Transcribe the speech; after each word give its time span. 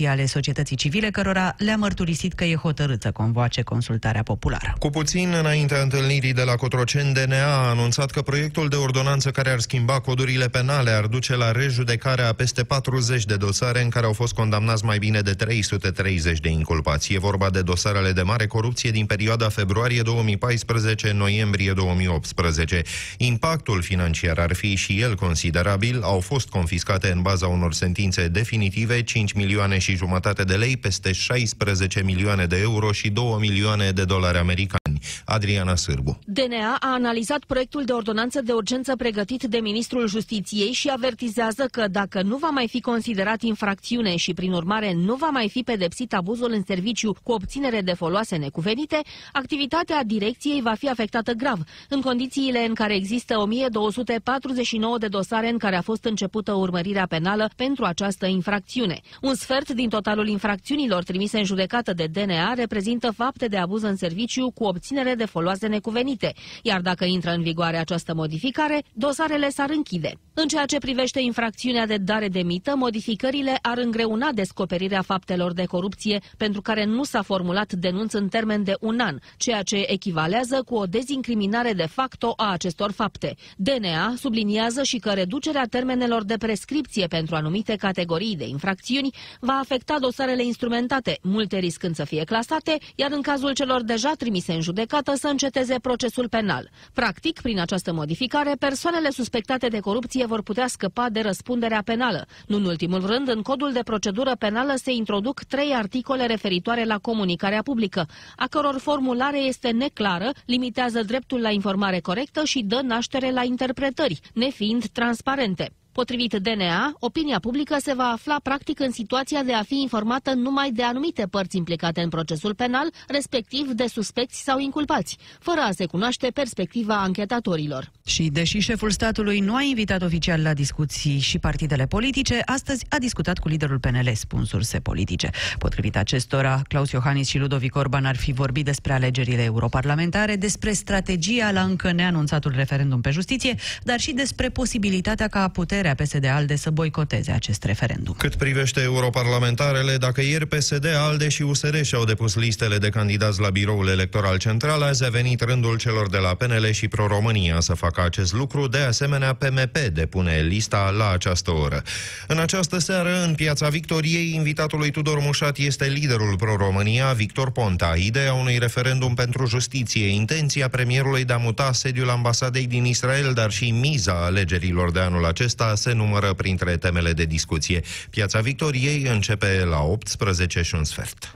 activiștii 0.00 0.06
ale 0.06 0.26
societății 0.26 0.76
civile, 0.76 1.10
cărora 1.10 1.54
le-a 1.58 1.76
mărturisit 1.76 2.32
că 2.32 2.44
e 2.44 2.54
hotărât 2.54 3.02
să 3.02 3.10
convoace 3.10 3.62
consultarea 3.62 4.22
populară. 4.22 4.74
Cu 4.78 4.90
puțin 4.90 5.32
înaintea 5.38 5.80
întâlnirii 5.80 6.32
de 6.32 6.42
la 6.42 6.54
Cotroceni, 6.54 7.12
DNA 7.12 7.44
a 7.44 7.68
anunțat 7.68 8.10
că 8.10 8.22
proiectul 8.22 8.68
de 8.68 8.76
ordonanță 8.76 9.30
care 9.30 9.50
ar 9.50 9.58
schimba 9.58 10.00
codurile 10.00 10.48
penale 10.48 10.90
ar 10.90 11.06
duce 11.06 11.36
la 11.36 11.52
rejudecarea 11.52 12.28
a 12.28 12.32
peste 12.32 12.64
40 12.64 13.24
de 13.24 13.36
dosare 13.36 13.82
în 13.82 13.88
care 13.88 14.06
au 14.06 14.12
fost 14.12 14.32
condamnați 14.32 14.84
mai 14.84 14.98
bine 14.98 15.20
de 15.20 15.32
330 15.32 16.40
de 16.40 16.48
inculpați. 16.48 17.14
E 17.14 17.18
vorba 17.18 17.50
de 17.50 17.62
dosarele 17.62 18.12
de 18.12 18.22
mare 18.22 18.46
corupție 18.46 18.90
din 18.90 19.06
perioada 19.06 19.48
februarie 19.48 20.02
2014-noiembrie 20.02 21.72
2018. 21.74 22.82
Impactul 23.16 23.82
financiar 23.82 24.38
ar 24.38 24.54
fi 24.54 24.74
și 24.74 25.00
el 25.00 25.14
considerabil. 25.14 26.02
Au 26.02 26.20
fost 26.20 26.48
confiscate 26.48 27.10
în 27.12 27.22
baza 27.22 27.46
unor 27.46 27.72
sentințe 27.72 28.28
definitive 28.28 29.02
5 29.02 29.32
milioane 29.32 29.78
și 29.78 29.89
jumătate 29.94 30.44
de 30.44 30.54
lei, 30.54 30.76
peste 30.76 31.12
16 31.12 32.02
milioane 32.02 32.46
de 32.46 32.58
euro 32.60 32.92
și 32.92 33.10
2 33.10 33.36
milioane 33.38 33.90
de 33.90 34.04
dolari 34.04 34.38
americani. 34.38 34.79
Adriana 35.24 35.76
Sârbu. 35.76 36.18
DNA 36.24 36.76
a 36.80 36.92
analizat 36.92 37.44
proiectul 37.44 37.84
de 37.84 37.92
ordonanță 37.92 38.40
de 38.42 38.52
urgență 38.52 38.96
pregătit 38.96 39.42
de 39.42 39.58
Ministrul 39.58 40.08
Justiției 40.08 40.72
și 40.72 40.88
avertizează 40.88 41.68
că 41.70 41.88
dacă 41.88 42.22
nu 42.22 42.36
va 42.36 42.48
mai 42.48 42.68
fi 42.68 42.80
considerat 42.80 43.42
infracțiune 43.42 44.16
și 44.16 44.34
prin 44.34 44.52
urmare 44.52 44.92
nu 44.92 45.14
va 45.14 45.28
mai 45.28 45.48
fi 45.48 45.62
pedepsit 45.62 46.14
abuzul 46.14 46.52
în 46.52 46.62
serviciu 46.66 47.16
cu 47.22 47.32
obținere 47.32 47.80
de 47.80 47.92
foloase 47.92 48.36
necuvenite, 48.36 49.00
activitatea 49.32 50.02
direcției 50.04 50.60
va 50.60 50.74
fi 50.74 50.88
afectată 50.88 51.32
grav, 51.32 51.58
în 51.88 52.00
condițiile 52.00 52.66
în 52.66 52.74
care 52.74 52.94
există 52.94 53.38
1249 53.38 54.98
de 54.98 55.06
dosare 55.06 55.48
în 55.48 55.58
care 55.58 55.76
a 55.76 55.82
fost 55.82 56.04
începută 56.04 56.52
urmărirea 56.52 57.06
penală 57.06 57.50
pentru 57.56 57.84
această 57.84 58.26
infracțiune. 58.26 59.00
Un 59.20 59.34
sfert 59.34 59.70
din 59.70 59.88
totalul 59.88 60.28
infracțiunilor 60.28 61.02
trimise 61.02 61.38
în 61.38 61.44
judecată 61.44 61.92
de 61.92 62.06
DNA 62.12 62.52
reprezintă 62.54 63.12
fapte 63.16 63.46
de 63.46 63.56
abuz 63.56 63.82
în 63.82 63.96
serviciu 63.96 64.50
cu 64.50 64.64
obținere 64.64 64.79
de 65.16 65.24
foloase 65.24 65.66
necuvenite, 65.66 66.32
iar 66.62 66.80
dacă 66.80 67.04
intră 67.04 67.30
în 67.30 67.42
vigoare 67.42 67.76
această 67.76 68.14
modificare, 68.14 68.82
dosarele 68.92 69.48
s-ar 69.48 69.70
închide. 69.70 70.12
În 70.34 70.48
ceea 70.48 70.66
ce 70.66 70.78
privește 70.78 71.20
infracțiunea 71.20 71.86
de 71.86 71.96
dare 71.96 72.28
de 72.28 72.42
mită, 72.42 72.76
modificările 72.76 73.58
ar 73.62 73.78
îngreuna 73.78 74.32
descoperirea 74.32 75.02
faptelor 75.02 75.52
de 75.52 75.64
corupție 75.64 76.20
pentru 76.36 76.60
care 76.60 76.84
nu 76.84 77.04
s-a 77.04 77.22
formulat 77.22 77.72
denunț 77.72 78.12
în 78.12 78.28
termen 78.28 78.62
de 78.62 78.74
un 78.80 79.00
an, 79.00 79.18
ceea 79.36 79.62
ce 79.62 79.76
echivalează 79.76 80.62
cu 80.62 80.74
o 80.74 80.84
dezincriminare 80.84 81.72
de 81.72 81.86
facto 81.86 82.32
a 82.36 82.52
acestor 82.52 82.92
fapte. 82.92 83.34
DNA 83.56 84.14
subliniază 84.16 84.82
și 84.82 84.98
că 84.98 85.10
reducerea 85.10 85.66
termenelor 85.70 86.24
de 86.24 86.36
prescripție 86.36 87.06
pentru 87.06 87.34
anumite 87.34 87.76
categorii 87.76 88.36
de 88.36 88.46
infracțiuni 88.46 89.14
va 89.40 89.52
afecta 89.52 89.96
dosarele 90.00 90.44
instrumentate, 90.44 91.18
multe 91.22 91.58
riscând 91.58 91.94
să 91.94 92.04
fie 92.04 92.24
clasate, 92.24 92.78
iar 92.94 93.10
în 93.12 93.22
cazul 93.22 93.52
celor 93.52 93.82
deja 93.82 94.12
trimise 94.18 94.52
în 94.52 94.60
judecată 94.70 95.12
să 95.14 95.28
înceteze 95.28 95.78
procesul 95.78 96.28
penal. 96.28 96.70
Practic, 96.92 97.40
prin 97.40 97.60
această 97.60 97.92
modificare, 97.92 98.54
persoanele 98.58 99.10
suspectate 99.10 99.68
de 99.68 99.80
corupție 99.80 100.26
vor 100.26 100.42
putea 100.42 100.66
scăpa 100.66 101.08
de 101.08 101.20
răspunderea 101.20 101.82
penală. 101.84 102.26
Nu 102.46 102.56
în 102.56 102.64
ultimul 102.64 103.06
rând, 103.06 103.28
în 103.28 103.42
codul 103.42 103.72
de 103.72 103.82
procedură 103.82 104.34
penală 104.38 104.74
se 104.76 104.92
introduc 104.92 105.40
trei 105.40 105.72
articole 105.74 106.26
referitoare 106.26 106.84
la 106.84 106.98
comunicarea 106.98 107.62
publică, 107.62 108.06
a 108.36 108.46
căror 108.46 108.78
formulare 108.78 109.38
este 109.38 109.70
neclară, 109.70 110.30
limitează 110.44 111.02
dreptul 111.02 111.40
la 111.40 111.50
informare 111.50 112.00
corectă 112.00 112.44
și 112.44 112.62
dă 112.62 112.80
naștere 112.82 113.30
la 113.30 113.44
interpretări, 113.44 114.20
nefiind 114.34 114.86
transparente. 114.86 115.72
Potrivit 115.92 116.34
DNA, 116.34 116.94
opinia 116.98 117.38
publică 117.38 117.76
se 117.80 117.94
va 117.94 118.04
afla 118.04 118.36
practic 118.42 118.80
în 118.80 118.90
situația 118.90 119.42
de 119.42 119.52
a 119.52 119.62
fi 119.62 119.80
informată 119.80 120.34
numai 120.34 120.70
de 120.70 120.82
anumite 120.82 121.26
părți 121.30 121.56
implicate 121.56 122.00
în 122.00 122.08
procesul 122.08 122.54
penal, 122.54 122.90
respectiv 123.08 123.66
de 123.66 123.86
suspecți 123.86 124.42
sau 124.42 124.58
inculpați, 124.58 125.16
fără 125.38 125.60
a 125.60 125.70
se 125.70 125.86
cunoaște 125.86 126.30
perspectiva 126.34 127.02
anchetatorilor. 127.02 127.90
Și 128.04 128.28
deși 128.32 128.58
șeful 128.58 128.90
statului 128.90 129.40
nu 129.40 129.54
a 129.54 129.62
invitat 129.62 130.02
oficial 130.02 130.42
la 130.42 130.54
discuții 130.54 131.18
și 131.18 131.38
partidele 131.38 131.86
politice, 131.86 132.42
astăzi 132.44 132.84
a 132.88 132.98
discutat 132.98 133.38
cu 133.38 133.48
liderul 133.48 133.78
PNL, 133.78 134.10
spun 134.14 134.44
surse 134.44 134.78
politice. 134.78 135.30
Potrivit 135.58 135.96
acestora, 135.96 136.62
Claus 136.68 136.90
Iohannis 136.90 137.28
și 137.28 137.38
Ludovic 137.38 137.76
Orban 137.76 138.04
ar 138.04 138.16
fi 138.16 138.32
vorbit 138.32 138.64
despre 138.64 138.92
alegerile 138.92 139.42
europarlamentare, 139.42 140.36
despre 140.36 140.72
strategia 140.72 141.50
la 141.50 141.62
încă 141.62 141.92
neanunțatul 141.92 142.52
referendum 142.54 143.00
pe 143.00 143.10
justiție, 143.10 143.54
dar 143.82 144.00
și 144.00 144.12
despre 144.12 144.48
posibilitatea 144.48 145.28
ca 145.28 145.48
puterea 145.48 145.78
puterea 145.80 146.04
PSD-ALDE 146.04 146.56
să 146.56 146.70
boicoteze 146.70 147.30
acest 147.30 147.64
referendum. 147.64 148.14
Cât 148.18 148.34
privește 148.34 148.80
europarlamentarele, 148.80 149.96
dacă 149.96 150.20
ieri 150.20 150.46
PSD, 150.46 150.86
ALDE 150.94 151.28
și 151.28 151.42
USR 151.42 151.82
și-au 151.82 152.04
depus 152.04 152.34
listele 152.34 152.78
de 152.78 152.88
candidați 152.88 153.40
la 153.40 153.50
biroul 153.50 153.88
electoral 153.88 154.38
central, 154.38 154.82
azi 154.82 155.04
a 155.04 155.08
venit 155.08 155.40
rândul 155.40 155.76
celor 155.76 156.10
de 156.10 156.16
la 156.16 156.34
PNL 156.34 156.70
și 156.70 156.88
Pro-România 156.88 157.60
să 157.60 157.74
facă 157.74 158.02
acest 158.04 158.32
lucru. 158.32 158.66
De 158.66 158.78
asemenea, 158.78 159.32
PMP 159.32 159.78
depune 159.92 160.40
lista 160.40 160.94
la 160.96 161.10
această 161.10 161.50
oră. 161.50 161.82
În 162.26 162.38
această 162.38 162.78
seară, 162.78 163.22
în 163.24 163.34
Piața 163.34 163.68
Victoriei, 163.68 164.34
invitatul 164.34 164.78
lui 164.78 164.90
Tudor 164.90 165.18
Mușat 165.18 165.56
este 165.56 165.86
liderul 165.86 166.36
Pro-România, 166.36 167.12
Victor 167.12 167.50
Ponta. 167.50 167.94
Ideea 167.96 168.32
unui 168.32 168.58
referendum 168.58 169.14
pentru 169.14 169.46
justiție, 169.46 170.06
intenția 170.06 170.68
premierului 170.68 171.24
de 171.24 171.32
a 171.32 171.36
muta 171.36 171.72
sediul 171.72 172.10
ambasadei 172.10 172.66
din 172.66 172.84
Israel, 172.84 173.32
dar 173.32 173.50
și 173.50 173.70
miza 173.70 174.24
alegerilor 174.24 174.90
de 174.90 175.00
anul 175.00 175.24
acesta 175.24 175.69
se 175.74 175.92
numără 175.92 176.32
printre 176.32 176.76
temele 176.76 177.12
de 177.12 177.24
discuție. 177.24 177.80
Piața 178.10 178.40
Victoriei 178.40 179.02
începe 179.02 179.64
la 179.70 179.82
18 179.82 180.62
și 180.62 180.74
un 180.74 180.84
sfert. 180.84 181.34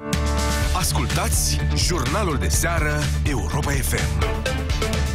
Ascultați 0.76 1.60
jurnalul 1.76 2.38
de 2.38 2.48
seară 2.48 3.00
Europa 3.24 3.70
FM. 3.70 5.13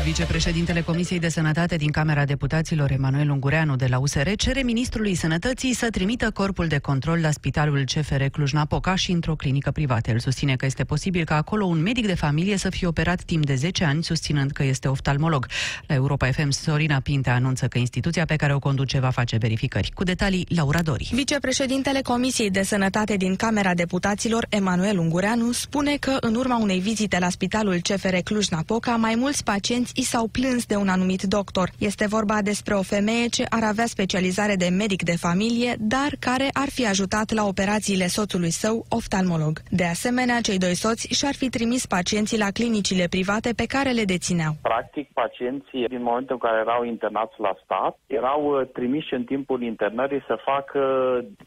Vicepreședintele 0.00 0.80
Comisiei 0.80 1.18
de 1.18 1.28
Sănătate 1.28 1.76
din 1.76 1.90
Camera 1.90 2.24
Deputaților, 2.24 2.90
Emanuel 2.90 3.30
Ungureanu 3.30 3.76
de 3.76 3.86
la 3.86 3.98
USR, 3.98 4.28
cere 4.36 4.62
Ministrului 4.62 5.14
Sănătății 5.14 5.74
să 5.74 5.88
trimită 5.90 6.30
corpul 6.30 6.66
de 6.66 6.78
control 6.78 7.18
la 7.20 7.30
Spitalul 7.30 7.84
CFR 7.84 8.22
Cluj-Napoca 8.22 8.94
și 8.94 9.10
într-o 9.10 9.34
clinică 9.34 9.70
privată. 9.70 10.10
El 10.10 10.18
susține 10.18 10.56
că 10.56 10.66
este 10.66 10.84
posibil 10.84 11.24
ca 11.24 11.36
acolo 11.36 11.64
un 11.64 11.82
medic 11.82 12.06
de 12.06 12.14
familie 12.14 12.56
să 12.56 12.70
fie 12.70 12.86
operat 12.86 13.22
timp 13.22 13.46
de 13.46 13.54
10 13.54 13.84
ani, 13.84 14.04
susținând 14.04 14.50
că 14.50 14.64
este 14.64 14.88
oftalmolog. 14.88 15.46
La 15.86 15.94
Europa 15.94 16.30
FM, 16.30 16.50
Sorina 16.50 17.00
Pinte 17.00 17.30
anunță 17.30 17.66
că 17.66 17.78
instituția 17.78 18.24
pe 18.24 18.36
care 18.36 18.54
o 18.54 18.58
conduce 18.58 18.98
va 18.98 19.10
face 19.10 19.36
verificări. 19.36 19.90
Cu 19.94 20.04
detalii, 20.04 20.46
Laura 20.48 20.82
Dori. 20.82 21.10
Vicepreședintele 21.12 22.00
Comisiei 22.00 22.50
de 22.50 22.62
Sănătate 22.62 23.16
din 23.16 23.36
Camera 23.36 23.74
Deputaților, 23.74 24.46
Emanuel 24.48 24.98
Ungureanu, 24.98 25.52
spune 25.52 25.96
că 25.96 26.16
în 26.20 26.34
urma 26.34 26.58
unei 26.58 26.78
vizite 26.80 27.18
la 27.18 27.28
Spitalul 27.28 27.80
CFR 27.80 28.16
Cluj-Napoca, 28.24 28.96
mai 28.96 29.14
mulți 29.14 29.44
pacienți 29.44 29.81
i 29.94 30.02
s-au 30.02 30.26
plâns 30.28 30.66
de 30.66 30.76
un 30.76 30.88
anumit 30.88 31.22
doctor. 31.22 31.68
Este 31.78 32.06
vorba 32.06 32.38
despre 32.42 32.74
o 32.74 32.82
femeie 32.82 33.26
ce 33.26 33.44
ar 33.50 33.62
avea 33.62 33.86
specializare 33.86 34.54
de 34.56 34.68
medic 34.68 35.02
de 35.02 35.16
familie, 35.16 35.74
dar 35.78 36.10
care 36.20 36.48
ar 36.52 36.68
fi 36.76 36.86
ajutat 36.86 37.32
la 37.32 37.44
operațiile 37.46 38.06
soțului 38.06 38.50
său, 38.50 38.84
oftalmolog. 38.88 39.54
De 39.70 39.84
asemenea, 39.84 40.40
cei 40.40 40.58
doi 40.58 40.74
soți 40.74 41.14
și-ar 41.18 41.34
fi 41.34 41.48
trimis 41.48 41.86
pacienții 41.86 42.38
la 42.38 42.50
clinicile 42.58 43.06
private 43.10 43.50
pe 43.56 43.66
care 43.74 43.90
le 43.90 44.04
dețineau. 44.04 44.52
Practic, 44.62 45.06
pacienții, 45.12 45.88
din 45.88 46.02
momentul 46.02 46.38
în 46.38 46.48
care 46.48 46.58
erau 46.60 46.84
internați 46.84 47.34
la 47.38 47.52
stat, 47.64 47.98
erau 48.06 48.40
uh, 48.44 48.66
trimiși 48.72 49.14
în 49.14 49.24
timpul 49.24 49.62
internării 49.62 50.24
să 50.26 50.44
facă 50.44 50.80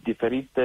diferite 0.04 0.64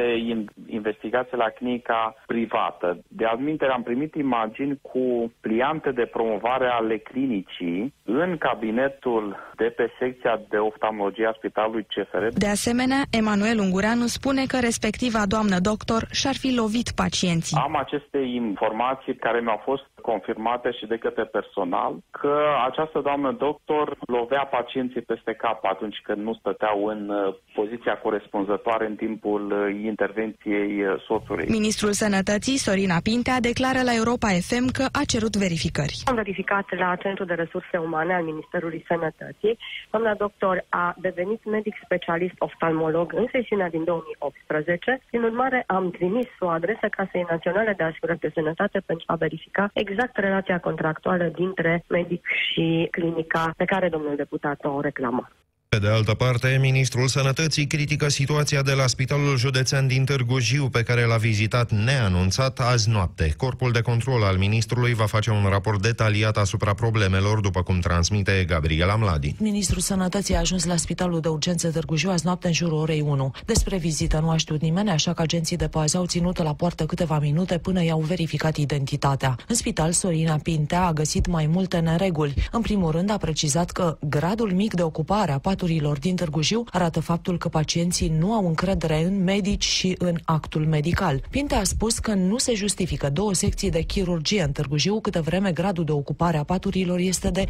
investigații 0.66 1.36
la 1.36 1.50
clinica 1.50 2.14
privată. 2.26 2.98
De 3.08 3.24
adminteri, 3.24 3.72
am 3.72 3.82
primit 3.82 4.14
imagini 4.14 4.78
cu 4.82 5.32
pliante 5.40 5.90
de 5.90 6.06
promovare 6.16 6.68
ale 6.68 6.96
clinicii 6.98 7.59
în 8.04 8.36
cabinetul 8.38 9.36
de 9.56 9.64
pe 9.64 9.90
secția 9.98 10.40
de 10.48 10.56
oftalmologie 10.56 11.26
a 11.26 11.32
Spitalului 11.36 11.86
CFR. 11.94 12.24
De 12.32 12.46
asemenea, 12.46 13.02
Emanuel 13.10 13.58
Ungureanu 13.58 14.06
spune 14.06 14.44
că 14.46 14.58
respectiva 14.60 15.26
doamnă 15.26 15.58
doctor 15.58 16.06
și-ar 16.10 16.34
fi 16.34 16.54
lovit 16.54 16.90
pacienții. 16.90 17.56
Am 17.56 17.76
aceste 17.76 18.18
informații 18.18 19.14
care 19.16 19.40
mi-au 19.40 19.60
fost 19.64 19.86
confirmate 20.12 20.70
și 20.78 20.86
de 20.92 20.98
către 21.04 21.24
personal 21.24 21.92
că 22.20 22.34
această 22.68 22.98
doamnă 23.08 23.30
doctor 23.46 23.86
lovea 24.16 24.44
pacienții 24.56 25.00
peste 25.00 25.32
cap 25.44 25.60
atunci 25.64 25.98
când 26.06 26.20
nu 26.28 26.34
stăteau 26.40 26.78
în 26.94 27.00
uh, 27.08 27.34
poziția 27.54 27.94
corespunzătoare 28.04 28.86
în 28.86 28.96
timpul 29.04 29.42
uh, 29.52 29.84
intervenției 29.92 30.72
uh, 30.84 31.02
soțului. 31.06 31.46
Ministrul 31.48 31.92
Sănătății, 31.92 32.56
Sorina 32.66 32.98
Pintea, 33.02 33.36
declară 33.50 33.80
la 33.88 33.94
Europa 34.00 34.28
FM 34.48 34.66
că 34.78 34.84
a 35.00 35.02
cerut 35.12 35.34
verificări. 35.44 35.96
Am 36.04 36.14
verificat 36.14 36.66
la 36.82 36.96
Centrul 37.04 37.26
de 37.26 37.40
Resurse 37.42 37.76
Umane 37.86 38.14
al 38.14 38.24
Ministerului 38.30 38.84
Sănătății. 38.90 39.58
Doamna 39.90 40.14
doctor 40.14 40.64
a 40.68 40.94
devenit 41.06 41.40
medic 41.56 41.74
specialist 41.84 42.36
oftalmolog 42.38 43.06
în 43.20 43.26
sesiunea 43.32 43.68
din 43.76 43.84
2018. 43.84 45.00
Din 45.10 45.22
urmare, 45.22 45.64
am 45.66 45.90
trimis 45.90 46.28
o 46.38 46.48
adresă 46.48 46.86
Casei 46.96 47.26
Naționale 47.30 47.72
de 47.76 47.82
Asigurări 47.82 48.24
de 48.24 48.30
Sănătate 48.34 48.78
pentru 48.86 49.04
a 49.08 49.14
verifica 49.14 49.70
exact 49.72 49.99
relația 50.12 50.60
contractuală 50.60 51.24
dintre 51.34 51.84
medic 51.88 52.26
și 52.26 52.88
clinica 52.90 53.52
pe 53.56 53.64
care 53.64 53.88
domnul 53.88 54.16
deputat 54.16 54.64
o 54.64 54.80
reclamă. 54.80 55.28
Pe 55.76 55.78
de 55.78 55.88
altă 55.88 56.14
parte, 56.14 56.58
ministrul 56.60 57.08
Sănătății 57.08 57.66
critică 57.66 58.08
situația 58.08 58.62
de 58.62 58.72
la 58.72 58.86
Spitalul 58.86 59.36
Județean 59.36 59.86
din 59.86 60.04
Târgu 60.04 60.38
Jiu, 60.38 60.68
pe 60.68 60.82
care 60.82 61.04
l-a 61.04 61.16
vizitat 61.16 61.70
neanunțat 61.70 62.60
azi 62.60 62.88
noapte. 62.88 63.34
Corpul 63.36 63.72
de 63.72 63.80
control 63.80 64.22
al 64.22 64.36
ministrului 64.36 64.94
va 64.94 65.06
face 65.06 65.30
un 65.30 65.46
raport 65.48 65.82
detaliat 65.82 66.36
asupra 66.36 66.74
problemelor, 66.74 67.40
după 67.40 67.62
cum 67.62 67.80
transmite 67.80 68.44
Gabriela 68.48 68.96
Mladi. 68.96 69.34
Ministrul 69.38 69.80
Sănătății 69.80 70.34
a 70.34 70.38
ajuns 70.38 70.64
la 70.64 70.76
Spitalul 70.76 71.20
de 71.20 71.28
Urgență 71.28 71.70
Târgu 71.70 71.96
Jiu 71.96 72.10
azi 72.10 72.26
noapte 72.26 72.46
în 72.46 72.52
jurul 72.52 72.78
orei 72.78 73.00
1. 73.00 73.30
Despre 73.46 73.76
vizită 73.76 74.18
nu 74.18 74.30
a 74.30 74.36
știut 74.36 74.60
nimeni, 74.60 74.90
așa 74.90 75.12
că 75.12 75.22
agenții 75.22 75.56
de 75.56 75.68
pază 75.68 75.96
au 75.96 76.06
ținut 76.06 76.42
la 76.42 76.54
poartă 76.54 76.86
câteva 76.86 77.18
minute 77.18 77.58
până 77.58 77.84
i-au 77.84 78.00
verificat 78.00 78.56
identitatea. 78.56 79.36
În 79.48 79.54
spital, 79.54 79.92
Sorina 79.92 80.38
Pintea 80.42 80.86
a 80.86 80.92
găsit 80.92 81.26
mai 81.26 81.46
multe 81.46 81.78
nereguli. 81.78 82.34
În 82.52 82.60
primul 82.60 82.90
rând, 82.90 83.10
a 83.10 83.16
precizat 83.16 83.70
că 83.70 83.98
gradul 84.08 84.52
mic 84.52 84.74
de 84.74 84.82
ocupare 84.82 85.32
a 85.32 85.38
paturilor 85.60 85.98
din 85.98 86.16
Târgu 86.16 86.40
Jiu 86.40 86.64
arată 86.70 87.00
faptul 87.00 87.38
că 87.38 87.48
pacienții 87.48 88.08
nu 88.18 88.32
au 88.32 88.46
încredere 88.46 89.04
în 89.04 89.24
medici 89.24 89.64
și 89.64 89.94
în 89.98 90.16
actul 90.24 90.66
medical. 90.66 91.22
Pinte 91.30 91.54
a 91.54 91.64
spus 91.64 91.98
că 91.98 92.14
nu 92.14 92.38
se 92.38 92.54
justifică 92.54 93.10
două 93.10 93.34
secții 93.34 93.70
de 93.70 93.82
chirurgie 93.82 94.42
în 94.42 94.52
Târgu 94.52 94.76
Jiu, 94.76 95.00
câtă 95.00 95.20
vreme 95.20 95.52
gradul 95.52 95.84
de 95.84 95.92
ocupare 95.92 96.36
a 96.36 96.44
paturilor 96.44 96.98
este 96.98 97.30
de 97.30 97.44
50% 97.44 97.48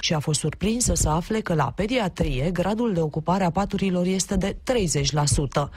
și 0.00 0.14
a 0.14 0.18
fost 0.18 0.40
surprinsă 0.40 0.94
să 0.94 1.08
afle 1.08 1.40
că 1.40 1.54
la 1.54 1.72
pediatrie 1.76 2.50
gradul 2.50 2.92
de 2.92 3.00
ocupare 3.00 3.44
a 3.44 3.50
paturilor 3.50 4.06
este 4.06 4.36
de 4.36 4.56
30%. 4.56 4.56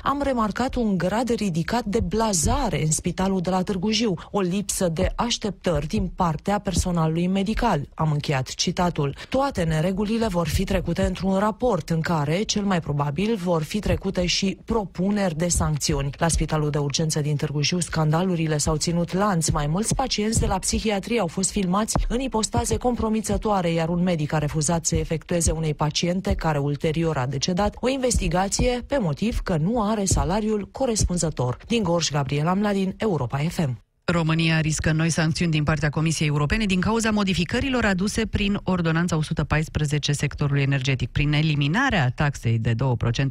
Am 0.03 0.21
remarcat 0.23 0.75
un 0.75 0.97
grad 0.97 1.29
ridicat 1.35 1.85
de 1.85 1.99
blazare 1.99 2.83
în 2.83 2.91
spitalul 2.91 3.41
de 3.41 3.49
la 3.49 3.61
Târgu 3.61 3.91
Jiu, 3.91 4.13
o 4.31 4.39
lipsă 4.39 4.87
de 4.87 5.11
așteptări 5.15 5.87
din 5.87 6.11
partea 6.15 6.59
personalului 6.59 7.27
medical. 7.27 7.87
Am 7.93 8.11
încheiat 8.11 8.47
citatul. 8.47 9.15
Toate 9.29 9.63
neregulile 9.63 10.27
vor 10.27 10.47
fi 10.47 10.63
trecute 10.63 11.09
într-un 11.11 11.37
raport 11.39 11.89
în 11.89 12.01
care, 12.01 12.41
cel 12.41 12.63
mai 12.63 12.79
probabil, 12.79 13.35
vor 13.35 13.63
fi 13.63 13.79
trecute 13.79 14.25
și 14.25 14.57
propuneri 14.65 15.35
de 15.35 15.47
sancțiuni. 15.47 16.09
La 16.17 16.27
Spitalul 16.27 16.69
de 16.69 16.77
Urgență 16.77 17.21
din 17.21 17.35
Târgu 17.35 17.61
Jiu, 17.61 17.79
scandalurile 17.79 18.57
s-au 18.57 18.75
ținut 18.75 19.13
lanț. 19.13 19.49
Mai 19.49 19.67
mulți 19.67 19.95
pacienți 19.95 20.39
de 20.39 20.45
la 20.45 20.59
psihiatrie 20.59 21.19
au 21.19 21.27
fost 21.27 21.51
filmați 21.51 21.97
în 22.07 22.19
ipostaze 22.19 22.77
compromițătoare, 22.77 23.71
iar 23.71 23.89
un 23.89 24.03
medic 24.03 24.33
a 24.33 24.37
refuzat 24.37 24.85
să 24.85 24.95
efectueze 24.95 25.51
unei 25.51 25.73
paciente 25.73 26.33
care 26.33 26.57
ulterior 26.57 27.17
a 27.17 27.25
decedat 27.25 27.75
o 27.79 27.89
investigație 27.89 28.83
pe 28.87 28.97
motiv 28.97 29.39
că 29.39 29.57
nu 29.57 29.81
are 29.81 30.05
salariul 30.05 30.69
corespunzător. 30.71 31.57
Din 31.67 31.83
Gorj, 31.83 32.11
Gabriela 32.11 32.53
Mladin, 32.53 32.93
Europa 32.97 33.37
FM. 33.37 33.90
România 34.11 34.59
riscă 34.59 34.91
noi 34.91 35.09
sancțiuni 35.09 35.51
din 35.51 35.63
partea 35.63 35.89
Comisiei 35.89 36.27
Europene 36.27 36.65
din 36.65 36.81
cauza 36.81 37.11
modificărilor 37.11 37.85
aduse 37.85 38.27
prin 38.27 38.59
Ordonanța 38.63 39.15
114 39.15 40.11
sectorului 40.11 40.61
energetic, 40.61 41.11
prin 41.11 41.33
eliminarea 41.33 42.09
taxei 42.15 42.59
de 42.59 42.73
2% 42.73 42.75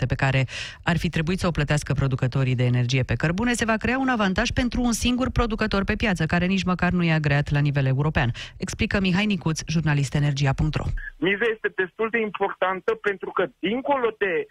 pe 0.09 0.15
care 0.15 0.47
ar 0.82 0.97
fi 0.99 1.09
trebuit 1.09 1.38
să 1.38 1.47
o 1.47 1.50
plătească 1.50 1.93
producătorii 1.93 2.55
de 2.55 2.65
energie 2.65 3.03
pe 3.03 3.15
cărbune, 3.15 3.53
se 3.53 3.65
va 3.65 3.77
crea 3.77 3.99
un 3.99 4.09
avantaj 4.09 4.50
pentru 4.50 4.82
un 4.82 4.93
singur 4.93 5.31
producător 5.31 5.85
pe 5.85 5.94
piață, 5.97 6.27
care 6.27 6.47
nici 6.47 6.65
măcar 6.65 6.91
nu 6.93 7.03
e 7.03 7.12
agreat 7.12 7.50
la 7.50 7.61
nivel 7.61 7.87
european. 7.87 8.31
Explică 8.56 9.00
Mihai 9.00 9.27
Nicuț, 9.27 9.61
jurnalist 9.67 10.15
energia.ro. 10.15 10.85
Miza 11.17 11.47
este 11.55 11.73
destul 11.77 12.09
de 12.11 12.21
importantă 12.21 12.94
pentru 12.94 13.31
că, 13.31 13.47
dincolo 13.59 14.15
de 14.19 14.47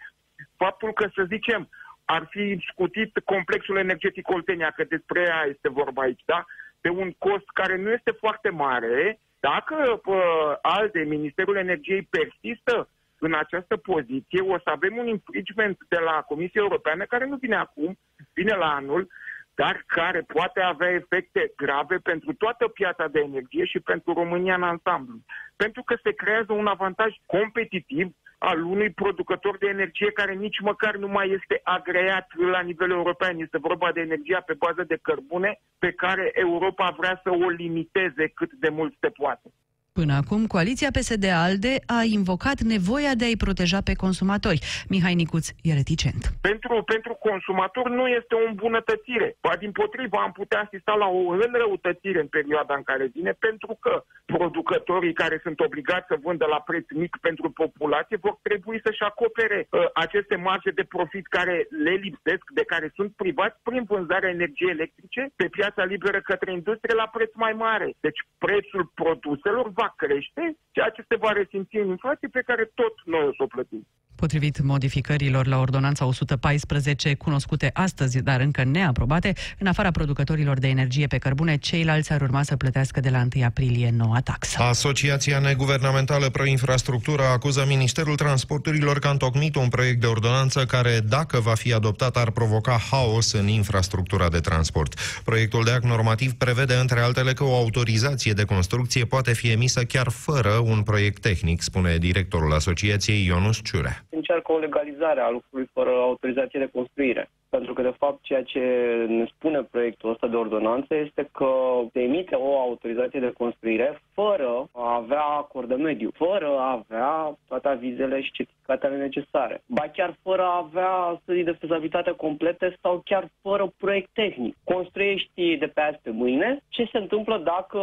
faptul 0.56 0.92
că, 0.92 1.10
să 1.14 1.24
zicem, 1.28 1.68
ar 2.16 2.26
fi 2.30 2.66
scutit 2.70 3.18
complexul 3.24 3.76
energetic 3.76 4.28
Oltenia, 4.28 4.70
că 4.70 4.84
despre 4.84 5.20
ea 5.20 5.44
este 5.48 5.68
vorba 5.68 6.02
aici, 6.02 6.22
da? 6.24 6.44
Pe 6.80 6.88
un 6.88 7.12
cost 7.18 7.48
care 7.52 7.76
nu 7.76 7.90
este 7.90 8.10
foarte 8.10 8.48
mare, 8.48 9.18
dacă 9.40 10.00
pă, 10.02 10.18
alte, 10.62 10.98
Ministerul 10.98 11.56
Energiei 11.56 12.08
persistă 12.10 12.88
în 13.18 13.34
această 13.34 13.76
poziție, 13.76 14.40
o 14.40 14.58
să 14.58 14.70
avem 14.70 14.96
un 14.96 15.06
infringement 15.06 15.78
de 15.88 15.98
la 15.98 16.24
Comisia 16.28 16.60
Europeană, 16.60 17.04
care 17.04 17.26
nu 17.26 17.36
vine 17.36 17.56
acum, 17.56 17.98
vine 18.32 18.54
la 18.54 18.74
anul, 18.74 19.08
dar 19.54 19.84
care 19.86 20.20
poate 20.20 20.60
avea 20.60 20.90
efecte 20.90 21.52
grave 21.56 21.96
pentru 21.96 22.32
toată 22.32 22.68
piața 22.68 23.08
de 23.08 23.20
energie 23.20 23.64
și 23.64 23.80
pentru 23.80 24.12
România 24.12 24.54
în 24.54 24.62
ansamblu. 24.62 25.18
Pentru 25.56 25.82
că 25.82 25.94
se 26.02 26.12
creează 26.12 26.52
un 26.52 26.66
avantaj 26.66 27.14
competitiv 27.26 28.14
al 28.42 28.62
unui 28.64 28.90
producător 28.90 29.58
de 29.58 29.66
energie 29.66 30.12
care 30.12 30.34
nici 30.34 30.60
măcar 30.60 30.96
nu 30.96 31.08
mai 31.08 31.38
este 31.40 31.60
agreat 31.64 32.26
la 32.52 32.60
nivel 32.60 32.90
european. 32.90 33.38
Este 33.38 33.58
vorba 33.58 33.92
de 33.92 34.00
energia 34.00 34.40
pe 34.40 34.54
bază 34.54 34.82
de 34.84 34.98
cărbune 35.02 35.60
pe 35.78 35.92
care 35.92 36.30
Europa 36.34 36.94
vrea 36.98 37.20
să 37.22 37.30
o 37.30 37.48
limiteze 37.48 38.28
cât 38.28 38.52
de 38.52 38.68
mult 38.68 38.94
se 39.00 39.08
poate. 39.08 39.52
Până 39.92 40.14
acum, 40.22 40.46
coaliția 40.46 40.90
PSD-ALDE 40.96 41.74
a 41.86 42.00
invocat 42.18 42.58
nevoia 42.60 43.14
de 43.14 43.24
a-i 43.24 43.42
proteja 43.46 43.80
pe 43.88 43.94
consumatori. 43.94 44.60
Mihai 44.88 45.14
Nicuț 45.14 45.46
e 45.62 45.72
reticent. 45.80 46.22
Pentru, 46.40 46.82
pentru 46.82 47.12
consumator 47.28 47.88
nu 47.88 48.06
este 48.08 48.34
o 48.34 48.48
îmbunătățire. 48.48 49.36
Ba 49.40 49.56
din 49.56 49.72
potrivă, 49.72 50.16
am 50.16 50.32
putea 50.32 50.60
asista 50.60 50.92
la 50.92 51.06
o 51.06 51.20
înrăutățire 51.44 52.20
în 52.20 52.26
perioada 52.26 52.74
în 52.74 52.82
care 52.82 53.10
vine, 53.14 53.32
pentru 53.46 53.76
că 53.80 54.04
producătorii 54.24 55.12
care 55.22 55.40
sunt 55.42 55.60
obligați 55.60 56.06
să 56.08 56.16
vândă 56.22 56.46
la 56.46 56.60
preț 56.68 56.86
mic 57.02 57.16
pentru 57.20 57.50
populație 57.50 58.16
vor 58.26 58.36
trebui 58.42 58.80
să-și 58.84 59.02
acopere 59.02 59.58
uh, 59.70 59.84
aceste 59.94 60.36
marge 60.36 60.70
de 60.70 60.84
profit 60.94 61.26
care 61.26 61.66
le 61.84 61.94
lipsesc, 62.04 62.44
de 62.54 62.64
care 62.72 62.92
sunt 62.94 63.10
privați 63.22 63.56
prin 63.62 63.82
vânzarea 63.92 64.34
energiei 64.36 64.70
electrice 64.70 65.22
pe 65.36 65.46
piața 65.48 65.84
liberă 65.84 66.20
către 66.20 66.52
industrie 66.52 66.94
la 66.94 67.08
preț 67.16 67.32
mai 67.34 67.52
mare. 67.52 67.94
Deci 68.00 68.20
prețul 68.38 68.90
produselor 68.94 69.68
va 69.80 69.88
crește, 70.02 70.42
ceea 70.74 70.90
ce 70.96 71.02
se 71.08 71.16
va 71.24 71.32
resimți 71.32 71.76
în 71.76 71.88
inflație 71.88 72.28
pe 72.28 72.46
care 72.48 72.64
tot 72.80 72.94
noi 73.04 73.24
o 73.30 73.32
să 73.36 73.42
o 73.42 73.52
plătim. 73.54 73.86
Potrivit 74.14 74.62
modificărilor 74.62 75.46
la 75.46 75.58
ordonanța 75.58 76.04
114, 76.04 77.14
cunoscute 77.14 77.70
astăzi, 77.72 78.22
dar 78.22 78.40
încă 78.40 78.64
neaprobate, 78.64 79.32
în 79.58 79.66
afara 79.66 79.90
producătorilor 79.90 80.58
de 80.58 80.68
energie 80.68 81.06
pe 81.06 81.18
cărbune, 81.18 81.56
ceilalți 81.56 82.12
ar 82.12 82.20
urma 82.20 82.42
să 82.42 82.56
plătească 82.56 83.00
de 83.00 83.10
la 83.10 83.26
1 83.34 83.44
aprilie 83.44 83.90
noua 83.96 84.20
taxă. 84.20 84.62
Asociația 84.62 85.38
Neguvernamentală 85.38 86.28
Pro-Infrastructură 86.28 87.22
acuză 87.22 87.64
Ministerul 87.68 88.14
Transporturilor 88.14 88.98
că 88.98 89.06
a 89.06 89.10
întocmit 89.10 89.54
un 89.54 89.68
proiect 89.68 90.00
de 90.00 90.06
ordonanță 90.06 90.64
care, 90.64 91.00
dacă 91.08 91.40
va 91.40 91.54
fi 91.54 91.72
adoptat, 91.72 92.16
ar 92.16 92.30
provoca 92.30 92.80
haos 92.90 93.32
în 93.32 93.48
infrastructura 93.48 94.28
de 94.28 94.38
transport. 94.38 94.94
Proiectul 95.24 95.64
de 95.64 95.70
act 95.70 95.84
normativ 95.84 96.32
prevede, 96.32 96.74
între 96.74 97.00
altele, 97.00 97.32
că 97.32 97.44
o 97.44 97.56
autorizație 97.56 98.32
de 98.32 98.44
construcție 98.44 99.04
poate 99.04 99.32
fi 99.32 99.50
emisă 99.50 99.84
chiar 99.84 100.08
fără 100.08 100.50
un 100.50 100.82
proiect 100.82 101.20
tehnic, 101.20 101.62
spune 101.62 101.96
directorul 101.96 102.52
asociației 102.52 103.24
Ionus 103.24 103.60
Ciurea 103.62 104.04
încearcă 104.10 104.52
o 104.52 104.58
legalizare 104.58 105.20
a 105.20 105.28
lucrului 105.30 105.70
fără 105.72 105.90
autorizație 105.90 106.60
de 106.60 106.70
construire. 106.72 107.30
Pentru 107.50 107.72
că, 107.72 107.82
de 107.82 107.94
fapt, 107.98 108.22
ceea 108.22 108.42
ce 108.42 108.60
ne 109.08 109.24
spune 109.24 109.62
proiectul 109.62 110.10
ăsta 110.10 110.26
de 110.26 110.36
ordonanță 110.36 110.94
este 110.94 111.28
că 111.32 111.50
se 111.92 112.00
emite 112.00 112.34
o 112.34 112.58
autorizație 112.58 113.20
de 113.20 113.32
construire 113.32 114.00
fără 114.14 114.68
a 114.72 114.94
avea 114.94 115.22
acord 115.22 115.68
de 115.68 115.74
mediu, 115.74 116.10
fără 116.14 116.46
a 116.46 116.70
avea 116.70 117.38
toate 117.48 117.68
avizele 117.68 118.20
și 118.20 118.30
certificatele 118.30 118.96
necesare, 118.96 119.62
ba 119.66 119.82
chiar 119.92 120.16
fără 120.22 120.42
a 120.42 120.56
avea 120.56 121.20
studii 121.22 121.44
de 121.44 121.56
fezabilitate 121.60 122.10
complete 122.10 122.76
sau 122.82 123.02
chiar 123.04 123.28
fără 123.42 123.72
proiect 123.76 124.10
tehnic. 124.12 124.56
Construiești 124.64 125.56
de 125.56 125.66
pe 125.66 125.80
azi 125.80 125.98
pe 126.02 126.10
mâine 126.10 126.60
ce 126.68 126.88
se 126.92 126.98
întâmplă 126.98 127.38
dacă 127.38 127.80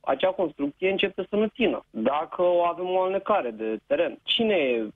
acea 0.00 0.30
construcție 0.30 0.90
începe 0.90 1.26
să 1.28 1.36
nu 1.36 1.46
țină, 1.46 1.84
dacă 1.90 2.42
o 2.42 2.62
avem 2.64 2.88
o 2.88 3.00
alnecare 3.00 3.50
de 3.50 3.78
teren. 3.86 4.18
Cine 4.22 4.86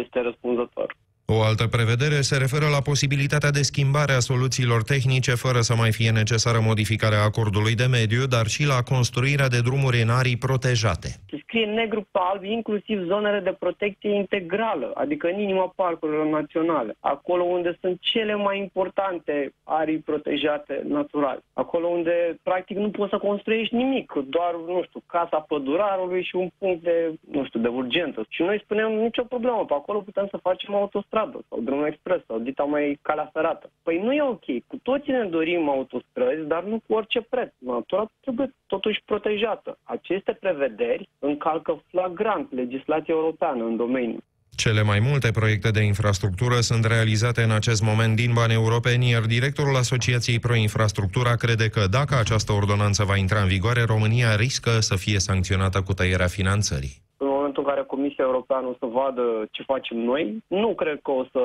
este 0.00 0.20
răspunzător? 0.20 0.94
O 1.26 1.42
altă 1.42 1.66
prevedere 1.66 2.20
se 2.20 2.36
referă 2.36 2.68
la 2.68 2.80
posibilitatea 2.90 3.50
de 3.50 3.62
schimbare 3.62 4.12
a 4.12 4.26
soluțiilor 4.30 4.82
tehnice 4.82 5.34
fără 5.34 5.60
să 5.60 5.74
mai 5.74 5.92
fie 5.92 6.10
necesară 6.10 6.60
modificarea 6.60 7.22
acordului 7.22 7.74
de 7.74 7.86
mediu, 7.98 8.26
dar 8.26 8.46
și 8.46 8.66
la 8.66 8.80
construirea 8.92 9.48
de 9.48 9.60
drumuri 9.68 10.02
în 10.02 10.10
arii 10.20 10.36
protejate. 10.36 11.08
Se 11.30 11.38
scrie 11.42 11.66
negru 11.66 12.00
pe 12.10 12.18
alb 12.32 12.44
inclusiv 12.44 12.98
zonele 13.06 13.40
de 13.40 13.56
protecție 13.58 14.14
integrală, 14.14 14.90
adică 14.94 15.26
în 15.26 15.38
inima 15.40 15.72
parcurilor 15.76 16.26
naționale, 16.26 16.96
acolo 17.00 17.42
unde 17.42 17.78
sunt 17.80 17.96
cele 18.00 18.34
mai 18.34 18.58
importante 18.58 19.54
arii 19.62 19.98
protejate 19.98 20.82
natural, 20.88 21.38
acolo 21.52 21.86
unde 21.86 22.38
practic 22.42 22.76
nu 22.76 22.90
poți 22.90 23.10
să 23.10 23.18
construiești 23.18 23.74
nimic, 23.74 24.12
doar, 24.12 24.52
nu 24.66 24.82
știu, 24.86 25.02
casa 25.06 25.38
pădurarului 25.48 26.22
și 26.22 26.36
un 26.36 26.48
punct 26.58 26.82
de, 26.82 27.14
nu 27.30 27.44
știu, 27.44 27.60
de 27.60 27.68
urgență. 27.68 28.26
Și 28.28 28.42
noi 28.42 28.60
spunem 28.64 28.92
nicio 28.92 29.22
problemă, 29.22 29.64
pe 29.68 29.74
acolo 29.74 29.98
putem 29.98 30.26
să 30.30 30.38
facem 30.42 30.74
autostradă 30.74 31.12
autostradă 31.18 31.44
sau 31.48 31.60
drumul 31.60 31.86
expres 31.86 32.24
sau 32.26 32.38
dita 32.38 32.64
mai 32.64 32.98
calea 33.02 33.30
ferată. 33.32 33.70
Păi 33.82 33.98
nu 33.98 34.12
e 34.12 34.22
ok. 34.22 34.44
Cu 34.66 34.76
toții 34.82 35.12
ne 35.12 35.24
dorim 35.24 35.68
autostrăzi, 35.68 36.46
dar 36.46 36.62
nu 36.64 36.80
cu 36.86 36.94
orice 36.94 37.20
preț. 37.20 37.52
Natura 37.58 38.10
trebuie 38.20 38.54
totuși 38.66 39.02
protejată. 39.04 39.78
Aceste 39.82 40.32
prevederi 40.32 41.08
încalcă 41.18 41.82
flagrant 41.90 42.52
legislația 42.52 43.14
europeană 43.14 43.64
în 43.64 43.76
domeniu. 43.76 44.18
Cele 44.56 44.82
mai 44.82 44.98
multe 45.00 45.30
proiecte 45.30 45.70
de 45.70 45.82
infrastructură 45.82 46.54
sunt 46.60 46.84
realizate 46.84 47.42
în 47.42 47.50
acest 47.50 47.82
moment 47.82 48.16
din 48.16 48.32
bani 48.34 48.52
europeni, 48.52 49.10
iar 49.10 49.22
directorul 49.22 49.76
Asociației 49.76 50.38
Pro 50.38 50.54
Infrastructura 50.54 51.34
crede 51.34 51.68
că 51.68 51.86
dacă 51.90 52.14
această 52.18 52.52
ordonanță 52.52 53.04
va 53.04 53.16
intra 53.16 53.40
în 53.40 53.48
vigoare, 53.48 53.82
România 53.82 54.36
riscă 54.36 54.70
să 54.70 54.96
fie 54.96 55.18
sancționată 55.18 55.82
cu 55.82 55.92
tăierea 55.92 56.26
finanțării 56.26 57.02
momentul 57.46 57.64
în 57.64 57.74
care 57.74 57.94
Comisia 57.94 58.24
Europeană 58.24 58.66
o 58.66 58.76
să 58.78 58.86
vadă 58.86 59.24
ce 59.50 59.62
facem 59.62 59.98
noi, 59.98 60.42
nu 60.46 60.74
cred 60.74 60.98
că 61.02 61.10
o 61.10 61.24
să 61.32 61.42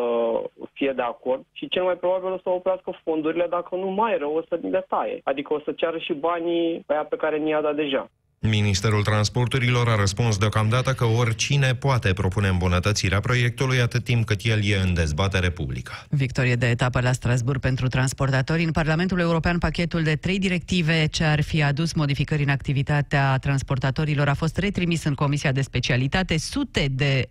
fie 0.73 0.91
de 0.95 1.01
acord 1.01 1.43
și 1.51 1.67
cel 1.67 1.83
mai 1.83 1.95
probabil 1.95 2.31
o 2.31 2.43
să 2.43 2.49
oprească 2.49 2.99
fondurile 3.03 3.47
dacă 3.49 3.75
nu 3.75 3.89
mai 3.89 4.17
rău 4.17 4.33
o 4.35 4.41
să 4.47 4.59
le 4.61 4.85
taie. 4.87 5.21
Adică 5.23 5.53
o 5.53 5.59
să 5.59 5.71
ceară 5.71 5.97
și 5.97 6.13
banii 6.13 6.83
pe 6.85 6.93
aia 6.93 7.03
pe 7.03 7.15
care 7.15 7.37
ni-a 7.37 7.61
dat 7.61 7.75
deja. 7.75 8.09
Ministerul 8.41 9.03
Transporturilor 9.03 9.89
a 9.89 9.95
răspuns 9.95 10.37
deocamdată 10.37 10.93
că 10.93 11.05
oricine 11.05 11.75
poate 11.75 12.13
propune 12.13 12.47
îmbunătățirea 12.47 13.19
proiectului 13.19 13.81
atât 13.81 14.03
timp 14.03 14.25
cât 14.25 14.39
el 14.43 14.65
e 14.65 14.79
în 14.83 14.93
dezbatere 14.93 15.49
publică. 15.49 15.91
Victorie 16.09 16.55
de 16.55 16.69
etapă 16.69 17.01
la 17.01 17.11
Strasburg 17.11 17.59
pentru 17.59 17.87
transportatori. 17.87 18.63
În 18.63 18.71
Parlamentul 18.71 19.19
European, 19.19 19.57
pachetul 19.57 20.03
de 20.03 20.15
trei 20.15 20.39
directive 20.39 21.05
ce 21.05 21.23
ar 21.23 21.41
fi 21.41 21.63
adus 21.63 21.93
modificări 21.93 22.43
în 22.43 22.49
activitatea 22.49 23.37
transportatorilor 23.37 24.27
a 24.27 24.33
fost 24.33 24.57
retrimis 24.57 25.03
în 25.03 25.13
Comisia 25.13 25.51
de 25.51 25.61
Specialitate. 25.61 26.37
Sute 26.37 26.87
de 26.91 27.29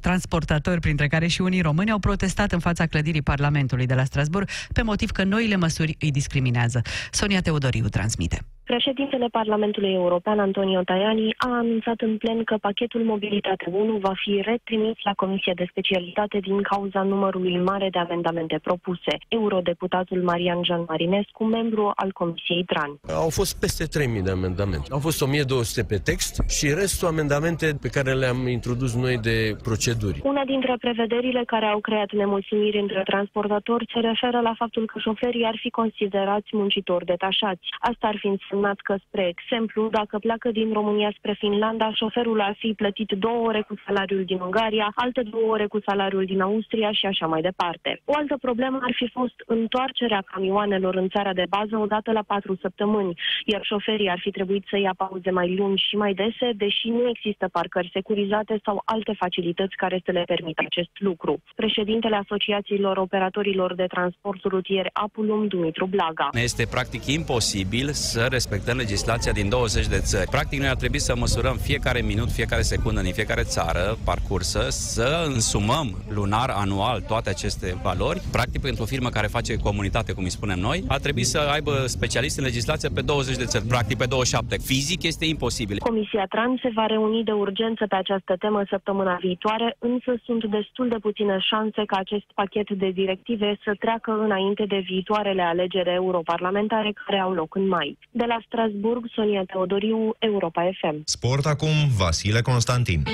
transportatori, 0.00 0.80
printre 0.80 1.08
care 1.08 1.26
și 1.26 1.40
unii 1.40 1.60
români, 1.60 1.90
au 1.90 1.98
protestat 1.98 2.52
în 2.52 2.58
fața 2.58 2.86
clădirii 2.86 3.22
Parlamentului 3.22 3.86
de 3.86 3.94
la 3.94 4.04
Strasburg 4.04 4.48
pe 4.72 4.82
motiv 4.82 5.10
că 5.10 5.24
noile 5.24 5.56
măsuri 5.56 5.96
îi 5.98 6.10
discriminează. 6.10 6.82
Sonia 7.10 7.40
Teodoriu 7.40 7.88
transmite. 7.88 8.40
Președintele 8.74 9.28
Parlamentului 9.40 9.92
European, 9.92 10.38
Antonio 10.38 10.80
Tajani, 10.82 11.34
a 11.36 11.50
anunțat 11.62 12.00
în 12.00 12.16
plen 12.16 12.44
că 12.44 12.56
pachetul 12.60 13.02
Mobilitate 13.04 13.66
1 13.72 13.96
va 13.96 14.12
fi 14.22 14.40
retrimis 14.44 14.96
la 15.02 15.12
Comisia 15.12 15.54
de 15.54 15.66
Specialitate 15.70 16.38
din 16.38 16.62
cauza 16.62 17.02
numărului 17.02 17.58
mare 17.58 17.88
de 17.90 17.98
amendamente 17.98 18.58
propuse. 18.62 19.12
Eurodeputatul 19.28 20.22
Marian 20.22 20.60
Jean 20.64 20.84
Marinescu, 20.88 21.44
membru 21.44 21.92
al 21.94 22.12
Comisiei 22.12 22.64
TRAN. 22.64 22.90
Au 23.24 23.30
fost 23.30 23.60
peste 23.60 23.84
3.000 24.18 24.22
de 24.22 24.30
amendamente. 24.30 24.86
Au 24.90 24.98
fost 24.98 25.18
1.200 25.26 25.86
pe 25.88 25.98
text 26.04 26.32
și 26.48 26.66
restul 26.82 27.08
amendamente 27.08 27.66
pe 27.80 27.88
care 27.88 28.12
le-am 28.12 28.48
introdus 28.48 28.94
noi 28.94 29.16
de 29.18 29.36
proceduri. 29.62 30.20
Una 30.22 30.44
dintre 30.44 30.74
prevederile 30.80 31.42
care 31.46 31.66
au 31.66 31.80
creat 31.80 32.10
nemulțumiri 32.12 32.78
între 32.78 33.02
transportatori 33.04 33.90
se 33.92 34.00
referă 34.00 34.40
la 34.40 34.54
faptul 34.56 34.84
că 34.86 34.98
șoferii 34.98 35.44
ar 35.44 35.56
fi 35.62 35.70
considerați 35.70 36.48
muncitori 36.52 37.04
detașați. 37.04 37.66
Asta 37.90 38.06
ar 38.06 38.16
fi 38.20 38.26
însemnat 38.26 38.58
însemnat 38.60 38.80
că, 38.80 38.94
spre 39.06 39.32
exemplu, 39.34 39.88
dacă 39.90 40.18
pleacă 40.18 40.50
din 40.50 40.72
România 40.72 41.10
spre 41.18 41.34
Finlanda, 41.38 41.92
șoferul 41.94 42.40
ar 42.40 42.54
fi 42.58 42.72
plătit 42.76 43.10
două 43.18 43.46
ore 43.48 43.62
cu 43.68 43.74
salariul 43.86 44.24
din 44.24 44.40
Ungaria, 44.40 44.92
alte 44.94 45.22
două 45.22 45.48
ore 45.54 45.66
cu 45.66 45.78
salariul 45.86 46.24
din 46.24 46.40
Austria 46.40 46.92
și 46.92 47.06
așa 47.06 47.26
mai 47.26 47.40
departe. 47.40 48.00
O 48.04 48.12
altă 48.16 48.36
problemă 48.40 48.78
ar 48.82 48.92
fi 48.94 49.08
fost 49.08 49.34
întoarcerea 49.46 50.22
camioanelor 50.32 50.94
în 50.94 51.08
țara 51.08 51.32
de 51.32 51.46
bază 51.48 51.76
odată 51.76 52.12
la 52.12 52.22
patru 52.26 52.56
săptămâni, 52.60 53.14
iar 53.44 53.62
șoferii 53.62 54.10
ar 54.10 54.20
fi 54.20 54.30
trebuit 54.30 54.64
să 54.70 54.76
ia 54.78 54.94
pauze 54.96 55.30
mai 55.30 55.54
lungi 55.54 55.86
și 55.88 55.96
mai 55.96 56.14
dese, 56.14 56.48
deși 56.56 56.88
nu 56.88 57.08
există 57.08 57.48
parcări 57.52 57.90
securizate 57.92 58.60
sau 58.64 58.82
alte 58.84 59.12
facilități 59.18 59.76
care 59.76 60.00
să 60.04 60.10
le 60.12 60.22
permită 60.26 60.62
acest 60.66 60.94
lucru. 60.98 61.42
Președintele 61.54 62.16
Asociațiilor 62.16 62.96
Operatorilor 62.96 63.74
de 63.74 63.86
Transport 63.86 64.42
Rutier 64.44 64.86
Apulum, 64.92 65.46
Dumitru 65.46 65.86
Blaga. 65.86 66.28
Este 66.32 66.66
practic 66.70 67.06
imposibil 67.06 67.88
să 67.92 68.26
respectăm 68.30 68.49
legislația 68.76 69.32
din 69.32 69.48
20 69.48 69.86
de 69.86 69.98
țări. 69.98 70.30
Practic, 70.30 70.58
noi 70.58 70.68
ar 70.68 70.76
trebui 70.76 70.98
să 70.98 71.16
măsurăm 71.16 71.56
fiecare 71.56 72.00
minut, 72.00 72.30
fiecare 72.30 72.62
secundă 72.62 73.00
din 73.00 73.12
fiecare 73.12 73.42
țară 73.42 73.98
parcursă, 74.04 74.66
să 74.70 75.24
însumăm 75.26 75.86
lunar, 76.08 76.50
anual, 76.50 77.00
toate 77.00 77.28
aceste 77.30 77.78
valori. 77.82 78.20
Practic, 78.32 78.60
pentru 78.60 78.82
o 78.82 78.86
firmă 78.86 79.08
care 79.08 79.26
face 79.26 79.56
comunitate, 79.56 80.12
cum 80.12 80.24
îi 80.24 80.30
spunem 80.38 80.58
noi, 80.58 80.84
ar 80.88 80.98
trebui 80.98 81.24
să 81.24 81.38
aibă 81.38 81.72
specialiști 81.86 82.38
în 82.38 82.44
legislație 82.44 82.88
pe 82.88 83.00
20 83.00 83.36
de 83.36 83.44
țări, 83.44 83.64
practic 83.64 83.96
pe 83.96 84.06
27. 84.06 84.58
Fizic 84.58 85.02
este 85.02 85.24
imposibil. 85.24 85.78
Comisia 85.78 86.26
Trans 86.28 86.60
se 86.60 86.70
va 86.74 86.86
reuni 86.86 87.24
de 87.24 87.32
urgență 87.32 87.86
pe 87.86 87.94
această 87.94 88.36
temă 88.38 88.62
săptămâna 88.68 89.16
viitoare, 89.20 89.76
însă 89.78 90.12
sunt 90.24 90.44
destul 90.44 90.88
de 90.88 90.96
puține 91.00 91.38
șanse 91.40 91.82
ca 91.86 91.96
acest 91.96 92.26
pachet 92.34 92.70
de 92.70 92.90
directive 92.90 93.58
să 93.64 93.74
treacă 93.78 94.10
înainte 94.24 94.64
de 94.64 94.78
viitoarele 94.78 95.42
alegeri 95.42 95.94
europarlamentare 95.94 96.92
care 97.04 97.18
au 97.20 97.32
loc 97.32 97.54
în 97.54 97.68
mai. 97.68 97.98
De 98.10 98.24
la 98.24 98.29
Strasburg, 98.46 99.10
Sonia 99.14 99.44
Teodoriu, 99.46 100.14
Europa 100.20 100.62
FM. 100.62 101.02
Sport 101.06 101.46
acum, 101.46 101.90
Vasile 101.98 102.42
Constantin. 102.42 103.04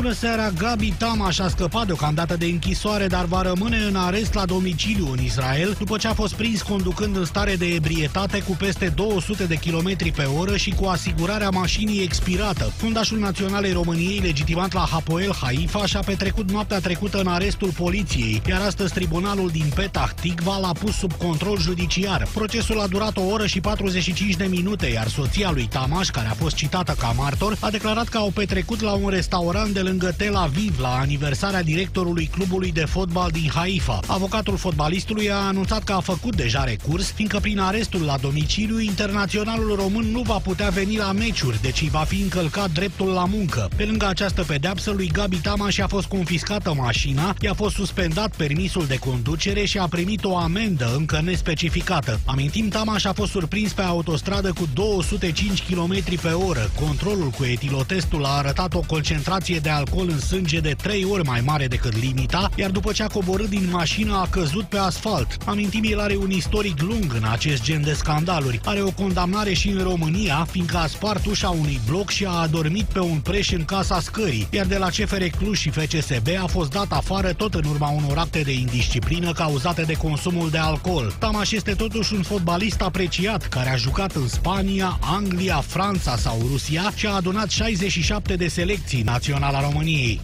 Bună 0.00 0.12
seara, 0.12 0.50
Gabi 0.50 0.94
Tamaș 0.98 1.38
a 1.38 1.48
scăpat 1.48 1.86
deocamdată 1.86 2.36
de 2.36 2.44
închisoare, 2.44 3.06
dar 3.06 3.24
va 3.24 3.42
rămâne 3.42 3.76
în 3.76 3.96
arest 3.96 4.34
la 4.34 4.44
domiciliu 4.44 5.10
în 5.12 5.24
Israel, 5.24 5.76
după 5.78 5.96
ce 5.96 6.08
a 6.08 6.12
fost 6.14 6.34
prins 6.34 6.62
conducând 6.62 7.16
în 7.16 7.24
stare 7.24 7.56
de 7.56 7.66
ebrietate 7.66 8.42
cu 8.42 8.56
peste 8.58 8.92
200 8.94 9.44
de 9.44 9.54
km 9.54 10.12
pe 10.14 10.22
oră 10.22 10.56
și 10.56 10.70
cu 10.70 10.84
asigurarea 10.84 11.50
mașinii 11.50 12.02
expirată. 12.02 12.72
Fundașul 12.76 13.18
Naționalei 13.18 13.72
României, 13.72 14.18
legitimat 14.18 14.72
la 14.72 14.86
Hapoel 14.90 15.34
Haifa, 15.40 15.86
și-a 15.86 16.00
petrecut 16.00 16.50
noaptea 16.50 16.80
trecută 16.80 17.18
în 17.20 17.26
arestul 17.26 17.70
poliției, 17.70 18.42
iar 18.48 18.60
astăzi 18.60 18.92
tribunalul 18.92 19.48
din 19.48 19.72
Petah 19.74 20.10
Tikva 20.20 20.58
l-a 20.58 20.72
pus 20.72 20.94
sub 20.94 21.12
control 21.12 21.58
judiciar. 21.58 22.28
Procesul 22.34 22.80
a 22.80 22.86
durat 22.86 23.16
o 23.16 23.22
oră 23.22 23.46
și 23.46 23.60
45 23.60 24.36
de 24.36 24.44
minute, 24.44 24.86
iar 24.86 25.08
soția 25.08 25.50
lui 25.50 25.68
Tamaș, 25.70 26.08
care 26.08 26.28
a 26.28 26.34
fost 26.34 26.54
citată 26.54 26.94
ca 26.98 27.12
martor, 27.16 27.56
a 27.60 27.70
declarat 27.70 28.08
că 28.08 28.18
au 28.18 28.30
petrecut 28.30 28.80
la 28.80 28.92
un 28.92 29.08
restaurant 29.08 29.68
de 29.68 29.80
lângă 29.90 30.14
Tel 30.16 30.34
Aviv 30.34 30.78
la 30.80 30.98
aniversarea 30.98 31.62
directorului 31.62 32.26
clubului 32.26 32.72
de 32.72 32.84
fotbal 32.84 33.30
din 33.30 33.50
Haifa. 33.54 34.00
Avocatul 34.06 34.56
fotbalistului 34.56 35.30
a 35.30 35.34
anunțat 35.34 35.84
că 35.84 35.92
a 35.92 36.00
făcut 36.00 36.36
deja 36.36 36.64
recurs, 36.64 37.12
fiindcă 37.12 37.38
prin 37.38 37.58
arestul 37.58 38.02
la 38.02 38.16
domiciliu, 38.20 38.80
internaționalul 38.80 39.76
român 39.76 40.10
nu 40.10 40.20
va 40.20 40.38
putea 40.38 40.68
veni 40.68 40.96
la 40.96 41.12
meciuri, 41.12 41.62
deci 41.62 41.80
îi 41.80 41.88
va 41.88 41.98
fi 41.98 42.20
încălcat 42.20 42.70
dreptul 42.70 43.08
la 43.08 43.24
muncă. 43.24 43.68
Pe 43.76 43.84
lângă 43.84 44.06
această 44.06 44.42
pedeapsă, 44.42 44.90
lui 44.90 45.08
Gabi 45.08 45.36
Tama 45.36 45.70
și-a 45.70 45.86
fost 45.86 46.06
confiscată 46.06 46.74
mașina, 46.74 47.34
i-a 47.40 47.54
fost 47.54 47.74
suspendat 47.74 48.36
permisul 48.36 48.86
de 48.86 48.96
conducere 48.96 49.64
și 49.64 49.78
a 49.78 49.86
primit 49.86 50.24
o 50.24 50.36
amendă 50.36 50.94
încă 50.96 51.20
nespecificată. 51.24 52.20
Amintim, 52.24 52.68
Tamaș 52.68 53.04
a 53.04 53.12
fost 53.12 53.30
surprins 53.30 53.72
pe 53.72 53.82
autostradă 53.82 54.52
cu 54.52 54.68
205 54.74 55.62
km 55.62 56.20
pe 56.22 56.28
oră. 56.28 56.70
Controlul 56.80 57.28
cu 57.28 57.44
etilotestul 57.44 58.24
a 58.24 58.28
arătat 58.28 58.74
o 58.74 58.80
concentrație 58.80 59.58
de 59.58 59.70
alcool 59.80 60.08
în 60.08 60.20
sânge 60.20 60.60
de 60.60 60.74
3 60.82 61.04
ori 61.04 61.24
mai 61.24 61.40
mare 61.40 61.66
decât 61.66 61.96
limita, 61.96 62.50
iar 62.54 62.70
după 62.70 62.92
ce 62.92 63.02
a 63.02 63.06
coborât 63.06 63.48
din 63.48 63.68
mașină 63.70 64.14
a 64.14 64.26
căzut 64.30 64.64
pe 64.64 64.78
asfalt. 64.78 65.36
Amintim, 65.46 65.84
el 65.84 66.00
are 66.00 66.16
un 66.16 66.30
istoric 66.30 66.80
lung 66.80 67.14
în 67.14 67.24
acest 67.30 67.62
gen 67.62 67.82
de 67.82 67.92
scandaluri. 67.92 68.60
Are 68.64 68.80
o 68.80 68.90
condamnare 68.90 69.52
și 69.52 69.68
în 69.68 69.82
România, 69.82 70.46
fiindcă 70.50 70.76
a 70.76 70.86
spart 70.86 71.26
ușa 71.26 71.48
unui 71.48 71.80
bloc 71.86 72.10
și 72.10 72.24
a 72.24 72.30
adormit 72.30 72.84
pe 72.84 73.00
un 73.00 73.18
preș 73.18 73.50
în 73.52 73.64
casa 73.64 74.00
scării, 74.00 74.48
iar 74.50 74.66
de 74.66 74.76
la 74.76 74.86
CFR 74.86 75.24
Cluj 75.38 75.58
și 75.58 75.70
FCSB 75.70 76.28
a 76.42 76.46
fost 76.46 76.70
dat 76.70 76.92
afară 76.92 77.32
tot 77.32 77.54
în 77.54 77.64
urma 77.70 77.88
unor 77.88 78.18
acte 78.18 78.40
de 78.40 78.52
indisciplină 78.52 79.32
cauzate 79.32 79.82
de 79.82 79.92
consumul 79.92 80.50
de 80.50 80.58
alcool. 80.58 81.14
Tamaș 81.18 81.50
este 81.50 81.72
totuși 81.72 82.14
un 82.14 82.22
fotbalist 82.22 82.80
apreciat 82.80 83.48
care 83.48 83.70
a 83.70 83.76
jucat 83.76 84.12
în 84.12 84.28
Spania, 84.28 84.98
Anglia, 85.00 85.62
Franța 85.66 86.16
sau 86.16 86.38
Rusia 86.50 86.92
și 86.94 87.06
a 87.06 87.10
adunat 87.10 87.50
67 87.50 88.34
de 88.34 88.48
selecții 88.48 89.02
naționale 89.02 89.56
a 89.60 89.62
României. 89.62 90.20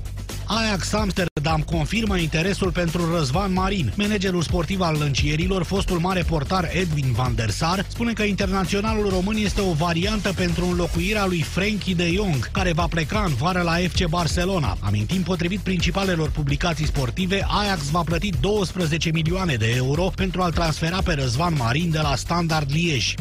Ajax 0.46 0.92
Amsterdam 0.92 1.62
confirmă 1.62 2.16
interesul 2.16 2.70
pentru 2.70 3.16
Răzvan 3.16 3.52
Marin. 3.52 3.92
Managerul 3.96 4.42
sportiv 4.42 4.80
al 4.80 4.96
lăncierilor, 4.98 5.62
fostul 5.62 5.98
mare 5.98 6.22
portar 6.22 6.70
Edwin 6.72 7.12
van 7.12 7.34
der 7.34 7.50
Sar, 7.50 7.84
spune 7.88 8.12
că 8.12 8.22
internaționalul 8.22 9.08
român 9.08 9.36
este 9.36 9.60
o 9.60 9.72
variantă 9.72 10.32
pentru 10.32 10.66
înlocuirea 10.66 11.26
lui 11.26 11.42
Frankie 11.42 11.94
de 11.94 12.12
Jong, 12.14 12.50
care 12.50 12.72
va 12.72 12.86
pleca 12.86 13.24
în 13.26 13.34
vară 13.34 13.62
la 13.62 13.74
FC 13.88 14.06
Barcelona. 14.08 14.76
Amintim, 14.80 15.22
potrivit 15.22 15.60
principalelor 15.60 16.30
publicații 16.30 16.86
sportive, 16.86 17.46
Ajax 17.48 17.90
va 17.90 18.02
plăti 18.04 18.30
12 18.40 19.10
milioane 19.10 19.54
de 19.54 19.72
euro 19.76 20.10
pentru 20.14 20.42
a-l 20.42 20.52
transfera 20.52 20.98
pe 21.04 21.12
Răzvan 21.12 21.54
Marin 21.58 21.90
de 21.90 22.00
la 22.00 22.14
Standard 22.16 22.70
Liege. 22.72 23.14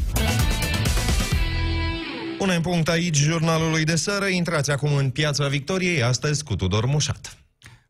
Punem 2.37 2.61
punct 2.61 2.89
aici 2.89 3.15
jurnalului 3.15 3.83
de 3.83 3.95
seară. 3.95 4.25
Intrați 4.25 4.71
acum 4.71 4.95
în 4.95 5.09
Piața 5.09 5.47
Victoriei, 5.47 6.03
astăzi 6.03 6.43
cu 6.43 6.55
Tudor 6.55 6.85
Mușat. 6.85 7.44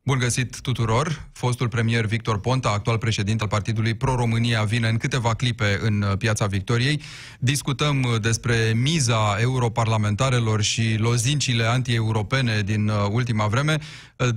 Bun 0.07 0.17
găsit 0.17 0.59
tuturor! 0.61 1.27
Fostul 1.31 1.67
premier 1.67 2.05
Victor 2.05 2.39
Ponta, 2.39 2.69
actual 2.69 2.97
președinte 2.97 3.43
al 3.43 3.49
Partidului 3.49 3.93
Pro-România, 3.93 4.63
vine 4.63 4.87
în 4.87 4.97
câteva 4.97 5.33
clipe 5.33 5.79
în 5.81 6.01
uh, 6.01 6.17
Piața 6.17 6.45
Victoriei. 6.45 7.01
Discutăm 7.39 8.03
uh, 8.03 8.21
despre 8.21 8.73
miza 8.75 9.37
europarlamentarelor 9.39 10.61
și 10.61 10.95
lozincile 10.97 11.63
anti-europene 11.63 12.61
din 12.61 12.87
uh, 12.87 12.95
ultima 13.11 13.47
vreme, 13.47 13.77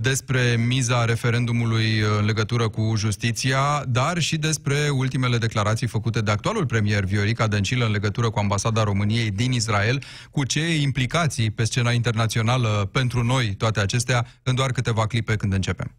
despre 0.00 0.64
miza 0.66 1.04
referendumului 1.04 1.98
în 2.18 2.24
legătură 2.24 2.68
cu 2.68 2.92
justiția, 2.96 3.84
dar 3.88 4.18
și 4.18 4.36
despre 4.36 4.88
ultimele 4.88 5.38
declarații 5.38 5.86
făcute 5.86 6.20
de 6.20 6.30
actualul 6.30 6.66
premier 6.66 7.04
Viorica 7.04 7.46
Dăncilă 7.46 7.84
în 7.84 7.90
legătură 7.90 8.30
cu 8.30 8.38
ambasada 8.38 8.82
României 8.82 9.30
din 9.30 9.52
Israel, 9.52 10.02
cu 10.30 10.44
ce 10.44 10.80
implicații 10.80 11.50
pe 11.50 11.64
scena 11.64 11.90
internațională 11.90 12.88
pentru 12.92 13.22
noi 13.22 13.54
toate 13.54 13.80
acestea 13.80 14.26
în 14.42 14.54
doar 14.54 14.72
câteva 14.72 15.06
clipe 15.06 15.36
când 15.36 15.52
începem. 15.58 15.90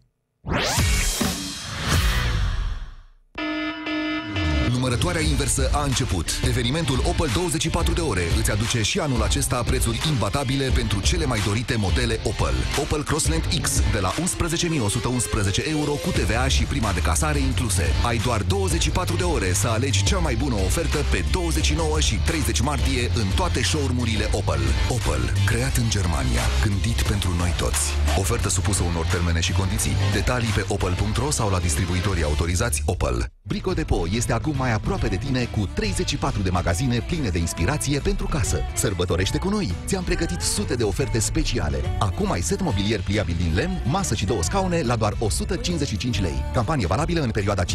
Numărătoare 5.00 5.30
Cumpărătoarea 5.30 5.62
inversă 5.62 5.78
a 5.80 5.84
început. 5.84 6.26
Evenimentul 6.48 6.98
Opel 7.10 7.30
24 7.34 7.92
de 7.94 8.00
ore 8.00 8.24
îți 8.38 8.50
aduce 8.50 8.82
și 8.82 8.98
anul 8.98 9.22
acesta 9.22 9.62
prețuri 9.62 10.00
imbatabile 10.08 10.70
pentru 10.74 11.00
cele 11.00 11.24
mai 11.24 11.40
dorite 11.46 11.74
modele 11.76 12.20
Opel. 12.24 12.54
Opel 12.82 13.02
Crossland 13.04 13.44
X 13.62 13.82
de 13.92 13.98
la 13.98 14.10
11.111 14.12 15.68
euro 15.68 15.92
cu 16.04 16.10
TVA 16.10 16.48
și 16.48 16.64
prima 16.64 16.92
de 16.92 17.00
casare 17.00 17.38
incluse. 17.38 17.84
Ai 18.06 18.18
doar 18.18 18.42
24 18.42 19.16
de 19.16 19.22
ore 19.22 19.52
să 19.52 19.68
alegi 19.68 20.04
cea 20.04 20.18
mai 20.18 20.34
bună 20.34 20.54
ofertă 20.54 20.98
pe 21.10 21.24
29 21.30 22.00
și 22.00 22.14
30 22.14 22.60
martie 22.60 23.10
în 23.14 23.26
toate 23.36 23.62
showroom-urile 23.62 24.28
Opel. 24.32 24.62
Opel, 24.88 25.22
creat 25.46 25.76
în 25.76 25.88
Germania, 25.90 26.44
gândit 26.64 27.02
pentru 27.02 27.30
noi 27.38 27.54
toți. 27.58 27.82
Ofertă 28.18 28.48
supusă 28.48 28.82
unor 28.82 29.04
termene 29.04 29.40
și 29.40 29.52
condiții. 29.52 29.96
Detalii 30.12 30.54
pe 30.54 30.64
opel.ro 30.68 31.30
sau 31.30 31.50
la 31.50 31.58
distribuitorii 31.58 32.28
autorizați 32.30 32.82
Opel. 32.86 33.26
Brico 33.42 33.72
Depo 33.72 34.04
este 34.10 34.32
acum 34.32 34.54
mai 34.56 34.72
aproape 34.72 34.89
de 34.98 35.16
tine 35.16 35.44
cu 35.44 35.68
34 35.74 36.42
de 36.42 36.50
magazine 36.50 37.00
pline 37.06 37.28
de 37.28 37.38
inspirație 37.38 37.98
pentru 37.98 38.26
casă. 38.26 38.58
Sărbătorește 38.74 39.38
cu 39.38 39.48
noi! 39.48 39.72
Ți-am 39.86 40.04
pregătit 40.04 40.40
sute 40.40 40.74
de 40.74 40.84
oferte 40.84 41.18
speciale. 41.18 41.78
Acum 41.98 42.30
ai 42.30 42.40
set 42.40 42.62
mobilier 42.62 43.00
pliabil 43.00 43.34
din 43.38 43.54
lemn, 43.54 43.82
masă 43.86 44.14
și 44.14 44.24
două 44.24 44.42
scaune 44.42 44.82
la 44.82 44.96
doar 44.96 45.16
155 45.18 46.20
lei. 46.20 46.44
Campanie 46.52 46.86
valabilă 46.86 47.20
în 47.20 47.30
perioada 47.30 47.64
15-28 47.64 47.66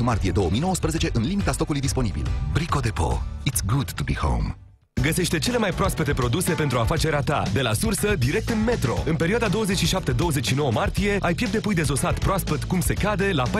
martie 0.00 0.30
2019 0.30 1.10
în 1.12 1.22
limita 1.22 1.52
stocului 1.52 1.80
disponibil. 1.80 2.26
Brico 2.52 2.80
Depo. 2.80 3.22
It's 3.50 3.64
good 3.66 3.92
to 3.92 4.02
be 4.04 4.14
home. 4.14 4.56
Găsește 5.00 5.38
cele 5.38 5.58
mai 5.58 5.70
proaspete 5.70 6.12
produse 6.12 6.52
pentru 6.52 6.78
afacerea 6.78 7.20
ta, 7.20 7.42
de 7.52 7.60
la 7.60 7.72
sursă 7.72 8.14
direct 8.18 8.48
în 8.48 8.64
Metro. 8.64 9.02
În 9.06 9.16
perioada 9.16 9.48
27-29 9.48 9.52
martie, 10.72 11.16
ai 11.20 11.34
piept 11.34 11.52
de 11.52 11.58
pui 11.58 11.74
dezosat 11.74 12.18
proaspăt 12.18 12.64
cum 12.64 12.80
se 12.80 12.94
cade 12.94 13.30
la 13.32 13.42
14,99 13.46 13.50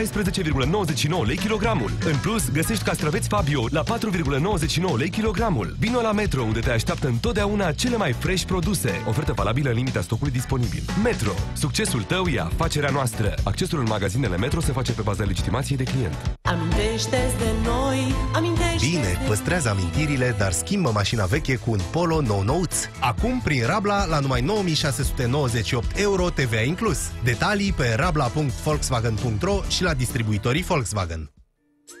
lei 1.25 1.37
kilogramul. 1.37 1.91
În 2.05 2.15
plus, 2.21 2.51
găsești 2.51 2.83
castraveți 2.83 3.27
Fabio 3.27 3.65
la 3.71 3.83
4,99 3.83 4.97
lei 4.97 5.09
kilogramul. 5.09 5.75
Vino 5.79 6.01
la 6.01 6.11
Metro, 6.11 6.41
unde 6.41 6.59
te 6.59 6.71
așteaptă 6.71 7.07
întotdeauna 7.07 7.71
cele 7.71 7.97
mai 7.97 8.11
fresh 8.13 8.43
produse. 8.43 9.01
Ofertă 9.07 9.33
valabilă 9.35 9.69
în 9.69 9.75
limita 9.75 10.01
stocului 10.01 10.33
disponibil. 10.33 10.83
Metro. 11.03 11.31
Succesul 11.53 12.01
tău 12.01 12.25
e 12.27 12.39
afacerea 12.39 12.89
noastră. 12.89 13.33
Accesul 13.43 13.79
în 13.79 13.85
magazinele 13.89 14.37
Metro 14.37 14.59
se 14.59 14.71
face 14.71 14.91
pe 14.91 15.01
baza 15.01 15.23
legitimației 15.23 15.77
de 15.77 15.83
client. 15.83 16.15
amintește 16.41 17.33
de 17.37 17.51
noi, 17.63 18.15
amintește 18.33 18.87
Bine, 18.89 19.19
păstrează 19.27 19.69
amintirile, 19.69 20.35
dar 20.37 20.51
schimbă 20.51 20.91
mașina 20.93 21.22
veche 21.25 21.55
cu 21.55 21.71
un 21.71 21.79
Polo 21.91 22.21
nou 22.21 22.41
nouț. 22.41 22.75
Acum, 22.99 23.41
prin 23.43 23.65
Rabla, 23.65 24.05
la 24.05 24.19
numai 24.19 24.41
9698 24.41 25.97
euro 25.97 26.29
TVA 26.29 26.61
inclus. 26.61 26.99
Detalii 27.23 27.73
pe 27.73 27.93
rabla.volkswagen.ro 27.95 29.61
și 29.67 29.83
la 29.83 29.93
distribuitorii 29.93 30.63
Volkswagen. 30.63 31.33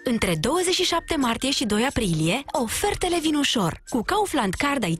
Între 0.03 0.35
27 0.39 1.15
martie 1.17 1.51
și 1.51 1.65
2 1.65 1.83
aprilie, 1.83 2.43
ofertele 2.51 3.19
vin 3.21 3.35
ușor. 3.35 3.81
Cu 3.89 4.01
Kaufland 4.01 4.53
Card 4.53 4.83
ai 4.83 4.99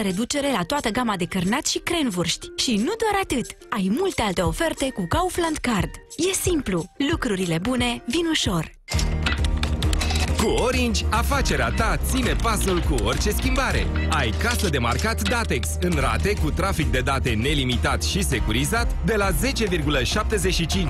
30% 0.00 0.02
reducere 0.02 0.50
la 0.50 0.62
toată 0.62 0.88
gama 0.88 1.16
de 1.16 1.24
cărnați 1.24 1.70
și 1.70 1.78
crenvurști. 1.78 2.46
Și 2.56 2.76
nu 2.76 2.92
doar 2.98 3.20
atât, 3.22 3.46
ai 3.70 3.88
multe 3.98 4.22
alte 4.22 4.40
oferte 4.40 4.90
cu 4.90 5.06
Kaufland 5.08 5.56
Card. 5.56 5.90
E 6.30 6.32
simplu, 6.32 6.84
lucrurile 7.10 7.58
bune 7.58 8.02
vin 8.06 8.26
ușor. 8.30 8.70
Cu 10.42 10.48
Orange, 10.48 11.04
afacerea 11.10 11.70
ta 11.76 11.96
ține 12.04 12.36
pasul 12.42 12.80
cu 12.80 12.94
orice 13.04 13.30
schimbare. 13.30 13.86
Ai 14.10 14.30
casă 14.42 14.68
de 14.68 14.78
marcat 14.78 15.28
Datex 15.28 15.68
în 15.80 15.92
rate 16.00 16.34
cu 16.42 16.50
trafic 16.50 16.90
de 16.90 17.00
date 17.00 17.30
nelimitat 17.30 18.02
și 18.02 18.22
securizat 18.22 18.96
de 19.04 19.14
la 19.14 19.30
10,75 19.30 19.36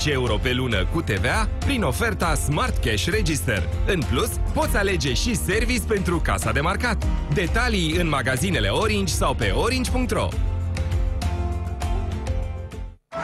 euro 0.04 0.36
pe 0.36 0.52
lună 0.52 0.86
cu 0.92 1.02
TVA 1.02 1.48
prin 1.64 1.82
oferta 1.82 2.34
Smart 2.34 2.84
Cash 2.84 3.06
Register. 3.06 3.68
În 3.86 4.02
plus, 4.10 4.30
poți 4.52 4.76
alege 4.76 5.12
și 5.14 5.34
service 5.34 5.82
pentru 5.88 6.18
casa 6.18 6.52
de 6.52 6.60
marcat. 6.60 7.06
Detalii 7.34 7.96
în 7.96 8.08
magazinele 8.08 8.68
Orange 8.68 9.12
sau 9.12 9.34
pe 9.34 9.50
orange.ro. 9.50 10.28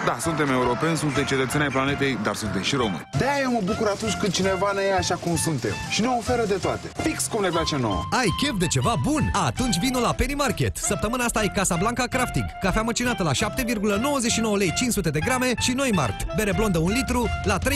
Da, 0.06 0.16
suntem 0.20 0.50
europeni, 0.50 0.96
suntem 0.96 1.24
cetățeni 1.24 1.62
ai 1.62 1.68
planetei, 1.68 2.18
dar 2.22 2.34
suntem 2.34 2.62
și 2.62 2.74
români. 2.74 3.08
De-aia 3.18 3.40
eu 3.42 3.52
mă 3.52 3.60
bucur 3.64 3.86
atunci 3.86 4.12
când 4.12 4.32
cineva 4.32 4.72
ne 4.74 4.82
ia 4.82 4.96
așa 4.96 5.14
cum 5.14 5.36
suntem 5.36 5.70
și 5.90 6.00
ne 6.00 6.06
oferă 6.18 6.44
de 6.46 6.54
toate. 6.54 6.86
Fix 7.02 7.26
cum 7.26 7.42
ne 7.42 7.48
place 7.48 7.76
nouă. 7.76 8.02
Ai 8.10 8.26
chef 8.42 8.54
de 8.58 8.66
ceva 8.66 8.94
bun? 9.02 9.30
Atunci 9.46 9.78
vino 9.78 10.00
la 10.00 10.12
Penny 10.12 10.34
Market. 10.34 10.76
Săptămâna 10.76 11.24
asta 11.24 11.38
ai 11.38 11.50
Casablanca 11.54 12.04
Crafting, 12.04 12.44
cafea 12.60 12.82
măcinată 12.82 13.22
la 13.22 13.32
7,99 13.32 14.56
lei 14.56 14.72
500 14.76 15.10
de 15.10 15.18
grame 15.18 15.52
și 15.58 15.72
noi 15.72 15.90
Mart, 15.94 16.34
bere 16.36 16.52
blondă 16.56 16.78
1 16.78 16.88
litru 16.88 17.28
la 17.44 17.58
3,69 17.58 17.68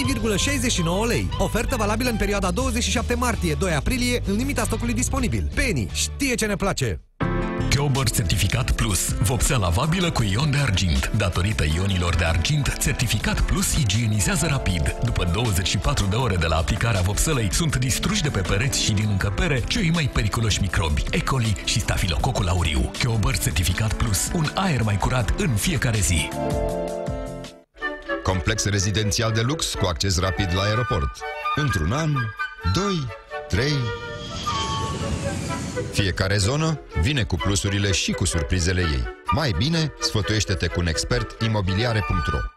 lei. 1.07 1.29
Ofertă 1.39 1.77
valabilă 1.77 2.11
în 2.11 2.17
perioada 2.17 2.51
27 2.51 3.15
martie-2 3.15 3.75
aprilie 3.77 4.23
în 4.27 4.37
limita 4.37 4.65
stocului 4.65 4.95
disponibil. 4.95 5.51
Penny 5.55 5.89
știe 5.93 6.35
ce 6.35 6.47
ne 6.47 6.57
place! 6.57 7.06
Chiober 7.77 8.11
Certificat 8.11 8.71
Plus. 8.71 9.15
Vopsea 9.15 9.57
lavabilă 9.57 10.11
cu 10.11 10.23
ion 10.23 10.51
de 10.51 10.57
argint. 10.59 11.11
Datorită 11.17 11.65
ionilor 11.75 12.15
de 12.15 12.25
argint, 12.25 12.77
Certificat 12.79 13.41
Plus 13.41 13.75
igienizează 13.75 14.47
rapid. 14.47 14.97
După 15.05 15.25
24 15.33 16.07
de 16.07 16.17
ore 16.17 16.37
de 16.37 16.47
la 16.47 16.57
aplicarea 16.57 17.01
vopselei, 17.01 17.53
sunt 17.53 17.77
distruși 17.77 18.23
de 18.23 18.29
pe 18.29 18.41
pereți 18.41 18.83
și 18.83 18.93
din 18.93 19.09
încăpere 19.11 19.62
cei 19.67 19.91
mai 19.91 20.11
periculoși 20.12 20.61
microbi, 20.61 21.05
E. 21.11 21.21
coli 21.21 21.57
și 21.65 21.81
stafilococul 21.81 22.49
auriu. 22.49 22.91
Chiober 22.99 23.39
Certificat 23.39 23.93
Plus. 23.93 24.31
Un 24.35 24.47
aer 24.55 24.83
mai 24.83 24.99
curat 24.99 25.35
în 25.39 25.55
fiecare 25.55 25.99
zi. 25.99 26.29
Complex 28.23 28.65
rezidențial 28.65 29.33
de 29.33 29.41
lux 29.41 29.75
cu 29.75 29.87
acces 29.87 30.19
rapid 30.21 30.49
la 30.55 30.62
aeroport. 30.62 31.11
Într-un 31.55 31.93
an, 31.93 32.12
2, 32.75 33.07
3... 33.49 33.73
Fiecare 35.93 36.37
zonă 36.37 36.81
vine 37.01 37.25
cu 37.25 37.37
plusurile 37.37 37.93
și 37.93 38.12
cu 38.12 38.25
surprizele 38.25 38.81
ei. 38.81 39.03
Mai 39.31 39.55
bine, 39.59 39.93
sfătuiește-te 40.01 40.67
cu 40.67 40.81
un 40.81 40.87
expert 40.87 41.43
imobiliare.ro 41.43 42.56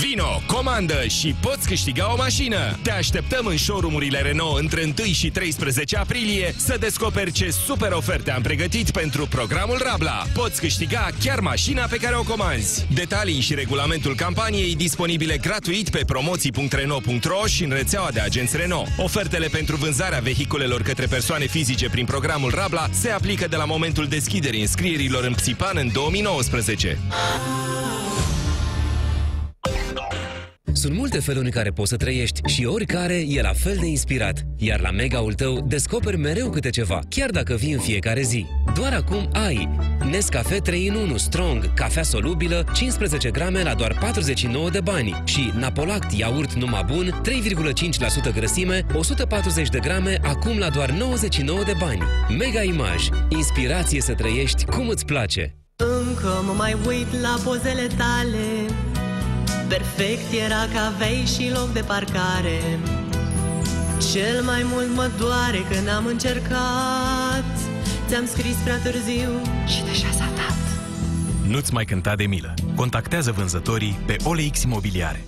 Vino, 0.00 0.42
comandă 0.46 1.06
și 1.06 1.34
poți 1.40 1.68
câștiga 1.68 2.12
o 2.12 2.16
mașină! 2.16 2.78
Te 2.82 2.90
așteptăm 2.90 3.46
în 3.46 3.56
showroom-urile 3.56 4.18
Renault 4.18 4.60
între 4.60 4.92
1 4.98 5.06
și 5.06 5.30
13 5.30 5.96
aprilie 5.96 6.54
să 6.56 6.76
descoperi 6.80 7.32
ce 7.32 7.50
super 7.50 7.92
oferte 7.92 8.30
am 8.30 8.42
pregătit 8.42 8.90
pentru 8.90 9.26
programul 9.26 9.80
Rabla. 9.84 10.26
Poți 10.34 10.60
câștiga 10.60 11.08
chiar 11.24 11.40
mașina 11.40 11.84
pe 11.86 11.96
care 11.96 12.16
o 12.16 12.22
comanzi. 12.22 12.86
Detalii 12.94 13.40
și 13.40 13.54
regulamentul 13.54 14.14
campaniei 14.14 14.76
disponibile 14.76 15.36
gratuit 15.36 15.90
pe 15.90 16.04
promoții.renault.ro 16.06 17.46
și 17.46 17.64
în 17.64 17.70
rețeaua 17.70 18.10
de 18.10 18.20
agenți 18.20 18.56
Renault. 18.56 18.88
Ofertele 18.96 19.46
pentru 19.46 19.76
vânzarea 19.76 20.18
vehiculelor 20.18 20.82
către 20.82 21.06
persoane 21.06 21.46
fizice 21.46 21.88
prin 21.88 22.04
programul 22.04 22.50
Rabla 22.54 22.88
se 22.90 23.10
aplică 23.10 23.48
de 23.48 23.56
la 23.56 23.64
momentul 23.64 24.06
deschiderii 24.06 24.60
înscrierilor 24.60 25.24
în 25.24 25.34
Psipan 25.34 25.76
în 25.76 25.90
2019. 25.92 26.98
Sunt 30.76 30.96
multe 30.96 31.20
feluri 31.20 31.44
în 31.44 31.50
care 31.50 31.70
poți 31.70 31.88
să 31.88 31.96
trăiești 31.96 32.40
și 32.46 32.64
oricare 32.64 33.24
e 33.28 33.40
la 33.40 33.52
fel 33.52 33.76
de 33.80 33.86
inspirat. 33.86 34.46
Iar 34.56 34.80
la 34.80 34.90
Mega-ul 34.90 35.32
tău 35.32 35.60
descoperi 35.60 36.18
mereu 36.18 36.50
câte 36.50 36.70
ceva, 36.70 37.00
chiar 37.08 37.30
dacă 37.30 37.54
vii 37.54 37.72
în 37.72 37.78
fiecare 37.78 38.22
zi. 38.22 38.46
Doar 38.74 38.92
acum 38.92 39.28
ai 39.32 39.68
Nescafe 40.10 40.58
3 40.58 40.84
in 40.84 40.94
1 40.94 41.16
Strong, 41.16 41.74
cafea 41.74 42.02
solubilă, 42.02 42.64
15 42.74 43.30
grame 43.30 43.62
la 43.62 43.74
doar 43.74 43.96
49 44.00 44.70
de 44.70 44.80
bani 44.80 45.22
și 45.24 45.52
Napolact 45.58 46.12
iaurt 46.12 46.52
numai 46.52 46.84
bun, 46.86 47.22
3,5% 48.30 48.34
grăsime, 48.34 48.86
140 48.94 49.68
de 49.68 49.78
grame, 49.78 50.18
acum 50.22 50.58
la 50.58 50.68
doar 50.68 50.90
99 50.90 51.62
de 51.62 51.74
bani. 51.78 52.02
Mega 52.38 52.62
Image. 52.62 53.04
Inspirație 53.28 54.00
să 54.00 54.14
trăiești 54.14 54.64
cum 54.64 54.88
îți 54.88 55.04
place. 55.04 55.56
Încă 55.76 56.42
mă 56.46 56.52
mai 56.56 56.76
uit 56.86 57.20
la 57.22 57.40
pozele 57.44 57.86
tale 57.96 58.63
Perfect 59.76 60.32
era 60.44 60.64
că 60.72 60.78
aveai 60.78 61.24
și 61.36 61.50
loc 61.52 61.72
de 61.72 61.80
parcare 61.80 62.60
Cel 64.12 64.42
mai 64.42 64.62
mult 64.72 64.94
mă 64.94 65.10
doare 65.18 65.58
când 65.70 65.88
am 65.88 66.06
încercat 66.06 67.56
Ți-am 68.08 68.26
scris 68.26 68.56
prea 68.56 68.78
târziu 68.78 69.30
și 69.66 69.82
deja 69.84 70.10
s-a 70.10 70.28
dat 70.36 70.58
Nu-ți 71.48 71.72
mai 71.72 71.84
cânta 71.84 72.14
de 72.14 72.26
milă. 72.26 72.54
Contactează 72.74 73.32
vânzătorii 73.32 73.98
pe 74.06 74.16
OLX 74.24 74.62
Imobiliare. 74.62 75.24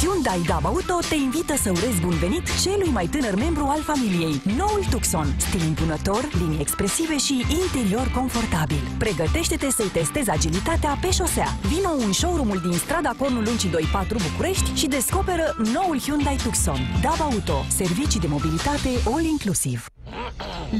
Hyundai 0.00 0.40
DAB 0.46 0.64
Auto 0.64 0.98
te 1.08 1.14
invită 1.14 1.56
să 1.56 1.70
urezi 1.70 2.00
bun 2.00 2.16
venit 2.24 2.42
celui 2.62 2.90
mai 2.90 3.06
tânăr 3.06 3.34
membru 3.34 3.64
al 3.64 3.82
familiei, 3.82 4.42
noul 4.56 4.84
Tucson. 4.90 5.34
Stil 5.36 5.62
impunător, 5.62 6.28
linii 6.38 6.60
expresive 6.60 7.16
și 7.16 7.44
interior 7.62 8.10
confortabil. 8.14 8.82
Pregătește-te 8.98 9.70
să-i 9.70 9.90
testezi 9.92 10.30
agilitatea 10.30 10.98
pe 11.00 11.10
șosea. 11.10 11.48
Vino 11.68 11.90
în 12.06 12.12
showroom-ul 12.12 12.60
din 12.68 12.78
strada 12.78 13.14
Cornul 13.18 13.44
Luncii 13.44 13.70
24 13.70 14.18
București 14.30 14.74
și 14.74 14.86
descoperă 14.86 15.56
noul 15.72 15.98
Hyundai 15.98 16.38
Tucson. 16.42 16.78
DAB 17.02 17.20
Auto, 17.20 17.64
servicii 17.68 18.20
de 18.20 18.26
mobilitate 18.26 18.90
all 19.12 19.24
inclusiv. 19.24 19.93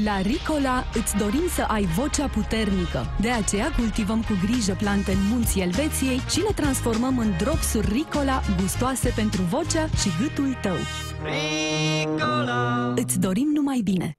La 0.03 0.21
Ricola 0.21 0.87
îți 0.93 1.15
dorim 1.15 1.43
să 1.53 1.61
ai 1.61 1.85
vocea 1.85 2.27
puternică. 2.27 3.15
De 3.21 3.29
aceea 3.29 3.71
cultivăm 3.71 4.21
cu 4.21 4.37
grijă 4.45 4.75
plante 4.79 5.11
în 5.11 5.27
munții 5.31 5.61
Elveției 5.61 6.21
și 6.29 6.39
le 6.39 6.51
transformăm 6.55 7.17
în 7.17 7.33
dropsuri 7.37 7.87
Ricola 7.91 8.41
gustoase 8.59 9.09
pentru 9.15 9.41
vocea 9.41 9.87
și 10.01 10.09
gâtul 10.21 10.57
tău. 10.61 10.77
Ricola! 11.23 12.93
Îți 12.95 13.19
dorim 13.19 13.47
numai 13.53 13.81
bine! 13.83 14.17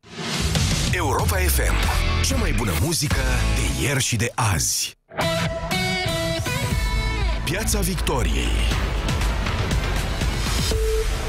Europa 0.92 1.36
FM. 1.36 1.74
Cea 2.24 2.36
mai 2.36 2.52
bună 2.56 2.72
muzică 2.82 3.22
de 3.54 3.84
ieri 3.84 4.02
și 4.02 4.16
de 4.16 4.32
azi. 4.34 4.98
Piața 7.44 7.80
Victoriei 7.80 8.85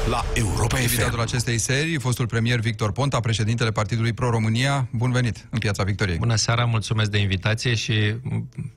la 0.08 0.24
Europa 0.34 0.76
FM. 0.76 0.82
Invitatul 0.82 1.20
acestei 1.20 1.58
serii, 1.58 1.98
fostul 1.98 2.26
premier 2.26 2.60
Victor 2.60 2.92
Ponta, 2.92 3.20
președintele 3.20 3.70
Partidului 3.70 4.12
Pro-România. 4.12 4.88
Bun 4.92 5.12
venit 5.12 5.48
în 5.50 5.58
Piața 5.58 5.82
Victoriei. 5.82 6.18
Bună 6.18 6.34
seara, 6.34 6.64
mulțumesc 6.64 7.10
de 7.10 7.18
invitație 7.18 7.74
și 7.74 8.14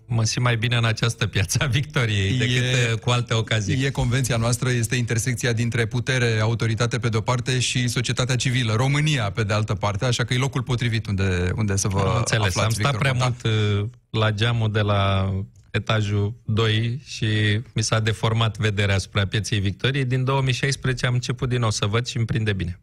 mă 0.06 0.24
simt 0.24 0.46
mai 0.46 0.58
bine 0.58 0.76
în 0.76 0.86
această 0.86 1.28
Piața 1.28 1.66
Victoriei 1.66 2.38
decât 2.38 2.64
e, 2.64 2.96
cu 3.02 3.10
alte 3.10 3.34
ocazii. 3.34 3.86
E 3.86 3.90
convenția 3.90 4.38
noastră, 4.38 4.70
este 4.70 4.96
intersecția 4.96 5.54
dintre 5.54 5.86
putere, 5.86 6.40
autoritate 6.42 7.00
pe 7.00 7.10
de-o 7.10 7.22
parte 7.22 7.60
și 7.60 7.88
societatea 7.88 8.36
civilă, 8.36 8.74
România 8.74 9.32
pe 9.32 9.44
de 9.44 9.54
altă 9.54 9.74
parte, 9.74 10.06
așa 10.06 10.24
că 10.24 10.34
e 10.34 10.38
locul 10.38 10.62
potrivit 10.62 11.08
unde, 11.08 11.52
unde 11.56 11.76
să 11.76 11.88
vă 11.88 12.00
Am 12.00 12.18
înțeles, 12.18 12.48
aflați, 12.48 12.60
am 12.60 12.70
stat 12.70 12.92
Victor 12.92 13.00
prea 13.00 13.12
Ponta. 13.12 13.34
mult 13.44 13.82
uh, 13.82 13.88
la 14.10 14.32
geamul 14.32 14.72
de 14.72 14.82
la 14.82 15.34
etajul 15.72 16.34
2 16.46 17.02
și 17.06 17.26
mi 17.74 17.84
s-a 17.84 18.00
deformat 18.00 18.58
vederea 18.58 18.96
asupra 18.96 19.26
pieței 19.26 19.60
Victoriei. 19.60 20.06
Din 20.06 20.24
2016 20.24 21.06
am 21.06 21.14
început 21.14 21.50
din 21.50 21.60
nou 21.60 21.72
să 21.72 21.86
văd 21.86 22.06
și 22.06 22.18
îmi 22.18 22.26
prinde 22.26 22.54
bine. 22.54 22.80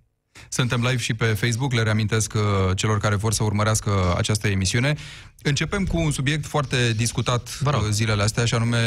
Suntem 0.49 0.81
live 0.81 0.97
și 0.97 1.15
pe 1.15 1.25
Facebook, 1.25 1.73
le 1.73 1.83
reamintesc 1.83 2.33
uh, 2.35 2.41
celor 2.77 2.99
care 2.99 3.15
vor 3.15 3.33
să 3.33 3.43
urmărească 3.43 4.15
această 4.17 4.49
emisiune. 4.49 4.95
Începem 5.43 5.85
cu 5.85 5.99
un 5.99 6.11
subiect 6.11 6.47
foarte 6.47 6.93
discutat 6.93 7.59
uh, 7.65 7.73
zilele 7.91 8.23
astea, 8.23 8.45
și 8.45 8.55
anume 8.55 8.79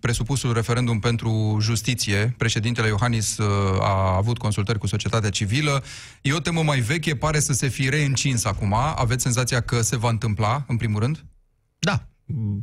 presupusul 0.00 0.52
referendum 0.52 0.98
pentru 0.98 1.58
justiție. 1.60 2.34
Președintele 2.38 2.86
Iohannis 2.86 3.38
uh, 3.38 3.46
a 3.80 4.16
avut 4.16 4.38
consultări 4.38 4.78
cu 4.78 4.86
societatea 4.86 5.30
civilă. 5.30 5.84
E 6.22 6.32
o 6.32 6.40
temă 6.40 6.62
mai 6.62 6.80
veche, 6.80 7.16
pare 7.16 7.40
să 7.40 7.52
se 7.52 7.68
fi 7.68 7.88
reîncins 7.88 8.44
acum. 8.44 8.74
Aveți 8.74 9.22
senzația 9.22 9.60
că 9.60 9.82
se 9.82 9.96
va 9.96 10.08
întâmpla, 10.08 10.64
în 10.68 10.76
primul 10.76 11.00
rând? 11.00 11.24
Da. 11.78 12.09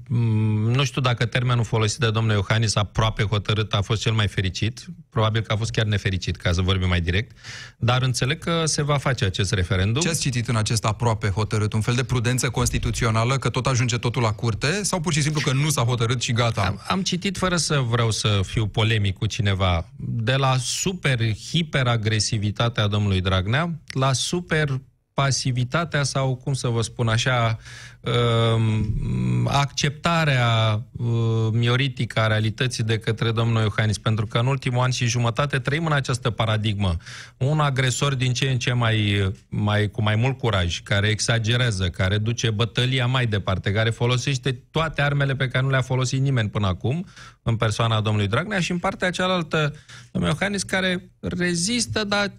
Mm, 0.09 0.71
Nu 0.71 0.83
știu 0.83 1.01
dacă 1.01 1.25
termenul 1.25 1.63
folosit 1.63 1.99
de 1.99 2.09
domnul 2.09 2.33
Iohannis 2.33 2.75
aproape 2.75 3.23
hotărât 3.23 3.73
a 3.73 3.81
fost 3.81 4.01
cel 4.01 4.11
mai 4.13 4.27
fericit. 4.27 4.85
Probabil 5.09 5.41
că 5.41 5.53
a 5.53 5.55
fost 5.55 5.71
chiar 5.71 5.85
nefericit, 5.85 6.35
ca 6.35 6.51
să 6.51 6.61
vorbim 6.61 6.87
mai 6.87 7.01
direct. 7.01 7.37
Dar 7.77 8.01
înțeleg 8.01 8.39
că 8.39 8.65
se 8.65 8.83
va 8.83 8.97
face 8.97 9.25
acest 9.25 9.51
referendum. 9.51 10.01
Ce 10.01 10.09
ați 10.09 10.21
citit 10.21 10.47
în 10.47 10.55
acest 10.55 10.85
aproape 10.85 11.27
hotărât? 11.27 11.73
Un 11.73 11.81
fel 11.81 11.95
de 11.95 12.03
prudență 12.03 12.49
constituțională, 12.49 13.37
că 13.37 13.49
tot 13.49 13.65
ajunge 13.65 13.97
totul 13.97 14.21
la 14.21 14.31
curte? 14.31 14.83
Sau 14.83 14.99
pur 14.99 15.13
și 15.13 15.21
simplu 15.21 15.41
că 15.41 15.53
nu 15.53 15.69
s-a 15.69 15.81
hotărât 15.81 16.21
și 16.21 16.31
gata? 16.31 16.61
Am, 16.61 16.81
am 16.87 17.01
citit 17.01 17.37
fără 17.37 17.55
să 17.55 17.79
vreau 17.89 18.11
să 18.11 18.39
fiu 18.43 18.67
polemic 18.67 19.17
cu 19.17 19.25
cineva. 19.25 19.89
De 19.95 20.35
la 20.35 20.55
super 20.59 21.19
hiperagresivitatea 21.33 22.87
domnului 22.87 23.21
Dragnea 23.21 23.79
la 23.93 24.13
super 24.13 24.81
pasivitatea 25.21 26.03
sau, 26.03 26.35
cum 26.35 26.53
să 26.53 26.67
vă 26.67 26.81
spun 26.81 27.07
așa, 27.07 27.57
um, 28.01 29.47
acceptarea 29.51 30.81
uh, 30.91 31.07
mioritică 31.51 32.19
a 32.19 32.27
realității 32.27 32.83
de 32.83 32.99
către 32.99 33.31
domnul 33.31 33.61
Iohannis, 33.61 33.97
pentru 33.97 34.25
că 34.25 34.37
în 34.37 34.45
ultimul 34.45 34.79
an 34.79 34.91
și 34.91 35.05
jumătate 35.05 35.59
trăim 35.59 35.85
în 35.85 35.91
această 35.91 36.29
paradigmă. 36.29 36.97
Un 37.37 37.59
agresor 37.59 38.13
din 38.15 38.33
ce 38.33 38.49
în 38.49 38.57
ce 38.57 38.73
mai, 38.73 39.31
mai, 39.49 39.89
cu 39.91 40.01
mai 40.01 40.15
mult 40.15 40.37
curaj, 40.37 40.81
care 40.83 41.07
exagerează, 41.07 41.89
care 41.89 42.17
duce 42.17 42.49
bătălia 42.49 43.05
mai 43.05 43.25
departe, 43.25 43.71
care 43.71 43.89
folosește 43.89 44.61
toate 44.71 45.01
armele 45.01 45.35
pe 45.35 45.47
care 45.47 45.63
nu 45.63 45.69
le-a 45.69 45.81
folosit 45.81 46.21
nimeni 46.21 46.49
până 46.49 46.67
acum, 46.67 47.05
în 47.43 47.55
persoana 47.55 48.01
domnului 48.01 48.27
Dragnea, 48.27 48.59
și 48.59 48.71
în 48.71 48.79
partea 48.79 49.09
cealaltă, 49.09 49.75
domnul 50.11 50.31
Iohannis, 50.31 50.63
care 50.63 51.11
rezistă, 51.19 52.03
dar 52.03 52.31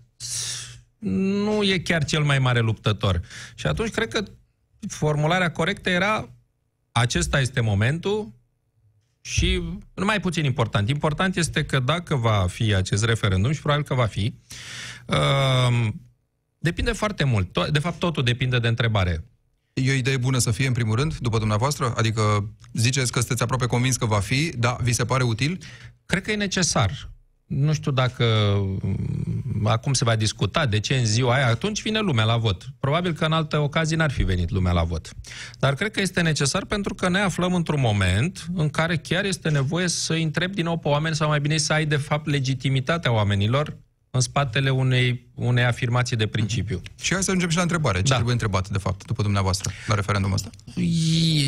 nu 0.99 1.63
e 1.63 1.79
chiar 1.79 2.05
cel 2.05 2.23
mai 2.23 2.39
mare 2.39 2.61
luptător. 2.61 3.21
Și 3.55 3.67
atunci 3.67 3.91
cred 3.91 4.09
că 4.13 4.23
formularea 4.89 5.53
corectă 5.53 5.91
era 5.91 6.29
acesta 6.93 7.41
este 7.41 7.61
momentul 7.61 8.33
și 9.21 9.63
nu 9.95 10.05
mai 10.05 10.21
puțin 10.21 10.45
important. 10.45 10.89
Important 10.89 11.37
este 11.37 11.65
că 11.65 11.79
dacă 11.81 12.15
va 12.15 12.47
fi 12.49 12.75
acest 12.75 13.05
referendum 13.05 13.53
și 13.53 13.61
probabil 13.61 13.85
că 13.85 13.95
va 13.95 14.07
fi, 14.07 14.35
uh, 15.07 15.89
depinde 16.59 16.93
foarte 16.93 17.25
mult. 17.25 17.49
To- 17.49 17.71
De 17.71 17.79
fapt, 17.79 17.99
totul 17.99 18.23
depinde 18.25 18.59
de 18.59 18.69
întrebare. 18.69 19.25
E 19.73 19.91
o 19.91 19.95
idee 19.95 20.17
bună 20.17 20.39
să 20.39 20.51
fie, 20.51 20.67
în 20.67 20.73
primul 20.73 20.97
rând, 20.97 21.17
după 21.17 21.39
dumneavoastră? 21.39 21.93
Adică 21.97 22.49
ziceți 22.73 23.13
că 23.13 23.19
sunteți 23.19 23.43
aproape 23.43 23.67
convins 23.67 23.97
că 23.97 24.07
va 24.07 24.21
fi, 24.21 24.53
dar 24.57 24.77
vi 24.83 24.93
se 24.93 25.05
pare 25.05 25.23
util? 25.23 25.63
Cred 26.07 26.23
că 26.23 26.31
e 26.31 26.37
necesar. 26.37 27.11
Nu 27.47 27.73
știu 27.73 27.91
dacă 27.91 28.25
mm, 28.83 29.38
acum 29.65 29.93
se 29.93 30.05
va 30.05 30.17
discuta 30.17 30.67
de 30.67 30.81
ce 30.81 30.95
în 30.95 31.05
ziua 31.05 31.35
aia, 31.35 31.47
atunci 31.47 31.83
vine 31.83 31.99
lumea 31.99 32.25
la 32.25 32.37
vot. 32.37 32.65
Probabil 32.81 33.13
că 33.13 33.25
în 33.25 33.33
alte 33.33 33.57
ocazii 33.57 33.97
n-ar 33.97 34.11
fi 34.11 34.23
venit 34.23 34.51
lumea 34.51 34.73
la 34.73 34.83
vot. 34.83 35.11
Dar 35.59 35.75
cred 35.75 35.91
că 35.91 36.01
este 36.01 36.21
necesar 36.21 36.65
pentru 36.65 36.95
că 36.95 37.09
ne 37.09 37.19
aflăm 37.19 37.55
într-un 37.55 37.81
moment 37.81 38.47
în 38.55 38.69
care 38.69 38.97
chiar 38.97 39.25
este 39.25 39.51
nevoie 39.51 39.89
să 39.89 40.13
îi 40.13 40.23
întrebi 40.23 40.55
din 40.55 40.65
nou 40.65 40.79
pe 40.79 40.89
oameni 40.89 41.15
sau 41.15 41.29
mai 41.29 41.41
bine 41.41 41.57
să 41.57 41.73
ai 41.73 41.87
de 41.87 41.97
fapt 41.97 42.27
legitimitatea 42.27 43.13
oamenilor 43.13 43.77
în 44.11 44.21
spatele 44.21 44.71
unei, 44.71 45.28
unei 45.39 45.65
afirmații 45.65 46.17
de 46.17 46.27
principiu. 46.27 46.81
Și 47.01 47.13
hai 47.13 47.23
să 47.23 47.31
ajungem 47.31 47.51
și 47.51 47.57
la 47.57 47.63
întrebare. 47.63 47.97
Ce 47.99 48.03
da. 48.03 48.15
trebuie 48.15 48.33
întrebat, 48.33 48.69
de 48.69 48.79
fapt, 48.79 49.05
după 49.07 49.23
dumneavoastră, 49.23 49.71
la 49.87 49.95
referendumul 49.95 50.37
ăsta? 50.37 50.51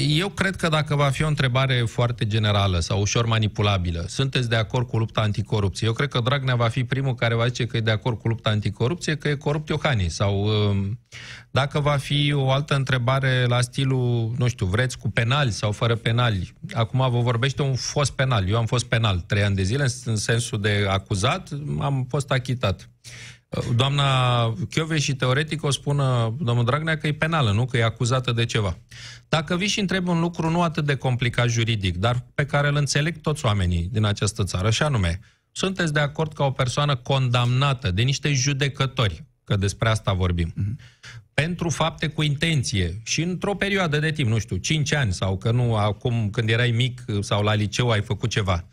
Eu 0.08 0.28
cred 0.28 0.56
că 0.56 0.68
dacă 0.68 0.94
va 0.94 1.10
fi 1.10 1.22
o 1.22 1.26
întrebare 1.26 1.84
foarte 1.86 2.26
generală 2.26 2.78
sau 2.80 3.00
ușor 3.00 3.26
manipulabilă, 3.26 4.04
sunteți 4.08 4.48
de 4.48 4.56
acord 4.56 4.88
cu 4.88 4.98
lupta 4.98 5.20
anticorupție? 5.20 5.86
Eu 5.86 5.92
cred 5.92 6.08
că 6.08 6.20
Dragnea 6.20 6.54
va 6.54 6.68
fi 6.68 6.84
primul 6.84 7.14
care 7.14 7.34
va 7.34 7.46
zice 7.46 7.66
că 7.66 7.76
e 7.76 7.80
de 7.80 7.90
acord 7.90 8.18
cu 8.18 8.28
lupta 8.28 8.50
anticorupție, 8.50 9.16
că 9.16 9.28
e 9.28 9.34
corupt 9.34 9.68
Iohannis. 9.68 10.14
Sau 10.14 10.44
um, 10.44 10.98
dacă 11.50 11.80
va 11.80 11.96
fi 11.96 12.32
o 12.32 12.50
altă 12.50 12.74
întrebare 12.74 13.44
la 13.48 13.60
stilul, 13.60 14.34
nu 14.36 14.48
știu, 14.48 14.66
vreți 14.66 14.98
cu 14.98 15.10
penali 15.10 15.50
sau 15.50 15.72
fără 15.72 15.94
penali. 15.94 16.54
Acum 16.72 17.10
vă 17.10 17.20
vorbește 17.20 17.62
un 17.62 17.74
fost 17.74 18.12
penal. 18.12 18.48
Eu 18.48 18.56
am 18.56 18.66
fost 18.66 18.84
penal 18.84 19.18
trei 19.18 19.42
ani 19.42 19.54
de 19.54 19.62
zile, 19.62 19.86
în 20.04 20.16
sensul 20.16 20.60
de 20.60 20.86
acuzat, 20.88 21.48
am 21.80 22.06
fost 22.08 22.30
achitat. 22.30 22.90
Doamna 23.74 24.52
Chiove 24.70 24.98
și 24.98 25.14
teoretic 25.14 25.62
o 25.62 25.70
spună 25.70 26.34
domnul 26.38 26.64
Dragnea 26.64 26.98
că 26.98 27.06
e 27.06 27.12
penală, 27.12 27.52
nu? 27.52 27.66
Că 27.66 27.76
e 27.76 27.84
acuzată 27.84 28.32
de 28.32 28.44
ceva. 28.44 28.78
Dacă 29.28 29.56
vii 29.56 29.68
și 29.68 29.80
întrebi 29.80 30.08
un 30.08 30.20
lucru 30.20 30.50
nu 30.50 30.62
atât 30.62 30.84
de 30.84 30.94
complicat 30.94 31.48
juridic, 31.48 31.96
dar 31.96 32.24
pe 32.34 32.46
care 32.46 32.68
îl 32.68 32.76
înțeleg 32.76 33.20
toți 33.20 33.44
oamenii 33.44 33.88
din 33.92 34.04
această 34.04 34.44
țară, 34.44 34.70
și 34.70 34.82
anume, 34.82 35.20
sunteți 35.52 35.92
de 35.92 36.00
acord 36.00 36.32
ca 36.32 36.44
o 36.44 36.50
persoană 36.50 36.96
condamnată 36.96 37.90
de 37.90 38.02
niște 38.02 38.32
judecători, 38.32 39.24
că 39.44 39.56
despre 39.56 39.88
asta 39.88 40.12
vorbim, 40.12 40.54
pentru 41.34 41.68
fapte 41.68 42.08
cu 42.08 42.22
intenție 42.22 43.00
și 43.04 43.22
într-o 43.22 43.54
perioadă 43.54 43.98
de 43.98 44.10
timp, 44.10 44.28
nu 44.28 44.38
știu, 44.38 44.56
5 44.56 44.92
ani 44.92 45.12
sau 45.12 45.36
că 45.36 45.50
nu 45.50 45.76
acum 45.76 46.30
când 46.30 46.48
erai 46.48 46.70
mic 46.70 47.04
sau 47.20 47.42
la 47.42 47.54
liceu 47.54 47.90
ai 47.90 48.02
făcut 48.02 48.30
ceva, 48.30 48.64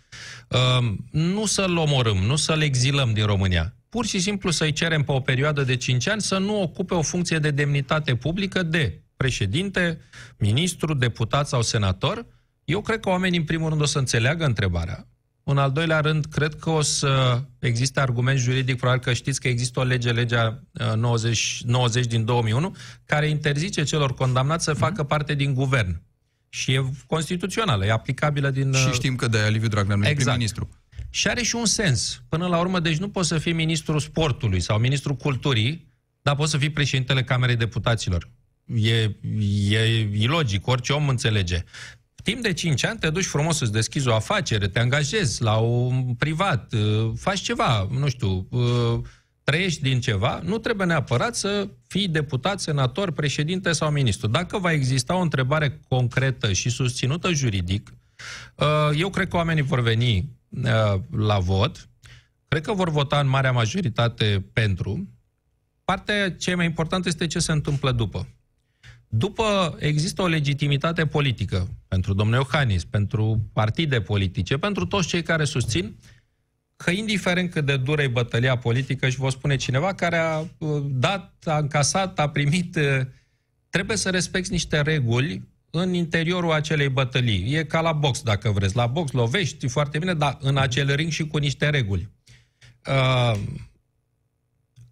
uh, 0.49 0.93
nu 1.11 1.45
să-l 1.45 1.77
omorâm, 1.77 2.17
nu 2.17 2.35
să-l 2.35 2.61
exilăm 2.61 3.13
din 3.13 3.25
România, 3.25 3.76
pur 3.89 4.05
și 4.05 4.19
simplu 4.19 4.51
să-i 4.51 4.71
cerem 4.71 5.03
pe 5.03 5.11
o 5.11 5.19
perioadă 5.19 5.63
de 5.63 5.75
5 5.75 6.07
ani 6.07 6.21
să 6.21 6.37
nu 6.37 6.61
ocupe 6.61 6.93
o 6.93 7.01
funcție 7.01 7.39
de 7.39 7.51
demnitate 7.51 8.15
publică 8.15 8.63
de 8.63 9.01
președinte, 9.17 9.99
ministru, 10.37 10.93
deputat 10.93 11.47
sau 11.47 11.61
senator. 11.61 12.25
Eu 12.65 12.81
cred 12.81 12.99
că 12.99 13.09
oamenii, 13.09 13.39
în 13.39 13.45
primul 13.45 13.69
rând, 13.69 13.81
o 13.81 13.85
să 13.85 13.97
înțeleagă 13.97 14.45
întrebarea. 14.45 15.07
În 15.43 15.57
al 15.57 15.71
doilea 15.71 15.99
rând, 15.99 16.25
cred 16.25 16.55
că 16.55 16.69
o 16.69 16.81
să 16.81 17.41
existe 17.59 17.99
argument 17.99 18.39
juridic, 18.39 18.77
probabil 18.77 19.01
că 19.01 19.13
știți 19.13 19.41
că 19.41 19.47
există 19.47 19.79
o 19.79 19.83
lege, 19.83 20.11
legea 20.11 20.63
uh, 20.71 20.95
90, 20.95 21.61
90 21.65 22.05
din 22.05 22.25
2001, 22.25 22.75
care 23.05 23.29
interzice 23.29 23.83
celor 23.83 24.13
condamnați 24.13 24.63
să 24.63 24.73
facă 24.73 25.03
parte 25.03 25.33
din 25.33 25.53
guvern. 25.53 26.01
Și 26.49 26.73
e 26.73 26.89
constituțională, 27.07 27.85
e 27.85 27.91
aplicabilă 27.91 28.49
din... 28.49 28.73
Și 28.73 28.91
știm 28.91 29.15
că 29.15 29.27
de 29.27 29.47
Liviu 29.49 29.67
Dragnea 29.67 29.95
nu 29.95 30.03
e 30.03 30.09
Exact. 30.09 30.23
prim-ministru. 30.23 30.69
Și 31.17 31.27
are 31.27 31.43
și 31.43 31.55
un 31.55 31.65
sens. 31.65 32.21
Până 32.29 32.47
la 32.47 32.59
urmă, 32.59 32.79
deci 32.79 32.97
nu 32.97 33.09
poți 33.09 33.27
să 33.27 33.37
fii 33.37 33.53
ministrul 33.53 33.99
sportului 33.99 34.59
sau 34.59 34.79
ministrul 34.79 35.15
culturii, 35.15 35.93
dar 36.21 36.35
poți 36.35 36.51
să 36.51 36.57
fii 36.57 36.69
președintele 36.69 37.23
Camerei 37.23 37.55
Deputaților. 37.55 38.29
E, 38.75 39.15
e 39.69 40.09
ilogic, 40.13 40.67
orice 40.67 40.93
om 40.93 41.09
înțelege. 41.09 41.63
Timp 42.23 42.41
de 42.41 42.53
5 42.53 42.85
ani 42.85 42.99
te 42.99 43.09
duci 43.09 43.25
frumos 43.25 43.57
să-ți 43.57 43.71
deschizi 43.71 44.07
o 44.07 44.13
afacere, 44.13 44.67
te 44.67 44.79
angajezi 44.79 45.41
la 45.41 45.55
un 45.55 46.13
privat, 46.13 46.73
uh, 46.73 47.11
faci 47.15 47.39
ceva, 47.39 47.87
nu 47.91 48.09
știu, 48.09 48.47
uh, 48.49 48.99
trăiești 49.43 49.81
din 49.81 49.99
ceva, 49.99 50.41
nu 50.43 50.57
trebuie 50.57 50.87
neapărat 50.87 51.35
să 51.35 51.69
fii 51.87 52.07
deputat, 52.07 52.59
senator, 52.59 53.11
președinte 53.11 53.71
sau 53.71 53.91
ministru. 53.91 54.27
Dacă 54.27 54.57
va 54.57 54.71
exista 54.71 55.15
o 55.15 55.21
întrebare 55.21 55.79
concretă 55.87 56.53
și 56.53 56.69
susținută 56.69 57.31
juridic, 57.31 57.93
uh, 58.55 58.97
eu 58.97 59.09
cred 59.09 59.27
că 59.27 59.35
oamenii 59.35 59.63
vor 59.63 59.81
veni 59.81 60.17
uh, 60.17 60.23
la 61.11 61.39
vot, 61.39 61.89
cred 62.47 62.61
că 62.61 62.73
vor 62.73 62.89
vota 62.89 63.19
în 63.19 63.27
marea 63.27 63.51
majoritate 63.51 64.45
pentru, 64.53 65.09
partea 65.83 66.31
cea 66.31 66.55
mai 66.55 66.65
importantă 66.65 67.07
este 67.07 67.27
ce 67.27 67.39
se 67.39 67.51
întâmplă 67.51 67.91
după. 67.91 68.27
După 69.09 69.75
există 69.79 70.21
o 70.21 70.27
legitimitate 70.27 71.05
politică 71.05 71.67
pentru 71.87 72.13
domnul 72.13 72.35
Iohannis, 72.35 72.83
pentru 72.83 73.49
partide 73.53 74.01
politice, 74.01 74.57
pentru 74.57 74.85
toți 74.85 75.07
cei 75.07 75.23
care 75.23 75.43
susțin 75.43 75.95
că 76.75 76.91
indiferent 76.91 77.51
cât 77.51 77.65
de 77.65 77.77
dură 77.77 78.01
e 78.01 78.07
bătălia 78.07 78.57
politică 78.57 79.09
și 79.09 79.17
vă 79.17 79.29
spune 79.29 79.55
cineva 79.55 79.93
care 79.93 80.17
a 80.17 80.39
uh, 80.39 80.83
dat, 80.87 81.43
a 81.45 81.57
încasat, 81.57 82.19
a 82.19 82.29
primit, 82.29 82.75
uh, 82.75 82.99
trebuie 83.69 83.97
să 83.97 84.09
respecti 84.09 84.51
niște 84.51 84.81
reguli 84.81 85.47
în 85.77 85.93
interiorul 85.93 86.51
acelei 86.51 86.89
bătălii. 86.89 87.53
E 87.53 87.63
ca 87.63 87.81
la 87.81 87.91
box, 87.91 88.21
dacă 88.21 88.51
vreți. 88.51 88.75
La 88.75 88.87
box 88.87 89.11
lovești 89.11 89.67
foarte 89.67 89.97
bine, 89.97 90.13
dar 90.13 90.37
în 90.41 90.57
acel 90.57 90.95
ring 90.95 91.11
și 91.11 91.27
cu 91.27 91.37
niște 91.37 91.69
reguli. 91.69 92.09
Uh, 92.87 93.39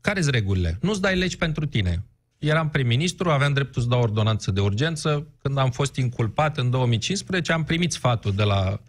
care 0.02 0.22
sunt 0.22 0.34
regulile? 0.34 0.78
Nu-ți 0.82 1.02
dai 1.02 1.18
legi 1.18 1.38
pentru 1.38 1.66
tine. 1.66 2.06
Eram 2.38 2.70
prim-ministru, 2.70 3.30
aveam 3.30 3.54
dreptul 3.54 3.82
să 3.82 3.88
dau 3.88 4.02
ordonanță 4.02 4.52
de 4.52 4.62
urgență. 4.62 5.28
Când 5.42 5.58
am 5.58 5.72
fost 5.72 5.96
inculpat 5.96 6.58
în 6.58 6.70
2015, 6.70 7.52
am 7.52 7.64
primit 7.64 7.92
sfatul 7.92 8.34
de 8.34 8.44
la 8.44 8.80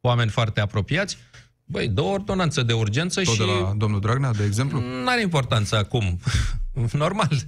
oameni 0.00 0.30
foarte 0.30 0.60
apropiați. 0.60 1.16
Băi, 1.64 1.88
dă 1.88 2.00
o 2.00 2.10
ordonanță 2.10 2.62
de 2.62 2.72
urgență 2.72 3.22
Tot 3.22 3.32
și... 3.32 3.38
de 3.38 3.44
la 3.44 3.72
domnul 3.76 4.00
Dragnea, 4.00 4.32
de 4.32 4.44
exemplu? 4.44 4.80
Nu 4.80 5.08
are 5.08 5.20
importanță 5.20 5.76
acum. 5.76 6.18
Normal. 6.92 7.46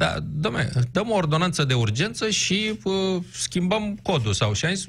Da, 0.00 0.14
domne, 0.20 0.70
dăm 0.92 1.10
o 1.10 1.14
ordonanță 1.14 1.64
de 1.64 1.74
urgență 1.74 2.30
și 2.30 2.78
uh, 2.82 3.22
schimbăm 3.32 3.98
codul. 4.02 4.32
Sau 4.32 4.52
și 4.52 4.64
am 4.64 4.74
zis, 4.74 4.86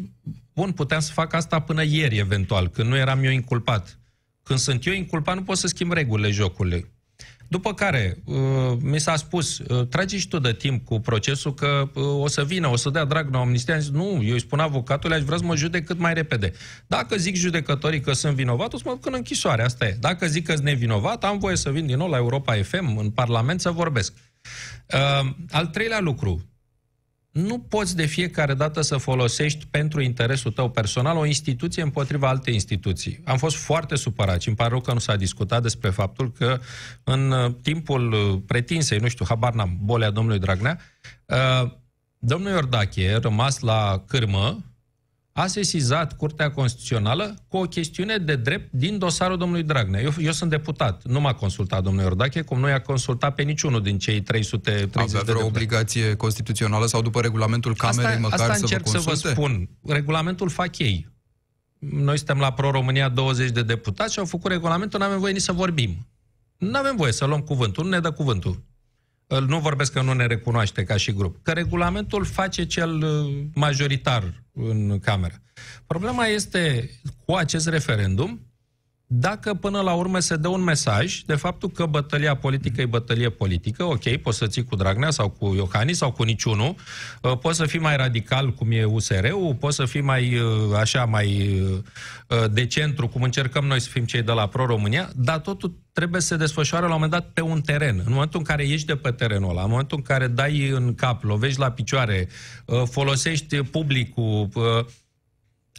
bun, 0.53 0.71
puteam 0.71 0.99
să 0.99 1.11
fac 1.11 1.33
asta 1.33 1.59
până 1.59 1.83
ieri, 1.83 2.17
eventual, 2.17 2.69
când 2.69 2.89
nu 2.89 2.97
eram 2.97 3.23
eu 3.23 3.31
inculpat. 3.31 3.99
Când 4.43 4.59
sunt 4.59 4.85
eu 4.85 4.93
inculpat, 4.93 5.35
nu 5.35 5.43
pot 5.43 5.57
să 5.57 5.67
schimb 5.67 5.91
regulile 5.91 6.29
jocului. 6.29 6.91
După 7.47 7.73
care, 7.73 8.17
uh, 8.25 8.37
mi 8.81 8.99
s-a 8.99 9.15
spus, 9.15 9.57
uh, 9.57 9.87
tragi 9.87 10.17
și 10.17 10.27
tu 10.27 10.39
de 10.39 10.53
timp 10.53 10.85
cu 10.85 10.99
procesul 10.99 11.53
că 11.53 11.89
uh, 11.93 12.03
o 12.03 12.27
să 12.27 12.43
vină, 12.43 12.67
o 12.67 12.75
să 12.75 12.89
dea 12.89 13.05
drag 13.05 13.33
la 13.33 13.39
amnistia. 13.39 13.73
Am 13.73 13.79
zis, 13.79 13.89
nu, 13.89 14.21
eu 14.23 14.33
îi 14.33 14.39
spun 14.39 14.59
avocatului, 14.59 15.15
aș 15.15 15.23
vrea 15.23 15.37
să 15.37 15.43
mă 15.43 15.55
judec 15.55 15.85
cât 15.85 15.97
mai 15.97 16.13
repede. 16.13 16.51
Dacă 16.87 17.15
zic 17.15 17.35
judecătorii 17.35 18.01
că 18.01 18.13
sunt 18.13 18.35
vinovat, 18.35 18.73
o 18.73 18.77
să 18.77 18.83
mă 18.85 18.91
duc 18.91 19.05
în 19.05 19.13
închisoare, 19.15 19.63
asta 19.63 19.85
e. 19.85 19.97
Dacă 19.99 20.27
zic 20.27 20.45
că 20.45 20.53
sunt 20.53 20.65
nevinovat, 20.65 21.23
am 21.23 21.39
voie 21.39 21.55
să 21.55 21.69
vin 21.69 21.85
din 21.85 21.97
nou 21.97 22.09
la 22.09 22.17
Europa 22.17 22.53
FM, 22.61 22.97
în 22.97 23.09
Parlament, 23.09 23.61
să 23.61 23.71
vorbesc. 23.71 24.13
Uh, 24.93 25.29
al 25.49 25.67
treilea 25.67 25.99
lucru, 25.99 26.51
nu 27.31 27.59
poți 27.59 27.95
de 27.95 28.05
fiecare 28.05 28.53
dată 28.53 28.81
să 28.81 28.97
folosești 28.97 29.65
pentru 29.65 30.01
interesul 30.01 30.51
tău 30.51 30.69
personal 30.69 31.17
o 31.17 31.25
instituție 31.25 31.83
împotriva 31.83 32.27
altei 32.27 32.53
instituții. 32.53 33.21
Am 33.25 33.37
fost 33.37 33.55
foarte 33.55 33.95
supărat 33.95 34.41
și 34.41 34.47
îmi 34.47 34.57
pare 34.57 34.69
rău 34.69 34.81
că 34.81 34.93
nu 34.93 34.99
s-a 34.99 35.15
discutat 35.15 35.61
despre 35.61 35.89
faptul 35.89 36.31
că 36.31 36.59
în 37.03 37.31
uh, 37.31 37.53
timpul 37.61 38.11
uh, 38.11 38.41
pretinsei, 38.45 38.97
nu 38.97 39.07
știu, 39.07 39.25
habar 39.27 39.53
n-am, 39.53 39.77
bolea 39.81 40.09
domnului 40.09 40.39
Dragnea, 40.39 40.79
uh, 41.25 41.71
domnul 42.17 42.51
Iordache, 42.51 43.15
rămas 43.15 43.59
la 43.59 44.03
cârmă, 44.07 44.70
a 45.33 45.47
sesizat 45.47 46.17
Curtea 46.17 46.51
Constituțională 46.51 47.35
cu 47.47 47.57
o 47.57 47.61
chestiune 47.61 48.17
de 48.17 48.35
drept 48.35 48.71
din 48.71 48.97
dosarul 48.97 49.37
domnului 49.37 49.63
Dragnea. 49.63 50.01
Eu, 50.01 50.11
eu 50.19 50.31
sunt 50.31 50.49
deputat, 50.49 51.03
nu 51.05 51.19
m-a 51.19 51.33
consultat 51.33 51.83
domnul 51.83 52.03
Iordache, 52.03 52.41
cum 52.41 52.59
nu 52.59 52.67
i-a 52.67 52.81
consultat 52.81 53.35
pe 53.35 53.41
niciunul 53.43 53.81
din 53.81 53.97
cei 53.99 54.21
330 54.21 54.95
Avea 54.95 55.05
de 55.05 55.11
vreo 55.11 55.23
deputați. 55.23 55.47
obligație 55.47 56.15
constituțională 56.15 56.85
sau 56.85 57.01
după 57.01 57.21
regulamentul 57.21 57.75
Camerei 57.75 58.05
asta, 58.05 58.19
măcar 58.19 58.39
asta 58.39 58.53
să 58.53 58.59
vă 58.59 58.65
încerc 58.65 58.87
să 58.87 58.97
vă 58.97 59.03
consulte? 59.03 59.35
spun. 59.35 59.69
Regulamentul 59.85 60.49
fac 60.49 60.77
ei. 60.77 61.09
Noi 61.79 62.17
suntem 62.17 62.37
la 62.37 62.51
Pro-România 62.53 63.09
20 63.09 63.49
de 63.51 63.63
deputați 63.63 64.13
și 64.13 64.19
au 64.19 64.25
făcut 64.25 64.51
regulamentul, 64.51 64.99
nu 64.99 65.05
avem 65.05 65.19
voie 65.19 65.33
nici 65.33 65.41
să 65.41 65.51
vorbim. 65.51 66.07
Nu 66.57 66.77
avem 66.77 66.95
voie 66.95 67.11
să 67.11 67.25
luăm 67.25 67.39
cuvântul, 67.39 67.83
nu 67.83 67.89
ne 67.89 67.99
dă 67.99 68.11
cuvântul. 68.11 68.61
Îl- 69.31 69.45
Nu 69.47 69.59
vorbesc 69.59 69.93
că 69.93 70.01
nu 70.01 70.13
ne 70.13 70.25
recunoaște 70.25 70.83
ca 70.83 70.97
și 70.97 71.13
grup. 71.13 71.43
Că 71.43 71.51
regulamentul 71.51 72.25
face 72.25 72.65
cel 72.65 72.93
uh, 73.03 73.43
majoritar 73.53 74.43
în 74.53 74.99
cameră. 74.99 75.41
Problema 75.87 76.25
este 76.25 76.89
cu 77.25 77.33
acest 77.33 77.67
referendum, 77.67 78.45
dacă 79.13 79.53
până 79.53 79.81
la 79.81 79.93
urmă 79.93 80.19
se 80.19 80.35
dă 80.35 80.47
un 80.47 80.61
mesaj 80.63 81.19
de 81.19 81.35
faptul 81.35 81.69
că 81.69 81.85
bătălia 81.85 82.35
politică 82.35 82.81
e 82.81 82.85
bătălie 82.85 83.29
politică, 83.29 83.83
ok, 83.83 84.15
poți 84.15 84.37
să 84.37 84.47
ții 84.47 84.63
cu 84.63 84.75
Dragnea 84.75 85.09
sau 85.09 85.29
cu 85.29 85.53
Iohannis 85.55 85.97
sau 85.97 86.11
cu 86.11 86.23
niciunul, 86.23 86.75
uh, 87.21 87.37
poți 87.37 87.57
să 87.57 87.65
fii 87.65 87.79
mai 87.79 87.95
radical 87.95 88.53
cum 88.53 88.71
e 88.71 88.83
USR-ul, 88.83 89.55
poți 89.59 89.75
să 89.75 89.85
fii 89.85 90.01
mai 90.01 90.37
uh, 90.39 90.75
așa, 90.79 91.05
mai 91.05 91.59
uh, 92.27 92.43
de 92.51 92.65
centru, 92.65 93.07
cum 93.07 93.21
încercăm 93.21 93.65
noi 93.65 93.79
să 93.79 93.89
fim 93.89 94.05
cei 94.05 94.21
de 94.21 94.31
la 94.31 94.47
Pro-România, 94.47 95.09
dar 95.15 95.39
totul 95.39 95.80
trebuie 95.91 96.21
să 96.21 96.27
se 96.27 96.35
desfășoare 96.35 96.85
la 96.85 96.93
un 96.93 97.01
moment 97.01 97.21
dat 97.21 97.33
pe 97.33 97.41
un 97.41 97.61
teren. 97.61 98.01
În 98.05 98.11
momentul 98.11 98.39
în 98.39 98.45
care 98.45 98.65
ieși 98.65 98.85
de 98.85 98.95
pe 98.95 99.11
terenul 99.11 99.49
ăla, 99.49 99.63
în 99.63 99.69
momentul 99.69 99.97
în 99.97 100.03
care 100.03 100.27
dai 100.27 100.69
în 100.69 100.95
cap, 100.95 101.23
lovești 101.23 101.59
la 101.59 101.71
picioare, 101.71 102.27
uh, 102.65 102.83
folosești 102.89 103.61
publicul, 103.63 104.49
uh, 104.53 104.85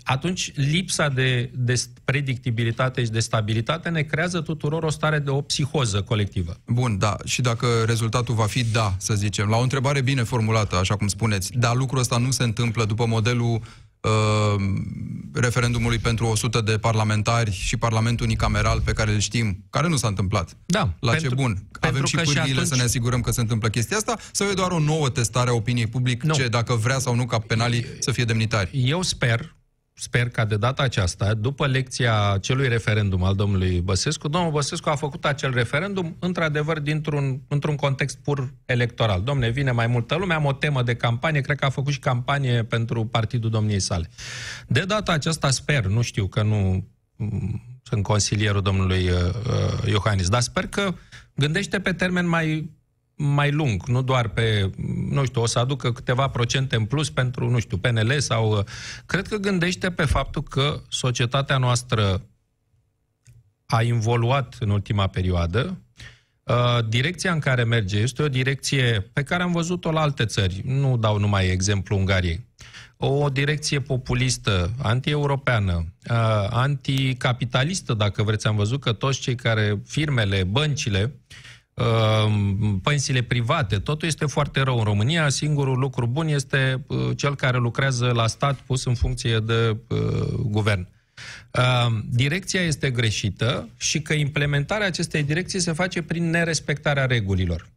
atunci 0.05 0.53
lipsa 0.55 1.09
de, 1.09 1.51
de 1.55 1.83
predictibilitate 2.05 3.05
și 3.05 3.11
de 3.11 3.21
stabilitate 3.21 3.89
ne 3.89 4.03
creează 4.03 4.41
tuturor 4.41 4.83
o 4.83 4.91
stare 4.91 5.19
de 5.19 5.31
o 5.31 5.41
psihoză 5.41 6.03
colectivă. 6.03 6.57
Bun, 6.67 6.99
da. 6.99 7.17
Și 7.25 7.41
dacă 7.41 7.67
rezultatul 7.87 8.35
va 8.35 8.47
fi 8.47 8.65
da, 8.65 8.95
să 8.99 9.15
zicem, 9.15 9.49
la 9.49 9.57
o 9.57 9.63
întrebare 9.63 10.01
bine 10.01 10.23
formulată, 10.23 10.77
așa 10.77 10.97
cum 10.97 11.09
spuneți, 11.09 11.53
dar 11.53 11.77
lucrul 11.77 12.01
ăsta 12.01 12.19
nu 12.19 12.31
se 12.31 12.43
întâmplă 12.43 12.85
după 12.85 13.07
modelul 13.07 13.61
uh, 14.03 14.63
referendumului 15.33 15.99
pentru 15.99 16.27
100 16.27 16.61
de 16.61 16.79
parlamentari 16.79 17.51
și 17.53 17.77
Parlamentul 17.77 18.27
unicameral 18.27 18.81
pe 18.81 18.93
care 18.93 19.13
îl 19.13 19.19
știm, 19.19 19.65
care 19.71 19.89
nu 19.89 19.97
s-a 19.97 20.09
întâmplat. 20.09 20.57
Da. 20.67 20.95
La 21.01 21.11
pentru- 21.11 21.29
ce 21.29 21.35
bun? 21.35 21.51
Avem 21.51 21.67
pentru 21.81 22.07
și 22.07 22.15
că 22.17 22.23
și 22.23 22.27
pârghiile 22.27 22.53
atunci- 22.61 22.69
să 22.69 22.77
ne 22.77 22.83
asigurăm 22.83 23.21
că 23.21 23.31
se 23.31 23.41
întâmplă 23.41 23.69
chestia 23.69 23.97
asta 23.97 24.19
sau 24.33 24.47
e 24.49 24.53
doar 24.53 24.71
o 24.71 24.79
nouă 24.79 25.09
testare 25.09 25.51
a 25.51 25.53
opiniei 25.53 25.87
publice 25.87 26.49
dacă 26.49 26.75
vrea 26.75 26.99
sau 26.99 27.15
nu 27.15 27.27
ca 27.27 27.39
penalii 27.39 27.87
să 27.99 28.11
fie 28.11 28.25
demnitari? 28.25 28.71
Eu 28.73 29.03
sper, 29.03 29.55
sper 30.03 30.29
ca 30.29 30.45
de 30.45 30.57
data 30.57 30.83
aceasta, 30.83 31.35
după 31.35 31.67
lecția 31.67 32.39
celui 32.41 32.69
referendum 32.69 33.25
al 33.25 33.35
domnului 33.35 33.81
Băsescu, 33.81 34.29
domnul 34.29 34.51
Băsescu 34.51 34.89
a 34.89 34.95
făcut 34.95 35.25
acel 35.25 35.55
referendum, 35.55 36.17
într-adevăr, 36.19 36.79
dintr-un, 36.79 37.41
într-un 37.49 37.77
context 37.77 38.19
pur 38.19 38.55
electoral. 38.65 39.23
Domne, 39.23 39.49
vine 39.49 39.71
mai 39.71 39.87
multă 39.87 40.15
lume, 40.15 40.35
am 40.35 40.45
o 40.45 40.53
temă 40.53 40.83
de 40.83 40.95
campanie, 40.95 41.41
cred 41.41 41.59
că 41.59 41.65
a 41.65 41.71
făcut 41.71 41.93
și 41.93 41.99
campanie 41.99 42.65
pentru 42.65 43.05
partidul 43.05 43.51
domniei 43.51 43.81
sale. 43.81 44.09
De 44.67 44.81
data 44.81 45.13
aceasta 45.13 45.51
sper, 45.51 45.87
nu 45.87 46.03
știu 46.03 46.27
că 46.27 46.43
nu 46.43 46.89
mm, 47.17 47.63
sunt 47.83 48.03
consilierul 48.03 48.63
domnului 48.63 49.09
uh, 49.09 49.17
uh, 49.25 49.89
Iohannis, 49.89 50.29
dar 50.29 50.41
sper 50.41 50.67
că 50.67 50.95
gândește 51.35 51.81
pe 51.81 51.93
termen 51.93 52.27
mai 52.27 52.71
mai 53.23 53.51
lung, 53.51 53.87
nu 53.87 54.03
doar 54.03 54.29
pe, 54.29 54.71
nu 55.11 55.25
știu, 55.25 55.43
o 55.43 55.47
să 55.47 55.59
aducă 55.59 55.93
câteva 55.93 56.29
procente 56.29 56.77
în 56.77 56.85
plus 56.85 57.11
pentru, 57.11 57.51
nu 57.51 57.59
știu, 57.59 57.77
PNL 57.77 58.19
sau... 58.19 58.57
uh, 58.57 58.65
Cred 59.07 59.29
că 59.29 59.37
gândește 59.37 59.91
pe 59.91 60.05
faptul 60.05 60.43
că 60.43 60.81
societatea 60.89 61.59
noastră 61.59 62.23
a 63.67 63.83
involuat 63.83 64.57
în 64.61 64.71
ultima 64.71 65.07
perioadă. 65.07 65.81
Uh, 66.43 66.79
Direcția 66.89 67.33
în 67.33 67.39
care 67.39 67.65
merge 67.65 67.99
este 67.99 68.23
o 68.23 68.29
direcție 68.29 69.11
pe 69.13 69.23
care 69.23 69.43
am 69.43 69.53
văzut-o 69.53 69.91
la 69.91 70.01
alte 70.01 70.25
țări. 70.25 70.63
Nu 70.65 70.97
dau 70.97 71.19
numai 71.19 71.47
exemplu 71.47 71.97
Ungariei. 71.97 72.51
O 72.97 73.29
direcție 73.29 73.81
populistă, 73.81 74.73
anti-europeană, 74.83 75.87
uh, 76.11 76.47
anticapitalistă, 76.51 77.95
dacă 77.95 78.23
vreți. 78.23 78.47
Am 78.47 78.57
văzut 78.57 78.81
că 78.81 78.93
toți 78.93 79.21
cei 79.21 79.35
care, 79.35 79.81
firmele, 79.87 80.45
băncile, 80.45 81.03
uh, 81.03 81.51
pensiile 82.83 83.23
private, 83.23 83.77
totul 83.77 84.09
este 84.09 84.27
foarte 84.27 84.61
rău 84.61 84.79
în 84.79 84.85
România. 84.85 85.29
Singurul 85.29 85.79
lucru 85.79 86.07
bun 86.07 86.29
este 86.29 86.85
uh, 86.87 87.11
cel 87.17 87.37
care 87.37 87.59
lucrează 87.59 88.11
la 88.15 88.27
stat 88.27 88.55
pus 88.55 88.85
în 88.85 88.95
funcție 88.95 89.39
de 89.39 89.77
uh, 89.89 89.99
guvern. 90.41 90.89
Uh, 91.53 91.99
direcția 92.11 92.61
este 92.61 92.91
greșită 92.91 93.69
și 93.77 94.03
că 94.03 94.13
implementarea 94.13 94.87
acestei 94.87 95.23
direcții 95.23 95.61
se 95.61 95.73
face 95.73 96.03
prin 96.03 96.31
nerespectarea 96.31 97.07
regulilor. 97.07 97.69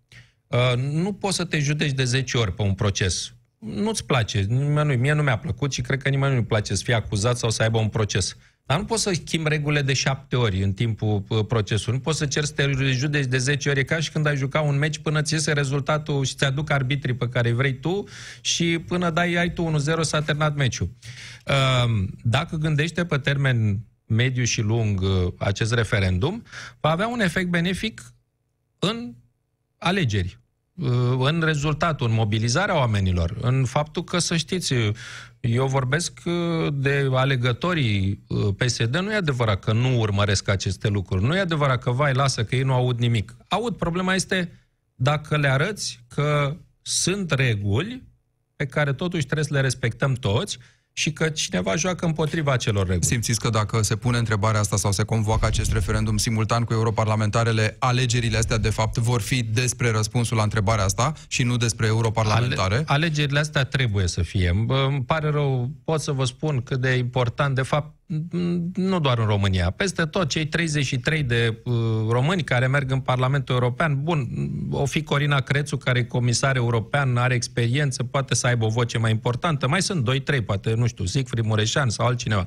Uh, 0.47 0.73
nu 0.77 1.13
poți 1.13 1.35
să 1.35 1.45
te 1.45 1.59
judeci 1.59 1.91
de 1.91 2.03
10 2.03 2.37
ori 2.37 2.53
pe 2.53 2.61
un 2.61 2.73
proces. 2.73 3.33
Nu-ți 3.59 4.05
place, 4.05 4.39
nimănui, 4.39 4.95
mie 4.95 5.13
nu 5.13 5.23
mi-a 5.23 5.37
plăcut 5.37 5.73
și 5.73 5.81
cred 5.81 6.01
că 6.01 6.09
nimănui 6.09 6.35
nu-i 6.35 6.45
place 6.45 6.75
să 6.75 6.83
fie 6.83 6.93
acuzat 6.93 7.37
sau 7.37 7.49
să 7.49 7.63
aibă 7.63 7.77
un 7.77 7.89
proces. 7.89 8.35
Dar 8.65 8.77
nu 8.77 8.85
poți 8.85 9.01
să 9.01 9.11
schimbi 9.13 9.49
regulile 9.49 9.81
de 9.81 9.93
șapte 9.93 10.35
ori 10.35 10.63
în 10.63 10.73
timpul 10.73 11.23
uh, 11.27 11.45
procesului. 11.47 11.97
Nu 11.97 12.03
poți 12.03 12.17
să 12.17 12.25
ceri 12.25 12.47
să 12.47 12.53
te 12.53 12.71
judeci 12.91 13.25
de 13.25 13.37
10 13.37 13.69
ori. 13.69 13.79
E 13.79 13.83
ca 13.83 13.99
și 13.99 14.11
când 14.11 14.25
ai 14.25 14.35
juca 14.35 14.61
un 14.61 14.77
meci 14.77 14.97
până 14.97 15.21
ți 15.21 15.33
iese 15.33 15.53
rezultatul 15.53 16.25
și 16.25 16.35
ți-aduc 16.35 16.69
arbitrii 16.69 17.15
pe 17.15 17.29
care 17.29 17.49
îi 17.49 17.55
vrei 17.55 17.79
tu 17.79 18.03
și 18.41 18.79
până 18.87 19.09
dai 19.09 19.33
ai 19.33 19.53
tu 19.53 19.73
1-0 19.97 20.01
s-a 20.01 20.21
terminat 20.21 20.55
meciul. 20.55 20.89
Uh, 21.45 22.03
Dacă 22.23 22.55
gândește 22.55 23.05
pe 23.05 23.17
termen 23.17 23.79
mediu 24.05 24.43
și 24.43 24.61
lung 24.61 25.01
uh, 25.01 25.33
acest 25.37 25.73
referendum, 25.73 26.43
va 26.79 26.89
avea 26.89 27.07
un 27.07 27.19
efect 27.19 27.49
benefic 27.49 28.01
în 28.79 29.13
alegeri, 29.77 30.39
uh, 30.39 30.44
în 31.19 31.41
rezultatul, 31.43 32.07
în 32.07 32.13
mobilizarea 32.13 32.77
oamenilor, 32.77 33.37
în 33.41 33.65
faptul 33.65 34.03
că, 34.03 34.19
să 34.19 34.37
știți, 34.37 34.73
eu 35.39 35.67
vorbesc 35.67 36.19
uh, 36.25 36.73
de 36.73 37.09
alegătorii 37.13 38.23
uh, 38.27 38.47
PSD, 38.57 38.97
nu 38.97 39.11
e 39.11 39.15
adevărat 39.15 39.59
că 39.59 39.73
nu 39.73 39.99
urmăresc 39.99 40.47
aceste 40.47 40.87
lucruri, 40.87 41.23
nu 41.23 41.35
e 41.35 41.39
adevărat 41.39 41.83
că, 41.83 41.91
vai, 41.91 42.13
lasă, 42.13 42.43
că 42.43 42.55
ei 42.55 42.63
nu 42.63 42.73
aud 42.73 42.99
nimic. 42.99 43.35
Aud, 43.47 43.75
problema 43.75 44.13
este 44.13 44.51
dacă 44.95 45.37
le 45.37 45.47
arăți 45.47 45.99
că 46.07 46.57
sunt 46.81 47.31
reguli 47.31 48.03
pe 48.55 48.65
care 48.65 48.93
totuși 48.93 49.25
trebuie 49.25 49.45
să 49.45 49.53
le 49.53 49.61
respectăm 49.61 50.13
toți 50.13 50.57
și 50.97 51.11
că 51.11 51.29
cineva 51.29 51.75
joacă 51.75 52.05
împotriva 52.05 52.55
celor 52.57 52.87
reguli. 52.87 53.05
Simțiți 53.05 53.39
că 53.39 53.49
dacă 53.49 53.81
se 53.81 53.95
pune 53.95 54.17
întrebarea 54.17 54.59
asta 54.59 54.75
sau 54.75 54.91
se 54.91 55.03
convoacă 55.03 55.45
acest 55.45 55.71
referendum 55.73 56.17
simultan 56.17 56.63
cu 56.63 56.73
europarlamentarele, 56.73 57.75
alegerile 57.79 58.37
astea 58.37 58.57
de 58.57 58.69
fapt 58.69 58.97
vor 58.97 59.21
fi 59.21 59.43
despre 59.43 59.91
răspunsul 59.91 60.37
la 60.37 60.43
întrebarea 60.43 60.83
asta 60.83 61.13
și 61.27 61.43
nu 61.43 61.57
despre 61.57 61.85
europarlamentare? 61.87 62.73
Ale, 62.75 62.83
alegerile 62.87 63.39
astea 63.39 63.63
trebuie 63.63 64.07
să 64.07 64.21
fie. 64.21 64.63
Bă, 64.65 64.85
Îmi 64.89 65.03
pare 65.03 65.29
rău, 65.29 65.69
pot 65.83 66.01
să 66.01 66.11
vă 66.11 66.25
spun 66.25 66.61
cât 66.61 66.81
de 66.81 66.89
important, 66.89 67.55
de 67.55 67.61
fapt, 67.61 67.87
m- 67.87 68.04
nu 68.73 68.99
doar 68.99 69.17
în 69.17 69.25
România, 69.25 69.69
peste 69.69 70.05
tot 70.05 70.29
cei 70.29 70.47
33 70.47 71.23
de 71.23 71.61
uh, 71.63 71.73
români 72.09 72.43
care 72.43 72.67
merg 72.67 72.91
în 72.91 72.99
Parlamentul 72.99 73.55
European, 73.55 74.03
bun, 74.03 74.27
o 74.71 74.85
fi 74.85 75.03
Corina 75.03 75.39
Crețu, 75.39 75.77
care 75.77 75.99
e 75.99 76.03
comisar 76.03 76.55
european, 76.55 77.17
are 77.17 77.33
experiență, 77.33 78.03
poate 78.03 78.35
să 78.35 78.47
aibă 78.47 78.65
o 78.65 78.69
voce 78.69 78.97
mai 78.97 79.11
importantă, 79.11 79.67
mai 79.67 79.81
sunt 79.81 80.09
2-3, 80.39 80.45
poate, 80.45 80.73
nu 80.73 80.87
știu, 80.87 81.05
Siegfried 81.05 81.45
Mureșan 81.45 81.89
sau 81.89 82.05
altcineva. 82.05 82.45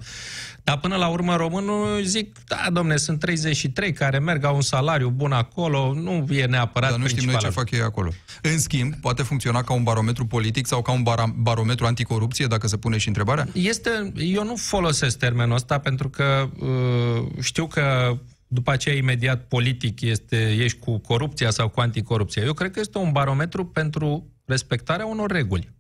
Dar 0.69 0.79
până 0.79 0.97
la 0.97 1.09
urmă 1.09 1.37
românul 1.37 2.03
zic, 2.05 2.37
da, 2.47 2.67
domne, 2.73 2.97
sunt 2.97 3.19
33 3.21 3.93
care 3.93 4.19
merg, 4.19 4.45
au 4.45 4.55
un 4.55 4.61
salariu 4.61 5.09
bun 5.11 5.33
acolo, 5.33 5.93
nu 5.95 6.27
e 6.31 6.45
neapărat 6.47 6.91
Dar 6.91 6.99
nu 6.99 7.07
știm 7.07 7.25
noi 7.25 7.35
ce 7.35 7.39
principala. 7.39 7.53
fac 7.53 7.71
ei 7.71 7.81
acolo. 7.81 8.11
În 8.43 8.59
schimb, 8.59 8.95
poate 8.95 9.23
funcționa 9.23 9.63
ca 9.63 9.73
un 9.73 9.83
barometru 9.83 10.27
politic 10.27 10.67
sau 10.67 10.83
ca 10.83 10.93
un 10.93 11.03
bara- 11.03 11.35
barometru 11.37 11.87
anticorupție, 11.87 12.47
dacă 12.47 12.67
se 12.67 12.77
pune 12.77 12.99
și 12.99 13.09
întrebarea? 13.09 13.49
Este, 13.53 14.13
eu 14.17 14.45
nu 14.45 14.57
folosesc 14.57 15.19
termenul 15.19 15.55
ăsta 15.55 15.79
pentru 15.79 16.09
că 16.09 16.49
uh, 16.59 17.27
știu 17.41 17.67
că 17.67 18.17
după 18.47 18.71
aceea 18.71 18.95
imediat 18.95 19.45
politic 19.45 20.01
este, 20.01 20.57
ești 20.59 20.79
cu 20.79 20.99
corupția 20.99 21.51
sau 21.51 21.69
cu 21.69 21.81
anticorupția. 21.81 22.43
Eu 22.43 22.53
cred 22.53 22.71
că 22.71 22.81
este 22.81 22.99
un 22.99 23.13
barometru 23.13 23.67
pentru 23.67 24.31
respectarea 24.45 25.07
unor 25.07 25.31
reguli. 25.31 25.77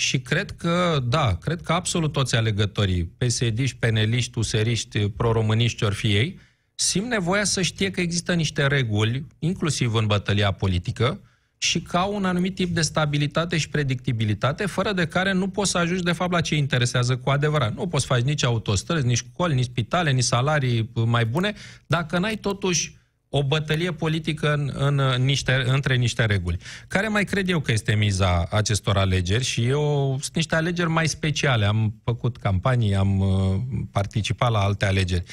Și 0.00 0.20
cred 0.20 0.50
că, 0.50 1.04
da, 1.08 1.34
cred 1.40 1.60
că 1.60 1.72
absolut 1.72 2.12
toți 2.12 2.36
alegătorii, 2.36 3.04
psd 3.04 3.72
peneliști, 3.78 4.38
useriști, 4.38 5.08
proromâniști 5.08 5.84
ori 5.84 5.94
fi 5.94 6.14
ei, 6.14 6.38
simt 6.74 7.06
nevoia 7.06 7.44
să 7.44 7.62
știe 7.62 7.90
că 7.90 8.00
există 8.00 8.34
niște 8.34 8.66
reguli, 8.66 9.26
inclusiv 9.38 9.94
în 9.94 10.06
bătălia 10.06 10.52
politică, 10.52 11.20
și 11.58 11.82
că 11.82 11.96
au 11.96 12.14
un 12.14 12.24
anumit 12.24 12.54
tip 12.54 12.74
de 12.74 12.80
stabilitate 12.80 13.56
și 13.56 13.68
predictibilitate, 13.68 14.66
fără 14.66 14.92
de 14.92 15.06
care 15.06 15.32
nu 15.32 15.48
poți 15.48 15.70
să 15.70 15.78
ajungi, 15.78 16.02
de 16.02 16.12
fapt, 16.12 16.32
la 16.32 16.40
ce 16.40 16.56
interesează 16.56 17.16
cu 17.16 17.30
adevărat. 17.30 17.74
Nu 17.74 17.86
poți 17.86 18.06
să 18.06 18.12
faci 18.14 18.24
nici 18.24 18.44
autostrăzi, 18.44 19.06
nici 19.06 19.16
școli, 19.16 19.54
nici 19.54 19.64
spitale, 19.64 20.10
nici 20.10 20.24
salarii 20.24 20.90
mai 20.94 21.26
bune, 21.26 21.54
dacă 21.86 22.18
n-ai 22.18 22.36
totuși 22.36 22.97
o 23.28 23.42
bătălie 23.42 23.92
politică 23.92 24.52
în, 24.52 24.72
în 24.74 25.24
niște, 25.24 25.64
între 25.66 25.96
niște 25.96 26.24
reguli. 26.24 26.58
Care 26.88 27.08
mai 27.08 27.24
cred 27.24 27.48
eu 27.48 27.60
că 27.60 27.72
este 27.72 27.94
miza 27.94 28.46
acestor 28.50 28.96
alegeri 28.96 29.44
și 29.44 29.66
eu 29.66 30.16
sunt 30.20 30.34
niște 30.34 30.54
alegeri 30.54 30.88
mai 30.88 31.08
speciale. 31.08 31.64
Am 31.64 32.00
făcut 32.04 32.36
campanii, 32.36 32.94
am 32.94 33.20
uh, 33.20 33.60
participat 33.92 34.50
la 34.50 34.58
alte 34.58 34.84
alegeri. 34.84 35.24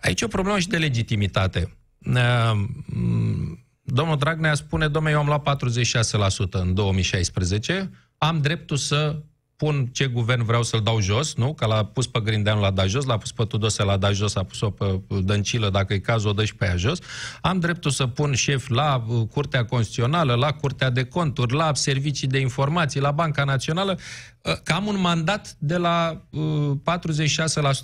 Aici 0.00 0.20
e 0.20 0.24
o 0.24 0.28
problemă 0.28 0.58
și 0.58 0.68
de 0.68 0.76
legitimitate. 0.76 1.76
Uh, 1.98 2.52
m, 2.86 3.64
Domnul 3.82 4.16
Dragnea 4.16 4.54
spune, 4.54 4.88
domnule, 4.88 5.14
eu 5.14 5.20
am 5.20 5.26
luat 5.26 5.58
46% 5.58 6.50
în 6.50 6.74
2016, 6.74 7.90
am 8.18 8.40
dreptul 8.40 8.76
să 8.76 9.22
pun 9.60 9.88
ce 9.92 10.06
guvern 10.06 10.44
vreau 10.44 10.62
să-l 10.62 10.80
dau 10.80 11.00
jos, 11.00 11.34
nu? 11.34 11.54
Că 11.54 11.66
l-a 11.66 11.84
pus 11.84 12.06
pe 12.06 12.20
Grindeanu, 12.20 12.60
l-a 12.60 12.70
dat 12.70 12.88
jos, 12.88 13.04
l-a 13.04 13.16
pus 13.16 13.32
pe 13.32 13.44
Tudose, 13.44 13.82
l-a 13.82 13.96
dat 13.96 14.14
jos, 14.14 14.36
a 14.36 14.42
pus-o 14.42 14.70
pe 14.70 15.00
Dăncilă, 15.08 15.70
dacă 15.70 15.92
e 15.92 15.98
cazul, 15.98 16.28
o 16.28 16.32
dă 16.32 16.44
și 16.44 16.54
pe 16.54 16.64
ea 16.64 16.76
jos. 16.76 16.98
Am 17.40 17.58
dreptul 17.58 17.90
să 17.90 18.06
pun 18.06 18.34
șef 18.34 18.68
la 18.68 19.04
uh, 19.08 19.26
Curtea 19.28 19.64
Constituțională, 19.64 20.34
la 20.34 20.52
Curtea 20.52 20.90
de 20.90 21.04
Conturi, 21.04 21.54
la 21.54 21.74
Servicii 21.74 22.28
de 22.28 22.38
Informații, 22.38 23.00
la 23.00 23.10
Banca 23.10 23.44
Națională, 23.44 23.98
uh, 24.42 24.54
că 24.62 24.72
am 24.72 24.86
un 24.86 25.00
mandat 25.00 25.56
de 25.58 25.76
la 25.76 26.26
uh, 26.30 26.70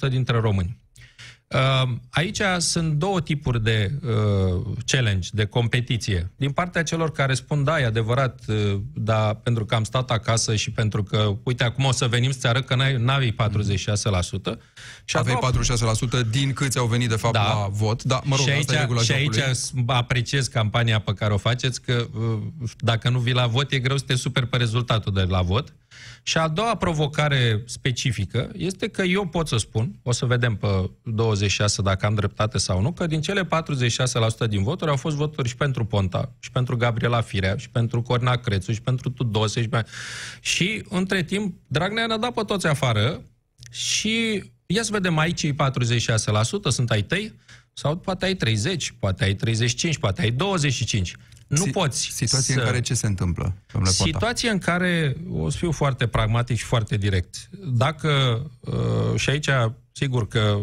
46% 0.07 0.09
dintre 0.09 0.39
români. 0.39 0.86
Uh, 1.55 1.89
Aici 2.11 2.41
sunt 2.59 2.93
două 2.93 3.21
tipuri 3.21 3.63
de 3.63 3.91
uh, 4.07 4.63
challenge, 4.87 5.29
de 5.33 5.45
competiție. 5.45 6.31
Din 6.37 6.51
partea 6.51 6.83
celor 6.83 7.13
care 7.13 7.35
spun, 7.35 7.65
da, 7.65 7.81
e 7.81 7.85
adevărat, 7.85 8.41
uh, 8.49 8.81
da, 8.95 9.35
pentru 9.43 9.65
că 9.65 9.75
am 9.75 9.85
stat 9.85 10.11
acasă 10.11 10.57
și 10.57 10.71
pentru 10.71 11.03
că, 11.03 11.37
uite, 11.43 11.65
acum 11.65 11.85
o 11.85 11.93
să 11.93 12.07
venim 12.07 12.31
să-ți 12.31 12.47
arăt 12.47 12.67
că 12.67 12.75
n-ai, 12.75 12.97
n-ai 12.97 13.31
46%. 13.33 14.59
Și 15.05 15.17
a 15.17 15.19
Aveai 15.19 15.37
doua- 15.41 15.51
46% 15.51 16.23
din 16.31 16.53
câți 16.53 16.79
au 16.79 16.87
venit 16.87 17.09
de 17.09 17.17
fapt 17.17 17.35
Da. 17.35 17.43
la 17.43 17.69
vot. 17.71 18.03
Da, 18.03 18.21
mă 18.25 18.37
rog, 18.37 18.47
și 18.47 18.53
asta 18.53 18.75
e 18.75 18.79
regula 18.79 18.99
aici, 18.99 19.07
și 19.07 19.13
aici 19.13 19.35
jocului. 19.35 19.55
s- 19.55 19.73
apreciez 19.87 20.47
campania 20.47 20.99
pe 20.99 21.13
care 21.13 21.33
o 21.33 21.37
faceți, 21.39 21.81
că 21.83 22.07
uh, 22.19 22.39
dacă 22.79 23.09
nu 23.09 23.19
vii 23.19 23.33
la 23.35 23.47
vot, 23.47 23.73
e 23.73 23.79
greu 23.79 23.97
să 23.97 24.05
te 24.07 24.15
super 24.15 24.45
pe 24.45 24.57
rezultatul 24.57 25.13
de 25.13 25.23
la 25.23 25.43
vot. 25.43 25.75
Și 26.23 26.39
a 26.39 26.49
doua 26.49 26.75
provocare 26.77 27.63
specifică 27.67 28.51
este 28.57 28.89
că 28.89 29.03
eu 29.03 29.27
pot 29.27 29.49
să 29.49 29.57
spun, 29.57 29.99
o 30.03 30.13
să 30.13 30.27
vedem 30.27 30.57
pe 30.57 30.91
26 31.03 31.83
dacă 31.83 32.07
am 32.07 32.15
dreptate 32.15 32.59
sau 32.59 32.81
nu, 32.81 32.93
că 32.93 33.07
din 33.07 33.21
cele 33.21 33.45
46% 33.45 33.49
din 34.49 34.63
voturi 34.63 34.91
au 34.91 34.97
fost 34.97 35.17
voturi 35.17 35.49
și 35.49 35.57
pentru 35.57 35.85
Ponta, 35.85 36.33
și 36.39 36.51
pentru 36.51 36.77
Gabriela 36.77 37.21
Firea, 37.21 37.57
și 37.57 37.71
pentru 37.71 38.03
Corina 38.03 38.37
Crețu, 38.37 38.73
și 38.73 38.83
pentru 38.83 39.11
Tudose. 39.11 39.61
Și, 39.61 39.69
pe- 39.69 39.87
și 40.41 40.85
între 40.89 41.23
timp, 41.23 41.55
Dragnea 41.67 42.07
ne-a 42.07 42.19
dat 42.19 42.33
pe 42.33 42.43
toți 42.47 42.67
afară 42.67 43.23
și 43.71 44.43
ia 44.67 44.83
să 44.83 44.93
vedem 44.93 45.19
aici 45.19 45.39
cei 45.39 45.53
46% 45.53 45.57
sunt 46.69 46.91
ai 46.91 47.03
tăi 47.03 47.35
sau 47.73 47.97
poate 47.97 48.25
ai 48.25 48.35
30, 48.35 48.95
poate 48.99 49.25
ai 49.25 49.35
35, 49.35 49.99
poate 49.99 50.23
ai 50.23 50.31
25. 50.31 51.17
Nu 51.47 51.65
Si- 51.65 51.71
poți 51.71 52.11
Situație 52.13 52.55
să... 52.55 52.61
în 52.61 52.67
care 52.67 52.81
ce 52.81 52.95
se 52.95 53.07
întâmplă, 53.07 53.43
domnule 53.73 53.95
Ponta? 53.99 54.19
Situație 54.19 54.51
în 54.51 54.59
care, 54.59 55.17
o 55.31 55.51
să 55.51 55.57
fiu 55.57 55.73
foarte 55.73 56.07
pragmatic 56.07 56.57
și 56.57 56.65
foarte 56.65 56.97
direct, 56.97 57.49
dacă, 57.67 58.43
uh, 58.61 59.17
și 59.17 59.31
aici, 59.31 59.49
sigur 59.93 60.29
că 60.29 60.59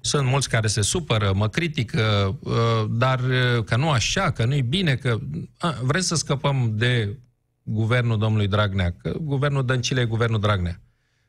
sunt 0.00 0.26
mulți 0.26 0.48
care 0.48 0.66
se 0.66 0.80
supără, 0.80 1.32
mă 1.34 1.48
critică, 1.48 2.36
uh, 2.40 2.84
dar 2.90 3.20
uh, 3.20 3.64
că 3.64 3.76
nu 3.76 3.90
așa, 3.90 4.30
că 4.30 4.44
nu-i 4.44 4.62
bine, 4.62 4.94
că 4.94 5.18
a, 5.58 5.78
vrem 5.82 6.00
să 6.00 6.14
scăpăm 6.14 6.72
de 6.74 7.18
guvernul 7.62 8.18
domnului 8.18 8.48
Dragnea, 8.48 8.94
că 9.02 9.14
guvernul 9.20 9.64
Dăncilă 9.64 10.00
e 10.00 10.04
guvernul 10.04 10.40
Dragnea. 10.40 10.80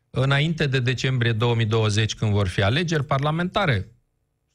Înainte 0.10 0.68
de 0.68 0.80
decembrie 0.80 1.32
2020, 1.32 2.16
când 2.16 2.32
vor 2.32 2.48
fi 2.48 2.62
alegeri 2.62 3.06
parlamentare, 3.06 3.88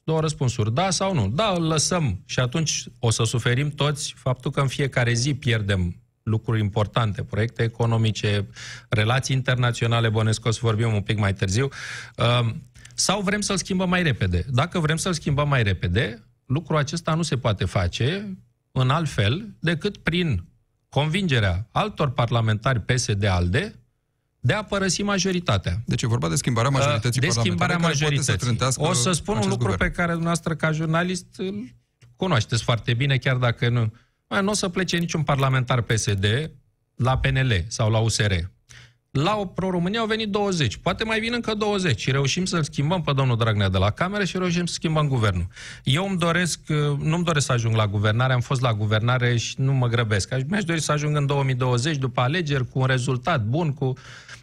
două 0.03 0.19
răspunsuri, 0.19 0.73
da 0.73 0.89
sau 0.89 1.13
nu. 1.13 1.27
Da, 1.27 1.53
îl 1.55 1.67
lăsăm 1.67 2.21
și 2.25 2.39
atunci 2.39 2.83
o 2.99 3.09
să 3.09 3.23
suferim 3.23 3.69
toți 3.69 4.13
faptul 4.17 4.51
că 4.51 4.61
în 4.61 4.67
fiecare 4.67 5.13
zi 5.13 5.33
pierdem 5.33 5.95
lucruri 6.23 6.59
importante, 6.59 7.23
proiecte 7.23 7.63
economice, 7.63 8.47
relații 8.89 9.35
internaționale, 9.35 10.09
bănesc 10.09 10.45
o 10.45 10.51
să 10.51 10.59
vorbim 10.61 10.93
un 10.93 11.01
pic 11.01 11.17
mai 11.17 11.33
târziu, 11.33 11.69
Um, 12.39 12.63
sau 12.95 13.21
vrem 13.21 13.41
să-l 13.41 13.57
schimbăm 13.57 13.89
mai 13.89 14.03
repede. 14.03 14.45
Dacă 14.49 14.79
vrem 14.79 14.97
să-l 14.97 15.13
schimbăm 15.13 15.47
mai 15.47 15.63
repede, 15.63 16.23
lucrul 16.45 16.77
acesta 16.77 17.13
nu 17.13 17.21
se 17.21 17.37
poate 17.37 17.65
face 17.65 18.37
în 18.71 18.89
alt 18.89 19.09
fel 19.09 19.55
decât 19.59 19.97
prin 19.97 20.45
convingerea 20.89 21.67
altor 21.71 22.11
parlamentari 22.11 22.79
PSD-ALDE 22.79 23.80
de 24.43 24.53
a 24.53 24.63
părăsi 24.63 25.01
majoritatea. 25.01 25.81
Deci 25.85 26.01
e 26.01 26.07
vorba 26.07 26.29
de 26.29 26.35
schimbarea 26.35 26.69
majorității 26.69 27.21
de 27.21 27.27
parlamentare 27.27 27.49
schimbarea 27.49 27.75
care 27.75 27.87
poate 27.87 27.97
să 27.97 28.31
majorității. 28.31 28.47
trântească 28.47 28.81
O 28.81 28.93
să 28.93 29.11
spun 29.11 29.33
un 29.33 29.39
acest 29.39 29.51
lucru 29.51 29.71
guvern. 29.71 29.83
pe 29.83 29.95
care 29.95 30.11
dumneavoastră, 30.11 30.55
ca 30.55 30.71
jurnalist, 30.71 31.25
îl 31.37 31.53
cunoașteți 32.15 32.63
foarte 32.63 32.93
bine, 32.93 33.17
chiar 33.17 33.35
dacă 33.35 33.69
nu... 33.69 33.93
Mai, 34.27 34.41
nu 34.41 34.49
o 34.49 34.53
să 34.53 34.69
plece 34.69 34.97
niciun 34.97 35.23
parlamentar 35.23 35.81
PSD 35.81 36.25
la 36.95 37.17
PNL 37.17 37.65
sau 37.67 37.89
la 37.89 37.97
USR. 37.97 38.33
La 39.11 39.35
o 39.37 39.45
Pro-România 39.45 39.99
au 39.99 40.05
venit 40.05 40.29
20. 40.29 40.77
Poate 40.77 41.03
mai 41.03 41.19
vin 41.19 41.33
încă 41.33 41.53
20 41.53 41.99
și 41.99 42.11
reușim 42.11 42.45
să-l 42.45 42.63
schimbăm 42.63 43.01
pe 43.01 43.13
domnul 43.13 43.37
Dragnea 43.37 43.69
de 43.69 43.77
la 43.77 43.89
cameră 43.89 44.23
și 44.23 44.37
reușim 44.37 44.65
să 44.65 44.73
schimbăm 44.73 45.07
guvernul. 45.07 45.47
Eu 45.83 46.07
îmi 46.07 46.17
doresc, 46.17 46.59
uh, 46.69 46.97
nu-mi 46.99 47.23
doresc 47.23 47.45
să 47.45 47.51
ajung 47.51 47.75
la 47.75 47.87
guvernare, 47.87 48.33
am 48.33 48.39
fost 48.39 48.61
la 48.61 48.73
guvernare 48.73 49.37
și 49.37 49.55
nu 49.57 49.73
mă 49.73 49.87
grăbesc. 49.87 50.31
Aș- 50.31 50.41
Mi-aș 50.47 50.63
dori 50.63 50.81
să 50.81 50.91
ajung 50.91 51.15
în 51.15 51.25
2020 51.25 51.97
după 51.97 52.21
alegeri 52.21 52.67
cu 52.67 52.79
un 52.79 52.85
rezultat 52.85 53.43
bun, 53.43 53.73
cu... 53.73 53.93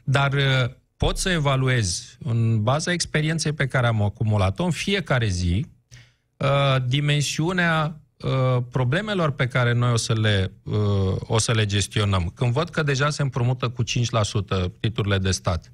dar 0.05 0.33
uh, 0.33 0.71
pot 0.97 1.19
să 1.19 1.31
evaluez 1.31 2.17
în 2.19 2.63
baza 2.63 2.93
experienței 2.93 3.53
pe 3.53 3.67
care 3.67 3.87
am 3.87 4.03
acumulat-o 4.03 4.65
în 4.65 4.71
fiecare 4.71 5.27
zi 5.29 5.67
uh, 6.37 6.77
dimensiunea 6.87 8.01
uh, 8.25 8.63
problemelor 8.71 9.31
pe 9.31 9.47
care 9.47 9.73
noi 9.73 9.93
o 9.93 9.97
să, 9.97 10.13
le, 10.13 10.53
uh, 10.63 10.77
o 11.19 11.39
să 11.39 11.53
le 11.53 11.67
gestionăm. 11.67 12.33
Când 12.35 12.53
văd 12.53 12.69
că 12.69 12.83
deja 12.83 13.11
se 13.11 13.23
împrumută 13.23 13.69
cu 13.69 13.83
5% 13.83 13.87
titlurile 14.81 15.19
de 15.19 15.31
stat, 15.31 15.71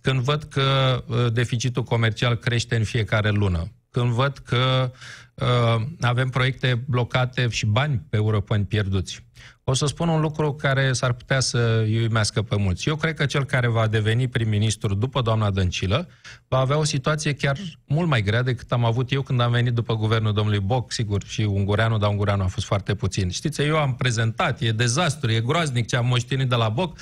când 0.00 0.20
văd 0.20 0.42
că 0.42 1.02
uh, 1.06 1.32
deficitul 1.32 1.82
comercial 1.82 2.34
crește 2.34 2.76
în 2.76 2.84
fiecare 2.84 3.30
lună, 3.30 3.72
când 3.90 4.10
văd 4.10 4.38
că 4.38 4.92
uh, 5.34 5.82
avem 6.00 6.28
proiecte 6.28 6.84
blocate 6.88 7.48
și 7.48 7.66
bani 7.66 8.06
pe 8.10 8.16
europeni 8.16 8.64
pierduți, 8.64 9.24
o 9.64 9.74
să 9.74 9.86
spun 9.86 10.08
un 10.08 10.20
lucru 10.20 10.54
care 10.54 10.92
s-ar 10.92 11.12
putea 11.12 11.40
să 11.40 11.82
îi 11.84 11.98
uimească 11.98 12.42
pe 12.42 12.56
mulți. 12.56 12.88
Eu 12.88 12.96
cred 12.96 13.14
că 13.14 13.26
cel 13.26 13.44
care 13.44 13.66
va 13.66 13.86
deveni 13.86 14.28
prim-ministru 14.28 14.94
după 14.94 15.20
doamna 15.20 15.50
Dăncilă 15.50 16.08
va 16.48 16.58
avea 16.58 16.78
o 16.78 16.84
situație 16.84 17.34
chiar 17.34 17.58
mult 17.86 18.08
mai 18.08 18.22
grea 18.22 18.42
decât 18.42 18.72
am 18.72 18.84
avut 18.84 19.12
eu 19.12 19.22
când 19.22 19.40
am 19.40 19.50
venit 19.50 19.72
după 19.72 19.96
guvernul 19.96 20.32
domnului 20.32 20.60
Boc, 20.60 20.92
sigur, 20.92 21.24
și 21.24 21.40
Ungureanu, 21.40 21.98
dar 21.98 22.10
Ungureanu 22.10 22.42
a 22.42 22.46
fost 22.46 22.66
foarte 22.66 22.94
puțin. 22.94 23.30
Știți, 23.30 23.62
eu 23.62 23.76
am 23.76 23.94
prezentat, 23.94 24.60
e 24.60 24.72
dezastru, 24.72 25.30
e 25.30 25.40
groaznic 25.40 25.86
ce 25.86 25.96
am 25.96 26.06
moștenit 26.06 26.48
de 26.48 26.54
la 26.54 26.68
Boc. 26.68 26.98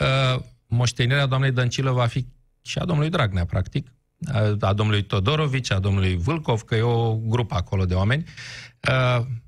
Uh, 0.00 0.40
moștenirea 0.66 1.26
doamnei 1.26 1.50
Dăncilă 1.52 1.90
va 1.90 2.06
fi 2.06 2.26
și 2.62 2.78
a 2.78 2.84
domnului 2.84 3.10
Dragnea, 3.10 3.44
practic, 3.44 3.92
a, 4.32 4.56
a 4.60 4.72
domnului 4.72 5.02
Todorovici, 5.02 5.72
a 5.72 5.78
domnului 5.78 6.16
Vâlcov, 6.16 6.62
că 6.62 6.74
e 6.74 6.82
o 6.82 7.16
grupă 7.16 7.54
acolo 7.54 7.84
de 7.84 7.94
oameni. 7.94 8.24
Uh, 8.26 8.67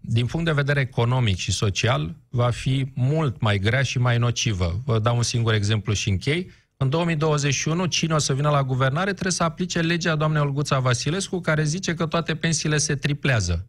din 0.00 0.26
punct 0.26 0.46
de 0.46 0.52
vedere 0.52 0.80
economic 0.80 1.36
și 1.36 1.52
social, 1.52 2.16
va 2.28 2.50
fi 2.50 2.92
mult 2.94 3.40
mai 3.40 3.58
grea 3.58 3.82
și 3.82 3.98
mai 3.98 4.18
nocivă. 4.18 4.80
Vă 4.84 4.98
dau 4.98 5.16
un 5.16 5.22
singur 5.22 5.54
exemplu 5.54 5.92
și 5.92 6.08
închei. 6.08 6.50
În 6.76 6.88
2021, 6.88 7.86
cine 7.86 8.14
o 8.14 8.18
să 8.18 8.34
vină 8.34 8.50
la 8.50 8.62
guvernare 8.62 9.10
trebuie 9.10 9.32
să 9.32 9.42
aplice 9.42 9.80
legea 9.80 10.16
doamnei 10.16 10.40
Olguța 10.40 10.78
Vasilescu, 10.78 11.40
care 11.40 11.64
zice 11.64 11.94
că 11.94 12.06
toate 12.06 12.34
pensiile 12.34 12.76
se 12.76 12.94
triplează. 12.94 13.68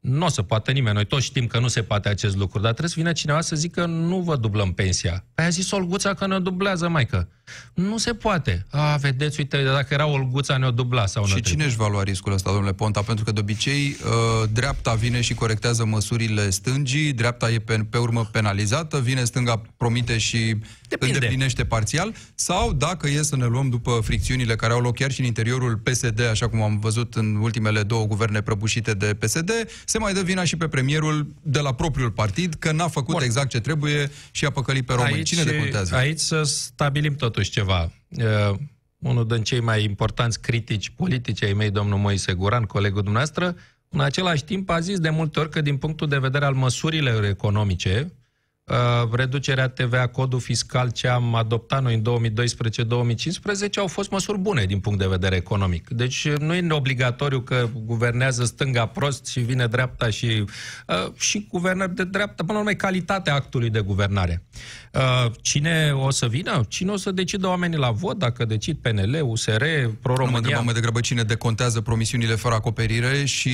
Nu 0.00 0.24
o 0.24 0.28
să 0.28 0.42
poată 0.42 0.70
nimeni. 0.70 0.94
Noi 0.94 1.06
toți 1.06 1.24
știm 1.24 1.46
că 1.46 1.58
nu 1.58 1.68
se 1.68 1.82
poate 1.82 2.08
acest 2.08 2.36
lucru, 2.36 2.58
dar 2.58 2.70
trebuie 2.70 2.90
să 2.90 2.94
vină 2.98 3.12
cineva 3.12 3.40
să 3.40 3.56
zică 3.56 3.86
nu 3.86 4.20
vă 4.20 4.36
dublăm 4.36 4.72
pensia. 4.72 5.24
Păi 5.34 5.44
a 5.44 5.48
zis 5.48 5.70
Olguța 5.70 6.14
că 6.14 6.26
ne 6.26 6.38
dublează, 6.38 6.88
maică. 6.88 7.28
Nu 7.74 7.98
se 7.98 8.14
poate. 8.14 8.66
A, 8.70 8.96
vedeți, 8.96 9.40
uite, 9.40 9.62
dacă 9.62 9.94
era 9.94 10.06
Olguța 10.06 10.56
ne-o 10.56 10.70
dubla 10.70 11.06
sau 11.06 11.26
Și 11.26 11.40
cine 11.40 11.64
își 11.64 11.76
va 11.76 11.88
lua 11.88 12.02
riscul 12.02 12.32
ăsta, 12.32 12.50
domnule 12.50 12.72
Ponta? 12.72 13.02
Pentru 13.02 13.24
că 13.24 13.32
de 13.32 13.40
obicei 13.40 13.96
uh, 14.04 14.48
dreapta 14.52 14.94
vine 14.94 15.20
și 15.20 15.34
corectează 15.34 15.84
măsurile 15.84 16.50
stângii, 16.50 17.12
dreapta 17.12 17.50
e 17.50 17.58
pe, 17.58 17.86
pe 17.90 17.98
urmă 17.98 18.28
penalizată, 18.32 19.00
vine 19.00 19.24
stânga, 19.24 19.62
promite 19.76 20.18
și 20.18 20.56
Depinde. 20.88 21.14
îndeplinește 21.14 21.64
parțial, 21.64 22.14
sau 22.34 22.72
dacă 22.72 23.08
e 23.08 23.22
să 23.22 23.36
ne 23.36 23.46
luăm 23.46 23.68
după 23.68 24.00
fricțiunile 24.02 24.56
care 24.56 24.72
au 24.72 24.80
loc 24.80 24.94
chiar 24.94 25.10
și 25.10 25.20
în 25.20 25.26
interiorul 25.26 25.76
PSD, 25.76 26.20
așa 26.30 26.48
cum 26.48 26.62
am 26.62 26.78
văzut 26.78 27.14
în 27.14 27.36
ultimele 27.36 27.82
două 27.82 28.06
guverne 28.06 28.40
prăbușite 28.40 28.92
de 28.92 29.14
PSD, 29.14 29.50
se 29.90 29.98
mai 29.98 30.12
dă 30.12 30.22
vina 30.22 30.44
și 30.44 30.56
pe 30.56 30.68
premierul 30.68 31.26
de 31.42 31.60
la 31.60 31.74
propriul 31.74 32.10
partid, 32.10 32.54
că 32.54 32.72
n-a 32.72 32.88
făcut 32.88 33.14
Bun. 33.14 33.22
exact 33.22 33.48
ce 33.48 33.60
trebuie 33.60 34.10
și 34.30 34.44
a 34.44 34.50
păcălit 34.50 34.86
pe 34.86 34.92
români. 34.92 35.14
Aici, 35.14 35.28
Cine 35.28 35.42
decontează? 35.42 35.94
Aici 35.94 36.18
să 36.18 36.42
stabilim 36.42 37.14
totuși 37.14 37.50
ceva. 37.50 37.92
Uh, 38.08 38.58
unul 38.98 39.26
din 39.26 39.42
cei 39.42 39.60
mai 39.60 39.84
importanți 39.84 40.40
critici 40.40 40.90
politici 40.90 41.42
ai 41.42 41.52
mei, 41.52 41.70
domnul 41.70 41.98
Moise 41.98 42.32
Guran, 42.32 42.64
colegul 42.64 43.02
dumneavoastră, 43.02 43.56
în 43.88 44.00
același 44.00 44.44
timp 44.44 44.70
a 44.70 44.80
zis 44.80 44.98
de 44.98 45.10
multe 45.10 45.40
ori 45.40 45.50
că 45.50 45.60
din 45.60 45.76
punctul 45.76 46.08
de 46.08 46.18
vedere 46.18 46.44
al 46.44 46.54
măsurilor 46.54 47.24
economice, 47.24 48.12
Uh, 48.12 48.19
reducerea 49.12 49.68
TVA, 49.68 50.06
codul 50.06 50.40
fiscal 50.40 50.90
ce 50.90 51.08
am 51.08 51.34
adoptat 51.34 51.82
noi 51.82 51.94
în 51.94 52.32
2012-2015 52.32 53.74
au 53.76 53.86
fost 53.86 54.10
măsuri 54.10 54.38
bune 54.38 54.64
din 54.64 54.80
punct 54.80 54.98
de 54.98 55.06
vedere 55.06 55.36
economic. 55.36 55.88
Deci 55.88 56.24
uh, 56.24 56.38
nu 56.38 56.54
e 56.54 56.66
obligatoriu 56.70 57.40
că 57.40 57.68
guvernează 57.84 58.44
stânga 58.44 58.86
prost 58.86 59.26
și 59.26 59.40
vine 59.40 59.66
dreapta 59.66 60.10
și, 60.10 60.44
uh, 60.86 61.12
și 61.16 61.46
guvernări 61.50 61.94
de 61.94 62.04
dreapta, 62.04 62.42
până 62.44 62.52
la 62.52 62.58
urmă 62.58 62.72
calitatea 62.72 63.34
actului 63.34 63.70
de 63.70 63.80
guvernare. 63.80 64.42
Uh, 64.92 65.30
cine 65.40 65.92
o 65.92 66.10
să 66.10 66.26
vină? 66.26 66.64
Cine 66.68 66.90
o 66.90 66.96
să 66.96 67.10
decidă 67.10 67.46
oamenii 67.46 67.78
la 67.78 67.90
vot? 67.90 68.18
Dacă 68.18 68.44
decid 68.44 68.76
PNL, 68.76 69.20
USR, 69.22 69.64
Pro-România? 70.00 70.24
Nu 70.24 70.30
mă 70.30 70.36
întrebam 70.36 70.64
mai 70.64 70.74
degrabă 70.74 71.00
cine 71.00 71.22
decontează 71.22 71.80
promisiunile 71.80 72.34
fără 72.34 72.54
acoperire 72.54 73.24
și 73.24 73.50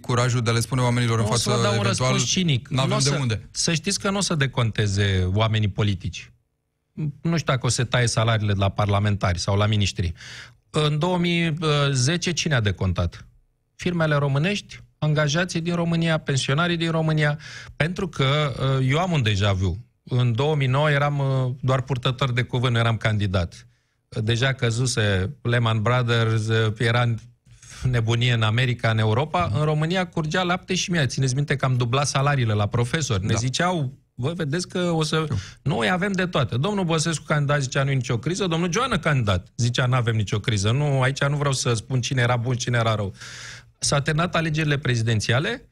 curajul 0.00 0.40
de 0.40 0.50
a 0.50 0.52
le 0.52 0.60
spune 0.60 0.80
oamenilor 0.80 1.18
în 1.18 1.24
față 1.24 1.50
să 1.50 1.62
dau 1.62 1.72
un 1.72 1.78
eventual, 1.78 2.24
cinic. 2.24 2.68
N-avem 2.68 2.98
de 2.98 3.04
să, 3.04 3.16
unde. 3.20 3.48
Să 3.50 3.74
știți 3.74 4.00
că 4.00 4.10
nu 4.10 4.16
o 4.16 4.20
să 4.20 4.34
deconteze 4.34 5.28
oamenii 5.34 5.68
politici. 5.68 6.32
Nu 7.20 7.36
știu 7.36 7.52
dacă 7.52 7.66
o 7.66 7.68
să 7.68 7.84
taie 7.84 8.06
salariile 8.06 8.52
la 8.56 8.68
parlamentari 8.68 9.38
sau 9.38 9.56
la 9.56 9.66
miniștri. 9.66 10.12
În 10.70 10.98
2010 10.98 12.32
cine 12.32 12.54
a 12.54 12.60
decontat? 12.60 13.26
Firmele 13.74 14.14
românești, 14.14 14.80
angajații 14.98 15.60
din 15.60 15.74
România, 15.74 16.18
pensionarii 16.18 16.76
din 16.76 16.90
România, 16.90 17.38
pentru 17.76 18.08
că 18.08 18.54
uh, 18.78 18.86
eu 18.90 18.98
am 18.98 19.12
un 19.12 19.22
deja 19.22 19.52
vu 19.52 19.87
în 20.08 20.32
2009 20.32 20.90
eram 20.90 21.18
uh, 21.18 21.54
doar 21.60 21.82
purtător 21.82 22.32
de 22.32 22.42
cuvânt, 22.42 22.76
eram 22.76 22.96
candidat. 22.96 23.66
Deja 24.08 24.52
căzuse 24.52 25.36
Lehman 25.42 25.82
Brothers, 25.82 26.46
uh, 26.46 26.72
era 26.78 27.14
nebunie 27.82 28.32
în 28.32 28.42
America, 28.42 28.90
în 28.90 28.98
Europa. 28.98 29.50
În 29.54 29.64
România 29.64 30.06
curgea 30.06 30.42
lapte 30.42 30.74
și 30.74 30.90
mie. 30.90 31.06
Țineți 31.06 31.34
minte 31.34 31.56
că 31.56 31.64
am 31.64 31.76
dublat 31.76 32.06
salariile 32.06 32.52
la 32.52 32.66
profesori. 32.66 33.24
Ne 33.24 33.32
da. 33.32 33.38
ziceau, 33.38 33.92
vă 34.14 34.32
vedeți 34.32 34.68
că 34.68 34.78
o 34.78 35.02
să... 35.02 35.26
Noi 35.62 35.90
avem 35.90 36.12
de 36.12 36.26
toate. 36.26 36.56
Domnul 36.56 36.84
Băsescu 36.84 37.24
candidat 37.24 37.60
zicea 37.60 37.82
nu 37.82 37.90
e 37.90 37.94
nicio 37.94 38.18
criză, 38.18 38.46
domnul 38.46 38.72
Joană 38.72 38.98
candidat 38.98 39.48
zicea 39.56 39.86
nu 39.86 39.94
avem 39.94 40.14
nicio 40.14 40.38
criză. 40.40 40.70
Nu, 40.70 41.02
aici 41.02 41.24
nu 41.24 41.36
vreau 41.36 41.52
să 41.52 41.74
spun 41.74 42.00
cine 42.00 42.22
era 42.22 42.36
bun, 42.36 42.54
cine 42.54 42.78
era 42.78 42.94
rău. 42.94 43.14
S-a 43.78 44.00
terminat 44.00 44.34
alegerile 44.34 44.78
prezidențiale, 44.78 45.68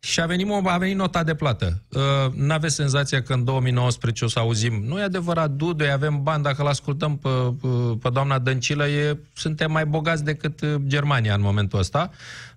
și 0.00 0.20
a 0.20 0.26
venit, 0.26 0.46
a 0.64 0.78
venit 0.78 0.96
nota 0.96 1.22
de 1.22 1.34
plată. 1.34 1.82
Uh, 1.92 2.32
n-aveți 2.34 2.74
senzația 2.74 3.22
că 3.22 3.32
în 3.32 3.44
2019 3.44 4.24
o 4.24 4.28
să 4.28 4.38
auzim, 4.38 4.82
nu 4.86 4.98
e 4.98 5.02
adevărat, 5.02 5.50
Dudu, 5.50 5.84
avem 5.92 6.22
bani, 6.22 6.42
dacă 6.42 6.62
îl 6.62 6.68
ascultăm 6.68 7.16
pe, 7.16 7.28
pe, 7.60 7.68
pe 8.02 8.08
doamna 8.10 8.38
Dăncilă, 8.38 8.88
e, 8.88 9.18
suntem 9.32 9.72
mai 9.72 9.86
bogați 9.86 10.24
decât 10.24 10.60
uh, 10.60 10.74
Germania 10.86 11.34
în 11.34 11.40
momentul 11.40 11.78
ăsta. 11.78 12.10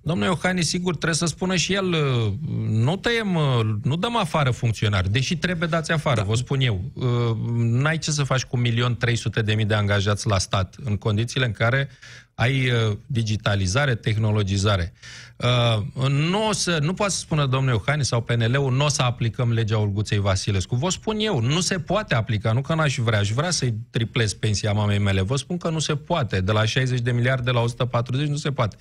Domnul 0.04 0.26
Iohani, 0.26 0.64
sigur, 0.64 0.92
trebuie 0.92 1.16
să 1.16 1.26
spună 1.26 1.56
și 1.56 1.74
el, 1.74 1.86
uh, 1.86 2.34
nu 2.70 2.96
tăiem, 2.96 3.36
uh, 3.36 3.60
nu 3.84 3.96
dăm 3.96 4.18
afară 4.18 4.52
funcționari, 4.52 5.12
deși 5.12 5.38
trebuie 5.38 5.68
dați 5.68 5.92
afară, 5.92 6.16
da. 6.16 6.24
vă 6.24 6.36
spun 6.36 6.60
eu. 6.60 6.82
Uh, 6.94 7.06
n-ai 7.56 7.98
ce 7.98 8.12
să 8.12 8.24
faci 8.24 8.44
cu 8.44 8.62
1.300.000 8.62 9.66
de 9.68 9.74
angajați 9.74 10.28
la 10.28 10.38
stat, 10.38 10.76
în 10.84 10.98
condițiile 10.98 11.46
în 11.46 11.52
care 11.52 11.89
ai 12.36 12.72
digitalizare, 13.06 13.96
tehnologizare. 13.96 14.94
Uh, 15.42 16.08
nu, 16.10 16.48
o 16.48 16.52
să, 16.52 16.78
nu 16.82 16.94
poate 16.94 17.12
să 17.12 17.20
spună 17.20 17.46
domnul 17.46 17.74
Iohani 17.74 18.06
sau 18.06 18.22
PNL-ul, 18.22 18.74
nu 18.74 18.86
o 18.86 18.88
să 18.88 19.02
aplicăm 19.02 19.54
legea 19.54 19.78
Olguței 19.78 20.20
Vasilescu. 20.20 20.76
Vă 20.76 20.90
spun 20.90 21.18
eu, 21.20 21.40
nu 21.40 21.60
se 21.60 21.80
poate 21.80 22.16
aplica, 22.16 22.52
nu 22.52 22.62
că 22.62 22.76
n-aș 22.76 22.98
vrea, 22.98 23.20
aș 23.20 23.32
vrea 23.32 23.50
să-i 23.50 23.74
triplez 23.90 24.34
pensia 24.34 24.74
mamei 24.74 25.00
mele. 25.00 25.22
Vă 25.22 25.36
spun 25.36 25.58
că 25.58 25.70
nu 25.70 25.80
se 25.80 25.96
poate. 25.96 26.42
De 26.42 26.52
la 26.52 26.66
60 26.66 27.00
de 27.00 27.12
miliarde 27.12 27.52
la 27.52 27.60
140 27.60 28.28
nu 28.28 28.36
se 28.36 28.52
poate. 28.52 28.76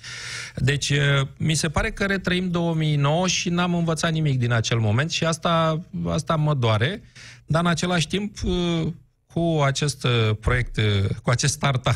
Deci, 0.55 0.89
uh, 0.89 1.27
mi 1.37 1.53
se 1.53 1.69
pare 1.69 1.91
că 1.91 2.05
retrăim 2.05 2.49
2009 2.49 3.27
și 3.27 3.49
n-am 3.49 3.75
învățat 3.75 4.11
nimic 4.11 4.39
din 4.39 4.51
acel 4.51 4.79
moment 4.79 5.11
și 5.11 5.25
asta, 5.25 5.81
asta 6.07 6.35
mă 6.35 6.53
doare. 6.53 7.01
Dar 7.45 7.61
în 7.61 7.69
același 7.69 8.07
timp, 8.07 8.37
uh, 8.43 8.87
cu 9.33 9.61
acest 9.63 10.07
proiect, 10.39 10.79
cu 11.23 11.29
acest 11.29 11.53
startup 11.53 11.95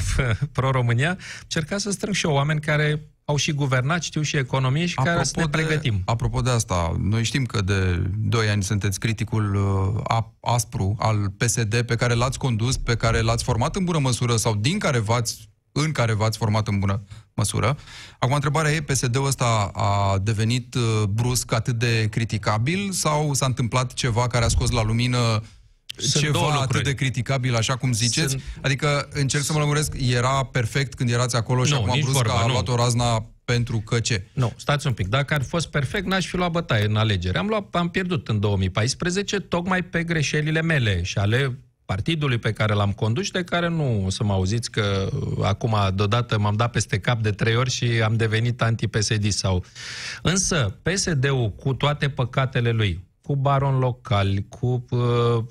Pro-România, 0.52 1.18
cerca 1.48 1.78
să 1.78 1.92
strâng 1.92 2.16
și 2.16 2.26
eu 2.26 2.34
oameni 2.34 2.60
care 2.60 3.10
au 3.26 3.36
și 3.36 3.52
guvernat, 3.52 4.02
știu 4.02 4.22
și 4.22 4.38
economie 4.38 4.86
și 4.86 4.94
apropo 4.98 5.16
care 5.16 5.26
să 5.26 5.40
ne 5.40 5.48
pregătim. 5.48 5.94
De, 5.94 6.02
apropo 6.06 6.42
de 6.42 6.50
asta, 6.50 6.96
noi 7.00 7.24
știm 7.24 7.46
că 7.46 7.62
de 7.62 8.10
2 8.18 8.50
ani 8.50 8.64
sunteți 8.64 9.00
criticul 9.00 9.56
uh, 9.56 10.24
aspru 10.40 10.96
al 11.00 11.30
PSD 11.38 11.82
pe 11.82 11.96
care 11.96 12.14
l-ați 12.14 12.38
condus, 12.38 12.78
pe 12.78 12.96
care 12.96 13.22
l-ați 13.22 13.44
format 13.44 13.76
în 13.76 13.84
bună 13.84 14.00
măsură 14.00 14.36
sau 14.36 14.56
din 14.56 14.80
care 14.80 15.00
v-ați 15.00 15.50
în 15.72 15.92
care 15.92 16.14
v-ați 16.14 16.38
format 16.38 16.68
în 16.68 16.80
bună 16.80 17.04
măsură. 17.34 17.78
Acum, 18.20 18.34
întrebarea 18.34 18.72
e, 18.72 18.82
PSD-ul 18.82 19.26
ăsta 19.26 19.72
a 19.74 20.18
devenit 20.18 20.76
uh, 20.76 21.04
brusc 21.10 21.54
atât 21.54 21.76
de 21.76 22.08
criticabil 22.12 22.92
sau 22.92 23.34
s-a 23.34 23.46
întâmplat 23.46 23.94
ceva 23.94 24.28
care 24.28 24.46
a 24.46 24.48
scos 24.48 24.70
la 24.70 24.84
lumină 24.84 25.42
sunt 25.98 26.24
ceva 26.24 26.52
atât 26.62 26.84
de 26.84 26.94
criticabil, 26.94 27.56
așa 27.56 27.76
cum 27.76 27.94
ziceți? 27.94 28.30
Sunt... 28.30 28.42
Adică, 28.62 29.08
încerc 29.12 29.44
să 29.44 29.54
mă 29.54 29.60
lămuresc, 29.60 29.94
era 30.00 30.44
perfect 30.44 30.94
când 30.94 31.10
erați 31.10 31.36
acolo 31.36 31.64
și 31.64 31.72
nu, 31.72 31.78
acum 31.78 32.00
brusc 32.00 32.16
vorba, 32.16 32.34
a 32.34 32.48
luat 32.48 32.68
o 32.68 32.76
razna 32.76 33.26
pentru 33.46 33.78
că 33.80 34.00
ce? 34.00 34.28
Nu, 34.34 34.54
stați 34.56 34.88
un 34.88 34.94
pic. 34.94 35.08
Dacă 35.08 35.34
ar 35.34 35.44
fost 35.44 35.68
perfect, 35.68 36.06
n-aș 36.06 36.28
fi 36.28 36.36
luat 36.36 36.52
bătaie 36.52 36.86
în 36.86 36.96
alegeri. 36.96 37.38
Am, 37.38 37.48
luat, 37.48 37.68
am 37.72 37.90
pierdut 37.90 38.28
în 38.28 38.40
2014 38.40 39.40
tocmai 39.40 39.84
pe 39.84 40.04
greșelile 40.04 40.62
mele 40.62 41.04
și 41.04 41.18
ale 41.18 41.60
partidului 41.86 42.38
pe 42.38 42.52
care 42.52 42.74
l-am 42.74 42.92
condus 42.92 43.26
și 43.26 43.32
de 43.32 43.44
care 43.44 43.70
nu 43.70 44.06
o 44.06 44.10
să 44.10 44.24
mă 44.24 44.34
auziți 44.34 44.72
că 44.72 45.10
acum 45.42 45.76
deodată 45.96 46.40
m-am 46.40 46.56
dat 46.56 46.72
peste 46.72 47.00
cap 47.00 47.22
de 47.22 47.30
trei 47.30 47.56
ori 47.56 47.70
și 47.70 47.86
am 47.86 48.16
devenit 48.16 48.62
anti-PSD 48.62 49.32
sau... 49.32 49.64
Însă, 50.22 50.80
PSD-ul, 50.82 51.52
cu 51.52 51.74
toate 51.74 52.10
păcatele 52.10 52.72
lui, 52.72 53.05
cu 53.26 53.36
baron 53.36 53.78
locali, 53.78 54.48
cu 54.50 54.86
uh, 54.90 55.44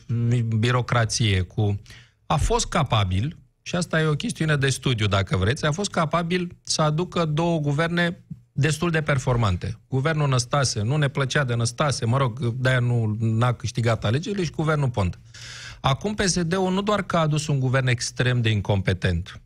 birocrație, 0.58 1.40
cu... 1.40 1.80
a 2.26 2.36
fost 2.36 2.66
capabil, 2.66 3.36
și 3.62 3.76
asta 3.76 4.00
e 4.00 4.04
o 4.04 4.14
chestiune 4.14 4.56
de 4.56 4.68
studiu, 4.68 5.06
dacă 5.06 5.36
vreți, 5.36 5.64
a 5.64 5.72
fost 5.72 5.90
capabil 5.90 6.56
să 6.62 6.82
aducă 6.82 7.24
două 7.24 7.58
guverne 7.58 8.24
destul 8.52 8.90
de 8.90 9.02
performante. 9.02 9.78
Guvernul 9.88 10.28
Năstase, 10.28 10.82
nu 10.82 10.96
ne 10.96 11.08
plăcea 11.08 11.44
de 11.44 11.54
Năstase, 11.54 12.04
mă 12.04 12.16
rog, 12.16 12.38
de-aia 12.38 12.78
nu 12.78 13.16
n-a 13.18 13.52
câștigat 13.52 14.04
alegerile 14.04 14.44
și 14.44 14.50
guvernul 14.50 14.90
Pont. 14.90 15.18
Acum 15.80 16.14
PSD-ul 16.14 16.72
nu 16.72 16.82
doar 16.82 17.02
că 17.02 17.16
a 17.16 17.20
adus 17.20 17.46
un 17.46 17.60
guvern 17.60 17.86
extrem 17.86 18.40
de 18.40 18.50
incompetent, 18.50 19.40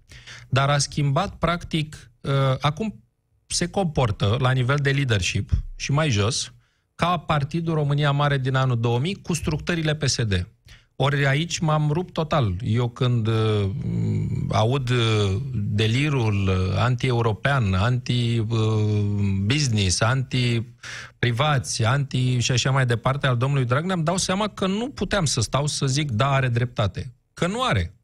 dar 0.49 0.69
a 0.69 0.79
schimbat 0.79 1.35
practic, 1.35 2.11
uh, 2.21 2.33
acum 2.61 3.03
se 3.47 3.69
comportă 3.69 4.37
la 4.41 4.51
nivel 4.51 4.79
de 4.83 4.91
leadership 4.91 5.51
și 5.77 5.93
mai 5.93 6.11
jos, 6.11 6.53
ca 6.99 7.19
Partidul 7.19 7.75
România 7.75 8.11
Mare 8.11 8.39
din 8.39 8.55
anul 8.55 8.81
2000 8.81 9.21
cu 9.23 9.35
structurile 9.35 9.95
PSD. 9.95 10.49
Ori 10.97 11.27
aici 11.27 11.59
m-am 11.59 11.91
rupt 11.91 12.13
total. 12.13 12.55
Eu 12.63 12.89
când 12.89 13.27
uh, 13.27 13.71
aud 14.51 14.91
uh, 14.91 14.97
delirul 15.53 16.49
uh, 16.49 16.55
anti-european, 16.77 17.75
anti-business, 17.75 20.01
anti-privați, 20.01 21.85
anti 21.85 22.39
și 22.39 22.53
așa 22.53 22.71
mai 22.71 22.87
departe 22.87 23.27
al 23.27 23.37
domnului 23.37 23.65
Dragnea, 23.65 23.95
îmi 23.95 24.05
dau 24.05 24.17
seama 24.17 24.49
că 24.49 24.67
nu 24.67 24.89
puteam 24.89 25.25
să 25.25 25.41
stau 25.41 25.67
să 25.67 25.87
zic 25.87 26.11
da, 26.11 26.31
are 26.31 26.49
dreptate. 26.49 27.15
Că 27.35 27.47
nu 27.47 27.63
are. 27.63 27.95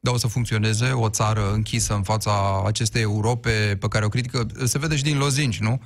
Dar 0.00 0.14
o 0.14 0.16
să 0.16 0.26
funcționeze 0.26 0.90
o 0.90 1.08
țară 1.08 1.52
închisă 1.52 1.94
în 1.94 2.02
fața 2.02 2.62
acestei 2.66 3.02
Europe 3.02 3.76
pe 3.80 3.88
care 3.88 4.04
o 4.04 4.08
critică, 4.08 4.46
se 4.64 4.78
vede 4.78 4.96
și 4.96 5.02
din 5.02 5.18
lozinci, 5.18 5.60
nu? 5.60 5.80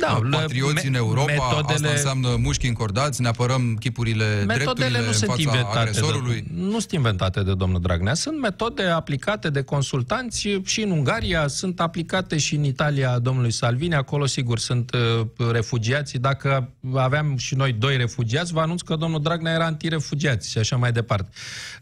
Da, 0.00 0.20
patrioți 0.30 0.74
me- 0.74 0.88
în 0.88 0.94
Europa, 0.94 1.32
metodele- 1.32 1.74
asta 1.74 1.88
înseamnă 1.88 2.36
mușchi 2.40 2.66
încordați, 2.66 3.20
ne 3.20 3.28
apărăm 3.28 3.76
chipurile, 3.80 4.24
Metodele 4.24 4.54
drepturile 4.64 4.98
nu 5.00 5.06
în 5.06 5.12
sunt 5.12 5.30
fața 5.30 5.42
inventate 5.42 5.78
agresorului. 5.78 6.40
de, 6.40 6.62
nu 6.62 6.70
sunt 6.78 6.92
inventate 6.92 7.42
de 7.42 7.54
domnul 7.54 7.80
Dragnea. 7.80 8.14
Sunt 8.14 8.40
metode 8.40 8.82
aplicate 8.82 9.50
de 9.50 9.62
consultanți 9.62 10.48
și 10.64 10.80
în 10.82 10.90
Ungaria, 10.90 11.46
sunt 11.46 11.80
aplicate 11.80 12.38
și 12.38 12.54
în 12.54 12.64
Italia 12.64 13.10
a 13.12 13.18
domnului 13.18 13.52
Salvini. 13.52 13.94
Acolo, 13.94 14.26
sigur, 14.26 14.58
sunt 14.58 14.90
uh, 14.94 15.26
refugiații. 15.52 16.18
Dacă 16.18 16.68
aveam 16.94 17.36
și 17.36 17.54
noi 17.54 17.72
doi 17.72 17.96
refugiați, 17.96 18.52
vă 18.52 18.60
anunț 18.60 18.80
că 18.80 18.96
domnul 18.96 19.22
Dragnea 19.22 19.52
era 19.52 19.64
antirefugiați 19.64 20.50
și 20.50 20.58
așa 20.58 20.76
mai 20.76 20.92
departe. 20.92 21.28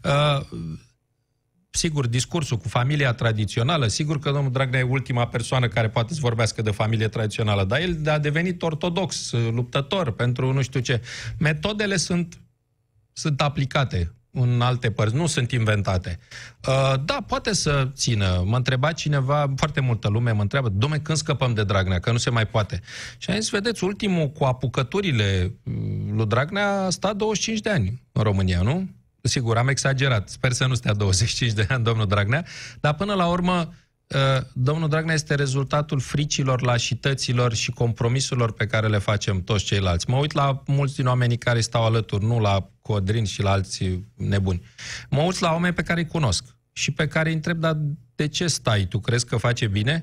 Uh, 0.03 0.45
sigur, 1.77 2.07
discursul 2.07 2.57
cu 2.57 2.67
familia 2.67 3.13
tradițională, 3.13 3.87
sigur 3.87 4.19
că 4.19 4.31
domnul 4.31 4.51
Dragnea 4.51 4.79
e 4.79 4.83
ultima 4.83 5.27
persoană 5.27 5.67
care 5.67 5.89
poate 5.89 6.13
să 6.13 6.19
vorbească 6.21 6.61
de 6.61 6.71
familie 6.71 7.07
tradițională, 7.07 7.63
dar 7.63 7.79
el 7.79 8.09
a 8.09 8.17
devenit 8.17 8.61
ortodox, 8.61 9.31
luptător 9.31 10.11
pentru 10.11 10.53
nu 10.53 10.61
știu 10.61 10.79
ce. 10.79 11.01
Metodele 11.37 11.97
sunt, 11.97 12.39
sunt 13.13 13.41
aplicate 13.41 14.11
în 14.31 14.61
alte 14.61 14.91
părți, 14.91 15.15
nu 15.15 15.25
sunt 15.25 15.51
inventate. 15.51 16.19
Uh, 16.67 16.93
da, 17.05 17.23
poate 17.27 17.53
să 17.53 17.89
țină. 17.93 18.43
Mă 18.45 18.55
întreba 18.55 18.91
cineva, 18.91 19.53
foarte 19.55 19.79
multă 19.79 20.09
lume 20.09 20.31
mă 20.31 20.41
întreabă, 20.41 20.69
domne, 20.69 20.97
când 20.97 21.17
scăpăm 21.17 21.53
de 21.53 21.63
Dragnea, 21.63 21.99
că 21.99 22.11
nu 22.11 22.17
se 22.17 22.29
mai 22.29 22.47
poate. 22.47 22.81
Și 23.17 23.29
am 23.29 23.39
zis, 23.39 23.49
vedeți, 23.49 23.83
ultimul 23.83 24.29
cu 24.29 24.43
apucăturile 24.43 25.53
mm, 25.63 26.15
lui 26.15 26.25
Dragnea 26.25 26.69
a 26.69 26.89
stat 26.89 27.15
25 27.15 27.61
de 27.61 27.69
ani 27.69 28.01
în 28.11 28.23
România, 28.23 28.61
nu? 28.61 28.89
Sigur, 29.27 29.57
am 29.57 29.67
exagerat. 29.67 30.29
Sper 30.29 30.51
să 30.51 30.65
nu 30.65 30.73
stea 30.73 30.93
25 31.03 31.51
de 31.51 31.65
ani 31.69 31.83
domnul 31.83 32.07
Dragnea, 32.07 32.45
dar 32.79 32.93
până 32.93 33.13
la 33.13 33.27
urmă 33.27 33.73
uh, 34.07 34.41
domnul 34.53 34.89
Dragnea 34.89 35.13
este 35.13 35.35
rezultatul 35.35 35.99
fricilor, 35.99 36.61
lașităților 36.61 37.53
și 37.53 37.71
compromisurilor 37.71 38.51
pe 38.51 38.65
care 38.65 38.87
le 38.87 38.97
facem 38.97 39.43
toți 39.43 39.63
ceilalți. 39.63 40.09
Mă 40.09 40.17
uit 40.17 40.33
la 40.33 40.63
mulți 40.65 40.95
din 40.95 41.07
oamenii 41.07 41.37
care 41.37 41.61
stau 41.61 41.85
alături, 41.85 42.25
nu 42.25 42.39
la 42.39 42.69
Codrin 42.81 43.25
și 43.25 43.41
la 43.41 43.51
alții 43.51 44.07
nebuni. 44.15 44.65
Mă 45.09 45.21
uit 45.21 45.39
la 45.39 45.51
oameni 45.51 45.73
pe 45.73 45.83
care 45.83 45.99
îi 45.99 46.07
cunosc 46.07 46.56
și 46.77 46.91
pe 46.91 47.07
care 47.07 47.29
îi 47.29 47.35
întreb, 47.35 47.57
dar 47.57 47.77
de 48.15 48.27
ce 48.27 48.47
stai? 48.47 48.85
Tu 48.85 48.99
crezi 48.99 49.25
că 49.25 49.37
face 49.37 49.67
bine? 49.67 50.01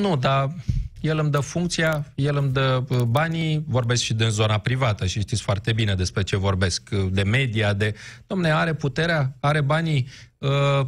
Nu, 0.00 0.16
dar 0.16 0.54
el 1.00 1.18
îmi 1.18 1.30
dă 1.30 1.40
funcția, 1.40 2.12
el 2.14 2.36
îmi 2.36 2.52
dă 2.52 2.84
uh, 2.88 2.98
banii, 3.02 3.64
vorbesc 3.66 4.02
și 4.02 4.14
din 4.14 4.28
zona 4.28 4.58
privată 4.58 5.06
și 5.06 5.20
știți 5.20 5.42
foarte 5.42 5.72
bine 5.72 5.94
despre 5.94 6.22
ce 6.22 6.36
vorbesc, 6.36 6.88
uh, 6.92 7.06
de 7.12 7.22
media, 7.22 7.72
de... 7.72 7.94
Domne, 8.26 8.50
are 8.50 8.74
puterea, 8.74 9.36
are 9.40 9.60
banii. 9.60 10.08
Uh, 10.38 10.86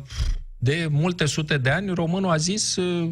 De 0.58 0.88
multe 0.90 1.26
sute 1.26 1.58
de 1.58 1.70
ani, 1.70 1.94
românul 1.94 2.30
a 2.30 2.36
zis 2.36 2.76
uh, 2.76 3.10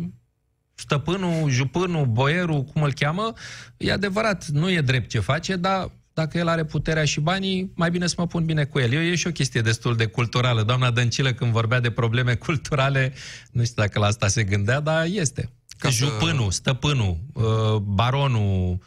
stăpânul, 0.75 1.51
jupânul, 1.51 2.07
boierul, 2.07 2.65
cum 2.65 2.83
îl 2.83 2.93
cheamă, 2.93 3.33
e 3.77 3.93
adevărat, 3.93 4.47
nu 4.47 4.71
e 4.71 4.81
drept 4.81 5.09
ce 5.11 5.21
face, 5.21 5.57
dar 5.57 5.91
dacă 6.17 6.39
el 6.39 6.49
are 6.49 6.65
puterea 6.65 7.05
și 7.05 7.21
banii, 7.21 7.73
mai 7.75 7.91
bine 7.91 8.07
să 8.07 8.15
mă 8.19 8.27
pun 8.27 8.45
bine 8.45 8.65
cu 8.65 8.79
el. 8.79 8.93
Eu 8.93 9.01
e 9.01 9.15
și 9.15 9.27
o 9.27 9.31
chestie 9.31 9.61
destul 9.61 9.97
de 9.97 10.07
culturală. 10.07 10.63
Doamna 10.63 10.91
Dăncilă, 10.91 11.33
când 11.33 11.53
vorbea 11.53 11.81
de 11.81 11.91
probleme 11.91 12.35
culturale, 12.47 13.13
nu 13.51 13.65
știu 13.65 13.83
dacă 13.83 13.99
la 13.99 14.07
asta 14.07 14.29
se 14.29 14.45
gândea, 14.45 14.81
dar 14.81 15.07
este. 15.11 15.51
Ca 15.79 15.89
Jupânul, 15.89 16.51
stăpânul, 16.51 17.19
uh, 17.33 17.77
baronul, 17.77 18.79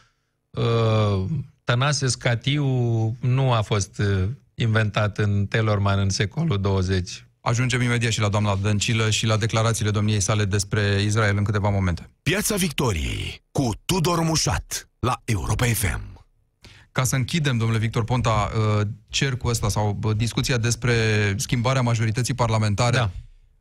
uh, 0.50 1.24
Tănase 1.64 2.06
Scatiu 2.06 2.66
nu 3.20 3.52
a 3.52 3.60
fost 3.60 3.98
uh, 3.98 4.28
inventat 4.54 5.18
în 5.18 5.46
Telorman 5.46 5.98
în 5.98 6.10
secolul 6.10 6.60
20. 6.60 7.26
Ajungem 7.40 7.82
imediat 7.82 8.12
și 8.12 8.20
la 8.20 8.28
doamna 8.28 8.58
Dăncilă 8.62 9.10
și 9.10 9.26
la 9.26 9.36
declarațiile 9.36 9.90
domniei 9.90 10.20
sale 10.20 10.44
despre 10.44 11.02
Israel 11.02 11.36
în 11.36 11.44
câteva 11.44 11.68
momente. 11.68 12.10
Piața 12.22 12.56
Victoriei 12.56 13.42
cu 13.50 13.70
Tudor 13.84 14.20
Mușat 14.20 14.88
la 14.98 15.22
Europa 15.24 15.66
FM. 15.66 16.19
Ca 16.92 17.04
să 17.04 17.16
închidem, 17.16 17.56
domnule 17.56 17.78
Victor 17.78 18.04
Ponta, 18.04 18.50
uh, 18.78 18.86
cercul 19.08 19.50
ăsta 19.50 19.68
sau 19.68 19.98
uh, 20.02 20.16
discuția 20.16 20.56
despre 20.56 20.94
schimbarea 21.36 21.82
majorității 21.82 22.34
parlamentare, 22.34 22.96
da. 22.96 23.10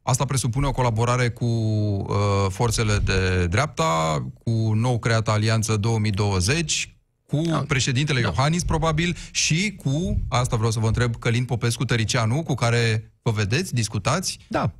asta 0.01 0.25
presupune 0.25 0.67
o 0.67 0.71
colaborare 0.71 1.29
cu 1.29 1.45
uh, 1.45 2.15
forțele 2.49 2.97
de 2.97 3.47
dreapta, 3.47 4.25
cu 4.43 4.51
nou 4.73 4.99
creată 4.99 5.31
Alianță 5.31 5.77
2020, 5.77 6.97
cu 7.25 7.41
da. 7.41 7.63
președintele 7.67 8.21
da. 8.21 8.27
Iohannis, 8.27 8.63
probabil, 8.63 9.15
și 9.31 9.75
cu, 9.83 10.19
asta 10.29 10.55
vreau 10.55 10.71
să 10.71 10.79
vă 10.79 10.87
întreb, 10.87 11.15
Călin 11.15 11.45
Popescu 11.45 11.85
Tăricianu, 11.85 12.43
cu 12.43 12.53
care 12.53 13.13
vă 13.21 13.31
vedeți, 13.31 13.73
discutați? 13.73 14.39
Da, 14.47 14.71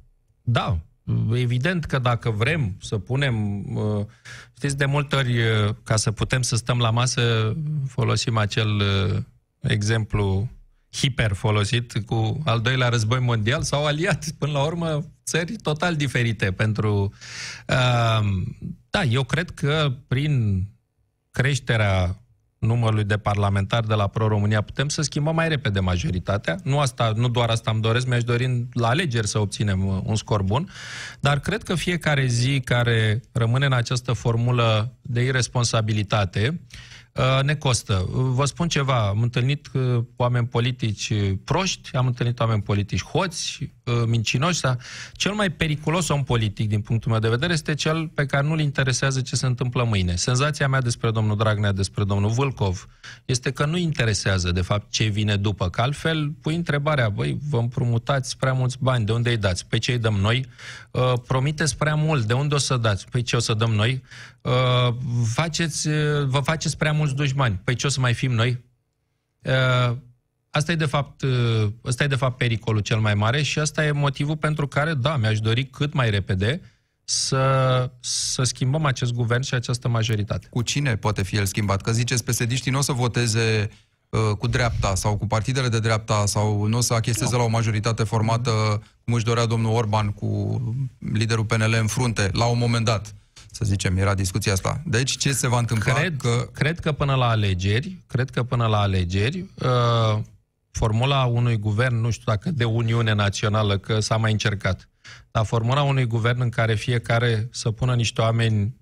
da. 0.41 0.79
Evident 1.33 1.85
că 1.85 1.99
dacă 1.99 2.29
vrem 2.29 2.75
să 2.81 2.97
punem, 2.97 3.63
uh, 3.75 4.05
știți, 4.55 4.77
de 4.77 4.85
multe 4.85 5.15
ori, 5.15 5.39
uh, 5.39 5.75
ca 5.83 5.95
să 5.95 6.11
putem 6.11 6.41
să 6.41 6.55
stăm 6.55 6.79
la 6.79 6.89
masă, 6.89 7.55
folosim 7.87 8.37
acel 8.37 8.69
uh, 8.75 9.17
exemplu 9.59 10.49
hiper 10.91 11.33
folosit 11.33 11.93
cu 12.05 12.41
al 12.45 12.61
doilea 12.61 12.89
război 12.89 13.19
mondial 13.19 13.63
sau 13.63 13.85
aliat, 13.85 14.25
până 14.37 14.51
la 14.51 14.63
urmă, 14.63 15.05
țări 15.25 15.55
total 15.55 15.95
diferite 15.95 16.51
pentru... 16.51 17.13
Da, 18.89 19.03
eu 19.03 19.23
cred 19.23 19.49
că 19.49 19.93
prin 20.07 20.63
creșterea 21.31 22.21
numărului 22.59 23.03
de 23.03 23.17
parlamentari 23.17 23.87
de 23.87 23.93
la 23.93 24.07
Pro-România, 24.07 24.61
putem 24.61 24.89
să 24.89 25.01
schimbăm 25.01 25.35
mai 25.35 25.47
repede 25.47 25.79
majoritatea. 25.79 26.59
Nu, 26.63 26.79
asta, 26.79 27.11
nu 27.15 27.29
doar 27.29 27.49
asta 27.49 27.71
îmi 27.71 27.81
doresc, 27.81 28.07
mi-aș 28.07 28.23
dori 28.23 28.67
la 28.73 28.87
alegeri 28.87 29.27
să 29.27 29.39
obținem 29.39 29.87
uh, 29.87 29.99
un 30.03 30.15
scor 30.15 30.41
bun, 30.41 30.69
dar 31.19 31.39
cred 31.39 31.63
că 31.63 31.75
fiecare 31.75 32.25
zi 32.25 32.59
care 32.59 33.21
rămâne 33.31 33.65
în 33.65 33.73
această 33.73 34.13
formulă 34.13 34.97
de 35.01 35.23
irresponsabilitate 35.23 36.61
uh, 37.13 37.43
ne 37.43 37.55
costă. 37.55 38.05
Vă 38.11 38.45
spun 38.45 38.67
ceva, 38.67 39.07
am 39.07 39.21
întâlnit 39.21 39.69
uh, 39.73 40.03
oameni 40.15 40.47
politici 40.47 41.13
proști, 41.43 41.95
am 41.95 42.05
întâlnit 42.05 42.39
oameni 42.39 42.61
politici 42.61 43.03
hoți, 43.03 43.73
mincinoși. 44.07 44.59
Cel 45.13 45.33
mai 45.33 45.49
periculos 45.49 46.09
om 46.09 46.23
politic, 46.23 46.69
din 46.69 46.81
punctul 46.81 47.11
meu 47.11 47.19
de 47.19 47.29
vedere, 47.29 47.53
este 47.53 47.73
cel 47.73 48.07
pe 48.07 48.25
care 48.25 48.47
nu-l 48.47 48.59
interesează 48.59 49.21
ce 49.21 49.35
se 49.35 49.45
întâmplă 49.45 49.83
mâine. 49.83 50.15
Senzația 50.15 50.67
mea 50.67 50.81
despre 50.81 51.11
domnul 51.11 51.37
Dragnea, 51.37 51.71
despre 51.71 52.03
domnul 52.03 52.29
Vâlcov, 52.29 52.87
este 53.25 53.51
că 53.51 53.65
nu 53.65 53.77
interesează, 53.77 54.51
de 54.51 54.61
fapt, 54.61 54.91
ce 54.91 55.03
vine 55.03 55.35
după. 55.35 55.69
Că 55.69 55.81
altfel 55.81 56.29
pui 56.41 56.55
întrebarea, 56.55 57.09
băi, 57.09 57.37
vă 57.49 57.57
împrumutați 57.57 58.37
prea 58.37 58.53
mulți 58.53 58.77
bani, 58.79 59.05
de 59.05 59.11
unde 59.11 59.29
îi 59.29 59.37
dați? 59.37 59.65
Pe 59.65 59.77
ce 59.77 59.91
îi 59.91 59.97
dăm 59.97 60.13
noi? 60.13 60.45
Uh, 60.91 61.13
promiteți 61.27 61.77
prea 61.77 61.95
mult, 61.95 62.25
de 62.25 62.33
unde 62.33 62.55
o 62.55 62.57
să 62.57 62.77
dați? 62.77 63.07
Păi 63.09 63.21
ce 63.21 63.35
o 63.35 63.39
să 63.39 63.53
dăm 63.53 63.71
noi? 63.71 64.03
Uh, 64.41 64.95
faceți, 65.25 65.87
uh, 65.87 66.25
vă 66.25 66.39
faceți 66.39 66.77
prea 66.77 66.91
mulți 66.91 67.15
dușmani. 67.15 67.61
Păi 67.63 67.75
ce 67.75 67.87
o 67.87 67.89
să 67.89 67.99
mai 67.99 68.13
fim 68.13 68.31
noi? 68.31 68.63
Uh, 69.41 69.95
Asta 70.49 70.71
e, 70.71 70.75
de 70.75 70.85
fapt, 70.85 71.23
asta 71.83 72.03
e 72.03 72.07
de 72.07 72.15
fapt 72.15 72.37
pericolul 72.37 72.81
cel 72.81 72.99
mai 72.99 73.13
mare 73.13 73.41
și 73.41 73.59
asta 73.59 73.85
e 73.85 73.91
motivul 73.91 74.37
pentru 74.37 74.67
care, 74.67 74.93
da, 74.93 75.17
mi-aș 75.17 75.39
dori 75.39 75.65
cât 75.65 75.93
mai 75.93 76.09
repede 76.09 76.61
să, 77.03 77.91
să 77.99 78.43
schimbăm 78.43 78.85
acest 78.85 79.13
guvern 79.13 79.41
și 79.41 79.53
această 79.53 79.87
majoritate. 79.87 80.47
Cu 80.49 80.61
cine 80.61 80.95
poate 80.95 81.23
fi 81.23 81.35
el 81.35 81.45
schimbat? 81.45 81.81
Că 81.81 81.91
ziceți, 81.91 82.23
psd 82.23 82.63
nu 82.65 82.77
o 82.77 82.81
să 82.81 82.91
voteze 82.91 83.69
uh, 84.09 84.35
cu 84.37 84.47
dreapta 84.47 84.95
sau 84.95 85.17
cu 85.17 85.27
partidele 85.27 85.67
de 85.67 85.79
dreapta 85.79 86.23
sau 86.25 86.65
nu 86.65 86.77
o 86.77 86.81
să 86.81 86.93
achesteze 86.93 87.31
no. 87.31 87.37
la 87.37 87.43
o 87.43 87.49
majoritate 87.49 88.03
formată, 88.03 88.51
cum 89.03 89.13
își 89.13 89.23
dorea 89.23 89.45
domnul 89.45 89.75
Orban, 89.75 90.11
cu 90.11 90.61
liderul 91.13 91.45
PNL 91.45 91.77
în 91.81 91.87
frunte, 91.87 92.29
la 92.33 92.45
un 92.45 92.57
moment 92.57 92.85
dat 92.85 93.13
să 93.51 93.65
zicem, 93.65 93.97
era 93.97 94.13
discuția 94.13 94.53
asta. 94.53 94.81
Deci, 94.85 95.17
ce 95.17 95.31
se 95.31 95.47
va 95.47 95.57
întâmpla? 95.57 95.93
Cred 95.93 96.15
că, 96.17 96.49
cred 96.53 96.79
că 96.79 96.91
până 96.91 97.15
la 97.15 97.27
alegeri, 97.29 97.97
cred 98.07 98.29
că 98.29 98.43
până 98.43 98.65
la 98.65 98.79
alegeri, 98.79 99.45
uh, 99.55 100.19
formula 100.71 101.25
unui 101.25 101.57
guvern, 101.57 101.95
nu 101.95 102.09
știu 102.09 102.23
dacă 102.25 102.51
de 102.51 102.63
Uniune 102.63 103.13
Națională, 103.13 103.77
că 103.77 103.99
s-a 103.99 104.17
mai 104.17 104.31
încercat, 104.31 104.89
dar 105.31 105.45
formula 105.45 105.81
unui 105.81 106.05
guvern 106.05 106.41
în 106.41 106.49
care 106.49 106.75
fiecare 106.75 107.47
să 107.51 107.71
pună 107.71 107.95
niște 107.95 108.21
oameni 108.21 108.77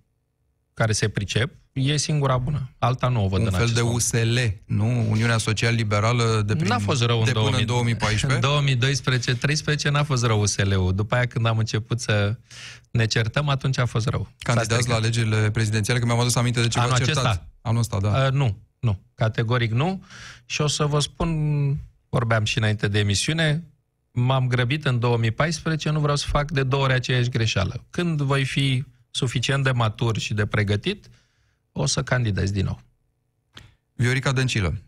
care 0.73 0.91
se 0.91 1.09
pricep, 1.09 1.53
e 1.73 1.97
singura 1.97 2.38
bună. 2.38 2.69
Alta 2.79 3.07
nu 3.07 3.23
o 3.23 3.27
văd 3.27 3.39
Un 3.39 3.45
în 3.45 3.51
fel 3.51 3.67
de 3.67 3.81
USL, 3.81 4.38
nu? 4.65 5.09
Uniunea 5.09 5.38
Social-Liberală 5.38 6.43
de, 6.45 6.55
prin, 6.55 6.67
n-a 6.67 6.79
fost 6.79 7.03
rău 7.03 7.23
de 7.23 7.31
în 7.35 7.43
până 7.43 7.61
2000, 7.61 7.61
în 7.61 7.67
2014? 7.67 9.88
2012-13 9.88 9.91
n-a 9.91 10.03
fost 10.03 10.25
rău 10.25 10.41
USL-ul. 10.41 10.93
După 10.95 11.15
aia 11.15 11.25
când 11.25 11.45
am 11.45 11.57
început 11.57 11.99
să 11.99 12.38
ne 12.91 13.05
certăm, 13.05 13.49
atunci 13.49 13.77
a 13.77 13.85
fost 13.85 14.07
rău. 14.07 14.31
Candidați 14.38 14.89
la 14.89 14.95
alegerile 14.95 15.51
prezidențiale, 15.51 15.99
că 15.99 16.05
mi-am 16.05 16.19
adus 16.19 16.35
aminte 16.35 16.61
de 16.61 16.67
ceva 16.67 16.85
Anul 16.85 16.97
certat. 16.97 17.25
acesta? 17.25 17.47
Anul 17.61 17.79
ăsta, 17.79 17.99
da. 17.99 18.25
Uh, 18.25 18.31
nu. 18.31 18.66
Nu. 18.88 18.99
Categoric 19.15 19.71
nu. 19.71 20.03
Și 20.45 20.61
o 20.61 20.67
să 20.67 20.85
vă 20.85 20.99
spun, 20.99 21.29
vorbeam 22.09 22.43
și 22.43 22.57
înainte 22.57 22.88
de 22.88 22.99
emisiune, 22.99 23.63
m-am 24.11 24.47
grăbit 24.47 24.85
în 24.85 24.99
2014, 24.99 25.89
nu 25.89 25.99
vreau 25.99 26.15
să 26.15 26.25
fac 26.27 26.51
de 26.51 26.63
două 26.63 26.83
ori 26.83 26.93
aceeași 26.93 27.29
greșeală. 27.29 27.85
Când 27.89 28.21
voi 28.21 28.45
fi 28.45 28.83
suficient 29.11 29.63
de 29.63 29.71
matur 29.71 30.17
și 30.17 30.33
de 30.33 30.45
pregătit, 30.45 31.09
o 31.71 31.85
să 31.85 32.03
candidez 32.03 32.51
din 32.51 32.65
nou. 32.65 32.81
Viorica 33.93 34.31
Dăncilă. 34.31 34.81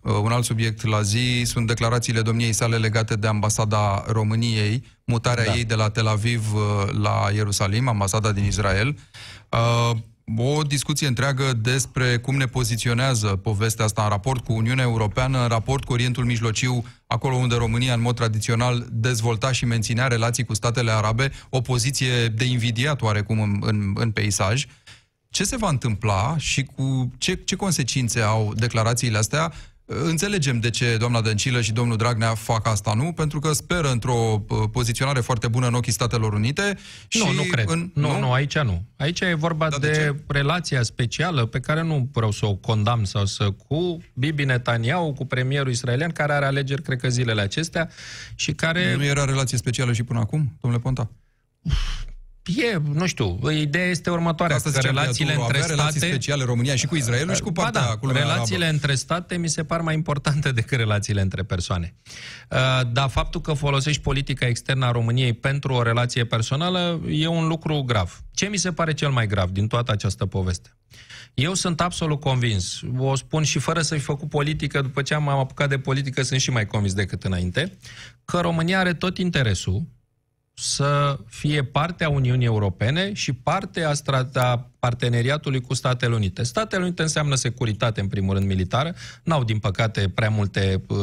Uh, 0.00 0.12
un 0.22 0.32
alt 0.32 0.44
subiect 0.44 0.84
la 0.84 1.02
zi 1.02 1.42
sunt 1.44 1.66
declarațiile 1.66 2.22
domniei 2.22 2.52
sale 2.52 2.76
legate 2.76 3.16
de 3.16 3.26
ambasada 3.26 4.04
României, 4.06 4.84
mutarea 5.04 5.44
da. 5.44 5.54
ei 5.54 5.64
de 5.64 5.74
la 5.74 5.90
Tel 5.90 6.06
Aviv 6.06 6.54
uh, 6.54 6.60
la 6.92 7.28
Ierusalim, 7.34 7.88
ambasada 7.88 8.32
din 8.32 8.44
Israel. 8.44 8.98
Uh, 9.48 9.96
o 10.36 10.62
discuție 10.62 11.06
întreagă 11.06 11.52
despre 11.52 12.16
cum 12.16 12.36
ne 12.36 12.46
poziționează 12.46 13.26
povestea 13.26 13.84
asta 13.84 14.02
în 14.02 14.08
raport 14.08 14.44
cu 14.44 14.52
Uniunea 14.52 14.84
Europeană, 14.84 15.42
în 15.42 15.48
raport 15.48 15.84
cu 15.84 15.92
Orientul 15.92 16.24
Mijlociu, 16.24 16.84
acolo 17.06 17.34
unde 17.34 17.54
România, 17.54 17.94
în 17.94 18.00
mod 18.00 18.14
tradițional, 18.14 18.86
dezvolta 18.90 19.52
și 19.52 19.64
menținea 19.64 20.06
relații 20.06 20.44
cu 20.44 20.54
statele 20.54 20.90
arabe, 20.90 21.32
o 21.48 21.60
poziție 21.60 22.28
de 22.28 22.44
invidiat 22.44 23.02
oarecum 23.02 23.40
în, 23.40 23.58
în, 23.60 23.92
în 23.94 24.10
peisaj. 24.10 24.66
Ce 25.30 25.44
se 25.44 25.56
va 25.56 25.68
întâmpla 25.68 26.34
și 26.38 26.62
cu 26.62 27.12
ce, 27.18 27.34
ce 27.34 27.56
consecințe 27.56 28.20
au 28.20 28.52
declarațiile 28.56 29.18
astea 29.18 29.52
Înțelegem 30.02 30.60
de 30.60 30.70
ce 30.70 30.96
doamna 30.96 31.20
Dăncilă 31.20 31.60
și 31.60 31.72
domnul 31.72 31.96
Dragnea 31.96 32.34
fac 32.34 32.66
asta, 32.66 32.94
nu? 32.94 33.12
Pentru 33.12 33.38
că 33.38 33.52
speră 33.52 33.90
într-o 33.90 34.44
uh, 34.48 34.58
poziționare 34.72 35.20
foarte 35.20 35.48
bună 35.48 35.66
în 35.66 35.74
ochii 35.74 35.92
Statelor 35.92 36.32
Unite 36.32 36.78
și... 37.08 37.18
Nu, 37.18 37.32
nu 37.32 37.42
cred. 37.42 37.64
În... 37.68 37.90
Nu, 37.94 38.12
nu, 38.12 38.18
nu, 38.18 38.32
aici 38.32 38.58
nu. 38.58 38.84
Aici 38.96 39.20
e 39.20 39.34
vorba 39.34 39.68
de, 39.68 39.76
de 39.78 40.14
relația 40.26 40.82
specială 40.82 41.46
pe 41.46 41.60
care 41.60 41.82
nu 41.82 42.08
vreau 42.12 42.30
să 42.30 42.46
o 42.46 42.54
condamn 42.54 43.04
sau 43.04 43.24
să... 43.24 43.50
cu 43.50 44.02
Bibi 44.14 44.44
Netanyahu, 44.44 45.12
cu 45.12 45.24
premierul 45.24 45.70
israelian, 45.70 46.10
care 46.10 46.32
are 46.32 46.46
alegeri, 46.46 46.82
cred 46.82 47.00
că 47.00 47.08
zilele 47.08 47.40
acestea 47.40 47.90
și 48.34 48.52
care... 48.52 48.94
Nu 48.96 49.04
era 49.04 49.24
relație 49.24 49.58
specială 49.58 49.92
și 49.92 50.02
până 50.02 50.18
acum, 50.18 50.56
domnule 50.60 50.82
Ponta? 50.82 51.10
E, 52.46 52.80
nu 52.92 53.06
știu, 53.06 53.50
ideea 53.50 53.86
este 53.86 54.10
următoarea. 54.10 54.56
Asta 54.56 54.70
că 54.70 54.80
relațiile 54.80 55.34
între 55.34 55.58
state... 55.58 55.72
relații 55.72 56.00
speciale 56.00 56.44
România 56.44 56.76
și 56.76 56.86
cu 56.86 56.96
Israelul 56.96 57.34
și 57.34 57.40
cu 57.40 57.52
partea 57.52 57.80
ba 58.00 58.12
da, 58.12 58.18
relațiile 58.18 58.64
arabă. 58.64 58.74
între 58.74 58.94
state 58.94 59.36
mi 59.36 59.48
se 59.48 59.64
par 59.64 59.80
mai 59.80 59.94
importante 59.94 60.52
decât 60.60 60.78
relațiile 60.78 61.20
între 61.20 61.42
persoane. 61.42 61.94
Uh, 62.50 62.58
dar 62.92 63.08
faptul 63.08 63.40
că 63.40 63.52
folosești 63.52 64.02
politica 64.02 64.46
externă 64.46 64.86
a 64.86 64.90
României 64.90 65.32
pentru 65.32 65.72
o 65.72 65.82
relație 65.82 66.24
personală 66.24 67.00
e 67.08 67.26
un 67.26 67.46
lucru 67.46 67.82
grav. 67.82 68.22
Ce 68.32 68.46
mi 68.46 68.56
se 68.56 68.72
pare 68.72 68.94
cel 68.94 69.10
mai 69.10 69.26
grav 69.26 69.50
din 69.50 69.66
toată 69.66 69.92
această 69.92 70.26
poveste? 70.26 70.76
Eu 71.34 71.54
sunt 71.54 71.80
absolut 71.80 72.20
convins, 72.20 72.80
o 72.96 73.14
spun 73.14 73.42
și 73.42 73.58
fără 73.58 73.82
să 73.82 73.94
fi 73.94 74.00
făcut 74.00 74.28
politică, 74.28 74.80
după 74.80 75.02
ce 75.02 75.14
am 75.14 75.28
apucat 75.28 75.68
de 75.68 75.78
politică 75.78 76.22
sunt 76.22 76.40
și 76.40 76.50
mai 76.50 76.66
convins 76.66 76.94
decât 76.94 77.24
înainte, 77.24 77.78
că 78.24 78.40
România 78.40 78.78
are 78.78 78.94
tot 78.94 79.18
interesul 79.18 79.82
să 80.54 81.18
fie 81.28 81.64
parte 81.64 82.04
a 82.04 82.08
Uniunii 82.08 82.46
Europene 82.46 83.12
și 83.12 83.32
parte 83.32 83.82
a, 83.82 83.92
strata 83.92 84.70
parteneriatului 84.78 85.60
cu 85.60 85.74
Statele 85.74 86.14
Unite. 86.14 86.42
Statele 86.42 86.82
Unite 86.82 87.02
înseamnă 87.02 87.34
securitate, 87.34 88.00
în 88.00 88.08
primul 88.08 88.34
rând, 88.34 88.46
militară. 88.46 88.94
N-au, 89.22 89.44
din 89.44 89.58
păcate, 89.58 90.08
prea 90.08 90.30
multe 90.30 90.82
uh, 90.88 90.98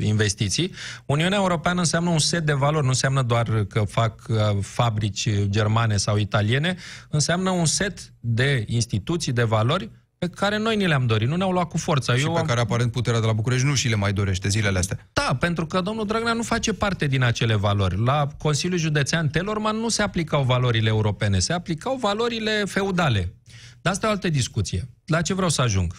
investiții. 0.00 0.72
Uniunea 1.06 1.38
Europeană 1.38 1.80
înseamnă 1.80 2.10
un 2.10 2.18
set 2.18 2.42
de 2.42 2.52
valori, 2.52 2.82
nu 2.82 2.88
înseamnă 2.88 3.22
doar 3.22 3.64
că 3.64 3.80
fac 3.80 4.22
uh, 4.28 4.36
fabrici 4.60 5.28
germane 5.44 5.96
sau 5.96 6.16
italiene, 6.16 6.76
înseamnă 7.08 7.50
un 7.50 7.66
set 7.66 8.12
de 8.20 8.64
instituții, 8.66 9.32
de 9.32 9.42
valori 9.42 9.90
pe 10.28 10.34
care 10.34 10.58
noi 10.58 10.76
ni 10.76 10.86
le-am 10.86 11.06
dorit, 11.06 11.28
nu 11.28 11.36
ne-au 11.36 11.52
luat 11.52 11.68
cu 11.68 11.76
forța. 11.76 12.16
Și 12.16 12.24
Eu 12.24 12.32
pe 12.32 12.38
am... 12.38 12.46
care 12.46 12.60
aparent 12.60 12.92
puterea 12.92 13.20
de 13.20 13.26
la 13.26 13.32
București 13.32 13.66
nu 13.66 13.74
și 13.74 13.88
le 13.88 13.94
mai 13.94 14.12
dorește 14.12 14.48
zilele 14.48 14.78
astea. 14.78 15.08
Da, 15.12 15.36
pentru 15.40 15.66
că 15.66 15.80
domnul 15.80 16.06
Dragnea 16.06 16.32
nu 16.32 16.42
face 16.42 16.72
parte 16.72 17.06
din 17.06 17.22
acele 17.22 17.54
valori. 17.54 18.04
La 18.04 18.28
Consiliul 18.38 18.78
Județean 18.78 19.28
Telorman 19.28 19.76
nu 19.76 19.88
se 19.88 20.02
aplicau 20.02 20.42
valorile 20.42 20.88
europene, 20.88 21.38
se 21.38 21.52
aplicau 21.52 21.96
valorile 21.96 22.64
feudale. 22.64 23.34
Dar 23.80 23.92
asta 23.92 24.06
e 24.06 24.08
o 24.08 24.12
altă 24.12 24.28
discuție. 24.28 24.88
La 25.06 25.22
ce 25.22 25.34
vreau 25.34 25.50
să 25.50 25.62
ajung? 25.62 25.96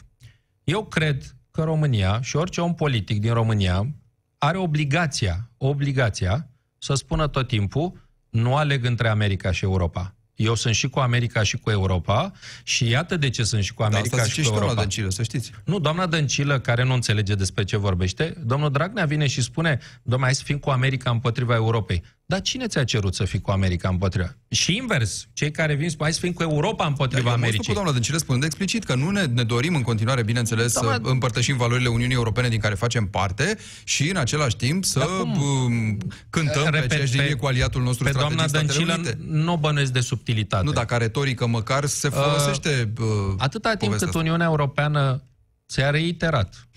Eu 0.64 0.86
cred 0.86 1.36
că 1.52 1.64
România 1.64 2.22
și 2.22 2.36
orice 2.36 2.62
om 2.62 2.74
politic 2.74 3.20
din 3.20 3.34
România 3.34 3.96
are 4.38 4.58
obligația, 4.58 5.50
obligația 5.58 6.50
să 6.78 6.94
spună 6.94 7.28
tot 7.28 7.48
timpul 7.48 8.06
nu 8.30 8.56
aleg 8.56 8.86
între 8.86 9.08
America 9.08 9.52
și 9.52 9.64
Europa. 9.64 10.16
Eu 10.38 10.56
sunt 10.56 10.76
și 10.76 10.88
cu 10.90 11.00
America 11.00 11.44
și 11.44 11.58
cu 11.58 11.70
Europa 11.70 12.32
și 12.64 12.90
iată 12.90 13.18
de 13.18 13.30
ce 13.30 13.44
sunt 13.44 13.64
și 13.64 13.74
cu 13.74 13.84
America 13.84 14.18
da, 14.18 14.24
și 14.24 14.42
cu 14.42 14.46
Europa. 14.46 14.60
doamna 14.60 14.82
Dăncilă, 14.82 15.10
să 15.10 15.24
știți. 15.24 15.52
Nu, 15.66 15.80
doamna 15.80 16.06
Dăncilă, 16.06 16.60
care 16.60 16.84
nu 16.84 16.94
înțelege 16.94 17.36
despre 17.36 17.64
ce 17.64 17.78
vorbește, 17.78 18.34
domnul 18.46 18.72
Dragnea 18.72 19.06
vine 19.06 19.28
și 19.28 19.42
spune, 19.42 19.80
domnule, 20.02 20.26
hai 20.26 20.36
să 20.36 20.44
fim 20.46 20.58
cu 20.58 20.70
America 20.70 21.10
împotriva 21.10 21.54
Europei. 21.56 22.04
Dar 22.30 22.42
cine 22.42 22.68
ți-a 22.68 22.84
cerut 22.84 23.16
să 23.16 23.26
fii 23.26 23.42
cu 23.42 23.52
America 23.52 23.90
împotriva? 23.90 24.36
Și 24.48 24.76
invers, 24.76 25.28
cei 25.34 25.52
care 25.52 25.74
vin 25.74 25.90
spun, 25.90 26.04
hai 26.06 26.14
să 26.14 26.20
fim 26.20 26.34
cu 26.34 26.42
Europa 26.42 26.86
împotriva 26.86 27.30
Dar 27.30 27.34
Americii. 27.34 27.74
doamna 27.74 27.92
Dăncilă 27.92 28.18
spunând 28.18 28.44
explicit 28.44 28.84
că 28.84 28.96
nu 28.96 29.10
ne, 29.10 29.26
ne 29.26 29.44
dorim 29.44 29.76
în 29.76 29.82
continuare, 29.82 30.24
bineînțeles, 30.24 30.74
doamna... 30.74 30.94
să 30.94 31.02
împărtășim 31.04 31.58
valorile 31.58 31.90
Uniunii 31.90 32.16
Europene 32.16 32.50
din 32.50 32.60
care 32.60 32.76
facem 32.76 33.08
parte 33.08 33.58
și 33.84 34.10
în 34.10 34.16
același 34.16 34.56
timp 34.56 34.86
să 34.86 35.06
um, 35.06 35.98
cântăm 36.30 36.64
Repet, 36.64 36.80
pe 36.80 36.86
aceeași 36.86 37.18
linie 37.18 37.34
cu 37.34 37.46
aliatul 37.46 37.82
nostru 37.82 38.04
pe 38.04 38.10
strategic 38.10 38.38
doamna 38.38 38.52
Dăncilă 38.52 39.18
nu 39.26 39.54
o 39.54 39.58
bănuiesc 39.58 39.92
de 39.92 40.00
subtilitate. 40.00 40.64
Nu, 40.64 40.72
dacă 40.72 40.96
retorică 40.96 41.48
măcar 41.48 41.86
se 41.86 42.10
folosește 42.10 42.94
uh, 43.00 43.06
uh, 43.06 43.36
Atâta 43.38 43.76
timp 43.76 43.92
cât 43.92 44.02
asta. 44.02 44.18
Uniunea 44.18 44.46
Europeană 44.46 45.24
ți-a 45.68 45.90
reiterat, 45.90 46.68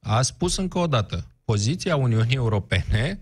a 0.00 0.22
spus 0.22 0.56
încă 0.56 0.78
o 0.78 0.86
dată, 0.86 1.26
poziția 1.44 1.96
Uniunii 1.96 2.36
Europene 2.36 3.20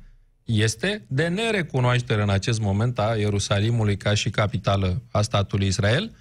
este 0.50 1.04
de 1.08 1.28
nerecunoaștere 1.28 2.22
în 2.22 2.30
acest 2.30 2.60
moment 2.60 2.98
a 2.98 3.14
Ierusalimului 3.18 3.96
ca 3.96 4.14
și 4.14 4.30
capitală 4.30 5.02
a 5.10 5.22
statului 5.22 5.66
Israel. 5.66 6.12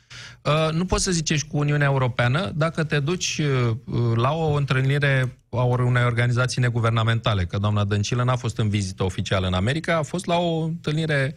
Uh, 0.43 0.73
nu 0.73 0.85
poți 0.85 1.03
să 1.03 1.11
zicești 1.11 1.47
cu 1.47 1.57
Uniunea 1.57 1.87
Europeană 1.87 2.51
dacă 2.55 2.83
te 2.83 2.99
duci 2.99 3.37
uh, 3.37 3.75
la 4.15 4.31
o 4.31 4.53
întâlnire 4.53 5.37
a 5.49 5.63
unei 5.63 6.03
organizații 6.03 6.61
neguvernamentale, 6.61 7.45
că 7.45 7.57
doamna 7.57 7.83
Dăncilă 7.83 8.23
n-a 8.23 8.35
fost 8.35 8.57
în 8.57 8.69
vizită 8.69 9.03
oficială 9.03 9.47
în 9.47 9.53
America, 9.53 9.97
a 9.97 10.01
fost 10.01 10.25
la 10.25 10.37
o 10.37 10.63
întâlnire 10.63 11.35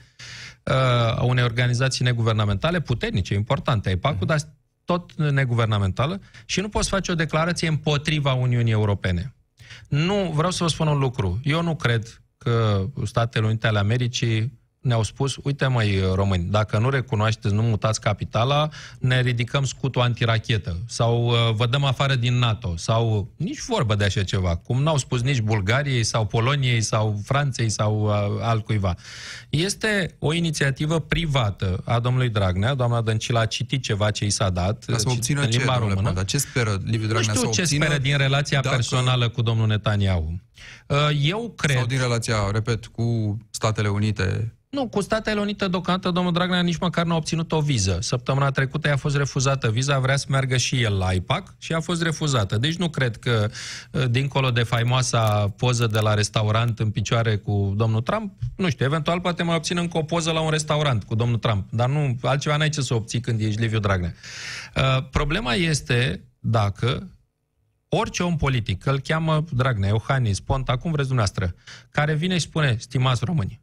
uh, 0.62 0.74
a 1.18 1.22
unei 1.22 1.44
organizații 1.44 2.04
neguvernamentale 2.04 2.80
puternice, 2.80 3.34
importante, 3.34 3.90
IPAC-ul, 3.90 4.18
mm. 4.20 4.26
dar 4.26 4.38
tot 4.84 5.14
neguvernamentală 5.30 6.20
și 6.44 6.60
nu 6.60 6.68
poți 6.68 6.88
face 6.88 7.12
o 7.12 7.14
declarație 7.14 7.68
împotriva 7.68 8.32
Uniunii 8.32 8.72
Europene. 8.72 9.34
Nu, 9.88 10.32
vreau 10.34 10.50
să 10.50 10.62
vă 10.62 10.68
spun 10.68 10.86
un 10.86 10.98
lucru. 10.98 11.40
Eu 11.44 11.62
nu 11.62 11.76
cred 11.76 12.21
că 12.42 12.84
Statele 13.04 13.46
Unite 13.46 13.66
ale 13.66 13.78
Americii 13.78 14.60
ne-au 14.82 15.02
spus, 15.02 15.36
uite 15.42 15.66
măi 15.66 16.02
români, 16.14 16.48
dacă 16.50 16.78
nu 16.78 16.90
recunoașteți, 16.90 17.54
nu 17.54 17.62
mutați 17.62 18.00
capitala, 18.00 18.68
ne 18.98 19.20
ridicăm 19.20 19.64
scutul 19.64 20.00
antirachetă 20.00 20.76
sau 20.86 21.26
uh, 21.26 21.34
vă 21.54 21.66
dăm 21.66 21.84
afară 21.84 22.14
din 22.14 22.38
NATO 22.38 22.76
sau 22.76 23.32
nici 23.36 23.60
vorbă 23.60 23.94
de 23.94 24.04
așa 24.04 24.22
ceva, 24.22 24.56
cum 24.56 24.82
n-au 24.82 24.96
spus 24.96 25.22
nici 25.22 25.40
Bulgariei 25.40 26.04
sau 26.04 26.26
Poloniei 26.26 26.80
sau 26.80 27.20
Franței 27.24 27.68
sau 27.68 28.02
uh, 28.02 28.12
altcuiva. 28.40 28.94
Este 29.50 30.16
o 30.18 30.32
inițiativă 30.32 30.98
privată 30.98 31.82
a 31.84 31.98
domnului 31.98 32.28
Dragnea, 32.28 32.74
doamna 32.74 33.00
Dăncilă 33.00 33.38
a 33.38 33.46
citit 33.46 33.82
ceva 33.82 34.10
ce 34.10 34.24
i 34.24 34.30
s-a 34.30 34.50
dat 34.50 34.84
Ca 34.84 34.96
să 34.96 35.08
obțină 35.08 35.40
în 35.40 35.48
limba 35.48 35.72
ce, 35.72 35.78
română. 35.78 36.12
Dar 36.12 36.24
ce 36.24 36.38
speră 36.38 36.80
Liviu 36.84 37.06
Dragnea 37.06 37.32
nu 37.32 37.38
știu 37.38 37.52
să 37.52 37.60
ce 37.60 37.74
speră 37.76 37.98
din 37.98 38.16
relația 38.16 38.60
dacă... 38.60 38.74
personală 38.74 39.28
cu 39.28 39.42
domnul 39.42 39.66
Netanyahu. 39.66 40.40
Uh, 40.86 40.96
eu 41.22 41.52
cred... 41.56 41.76
Sau 41.76 41.86
din 41.86 41.98
relația, 41.98 42.50
repet, 42.52 42.86
cu 42.86 43.36
Statele 43.50 43.88
Unite 43.88 44.52
nu, 44.72 44.88
cu 44.88 45.00
Statele 45.00 45.40
Unite 45.40 45.68
deocamdată 45.68 46.10
domnul 46.10 46.32
Dragnea 46.32 46.60
nici 46.60 46.78
măcar 46.78 47.04
nu 47.04 47.12
a 47.12 47.16
obținut 47.16 47.52
o 47.52 47.60
viză. 47.60 47.98
Săptămâna 48.00 48.50
trecută 48.50 48.88
i-a 48.88 48.96
fost 48.96 49.16
refuzată 49.16 49.70
viza, 49.70 49.98
vrea 49.98 50.16
să 50.16 50.26
meargă 50.28 50.56
și 50.56 50.82
el 50.82 50.98
la 50.98 51.12
IPAC 51.12 51.54
și 51.58 51.72
a 51.72 51.80
fost 51.80 52.02
refuzată. 52.02 52.58
Deci 52.58 52.76
nu 52.76 52.88
cred 52.88 53.16
că, 53.16 53.50
ă, 53.94 54.06
dincolo 54.06 54.50
de 54.50 54.62
faimoasa 54.62 55.54
poză 55.56 55.86
de 55.86 55.98
la 55.98 56.14
restaurant 56.14 56.78
în 56.78 56.90
picioare 56.90 57.36
cu 57.36 57.72
domnul 57.76 58.00
Trump, 58.00 58.32
nu 58.56 58.70
știu, 58.70 58.84
eventual 58.84 59.20
poate 59.20 59.42
mai 59.42 59.56
obține 59.56 59.80
încă 59.80 59.98
o 59.98 60.02
poză 60.02 60.30
la 60.30 60.40
un 60.40 60.50
restaurant 60.50 61.04
cu 61.04 61.14
domnul 61.14 61.38
Trump, 61.38 61.66
dar 61.70 61.88
nu, 61.88 62.16
altceva 62.22 62.56
n-ai 62.56 62.68
ce 62.68 62.80
să 62.80 62.94
obții 62.94 63.20
când 63.20 63.40
ești 63.40 63.60
Liviu 63.60 63.78
Dragnea. 63.78 64.14
Uh, 64.76 65.04
problema 65.10 65.54
este 65.54 66.24
dacă 66.38 67.08
orice 67.96 68.22
om 68.22 68.36
politic, 68.36 68.82
că 68.82 68.90
îl 68.90 69.00
cheamă 69.00 69.44
Dragnea, 69.50 69.88
Iohannis, 69.88 70.40
Ponta, 70.40 70.76
cum 70.76 70.90
vreți 70.92 71.08
dumneavoastră, 71.08 71.54
care 71.90 72.14
vine 72.14 72.34
și 72.34 72.40
spune, 72.40 72.76
stimați 72.78 73.24
români, 73.24 73.60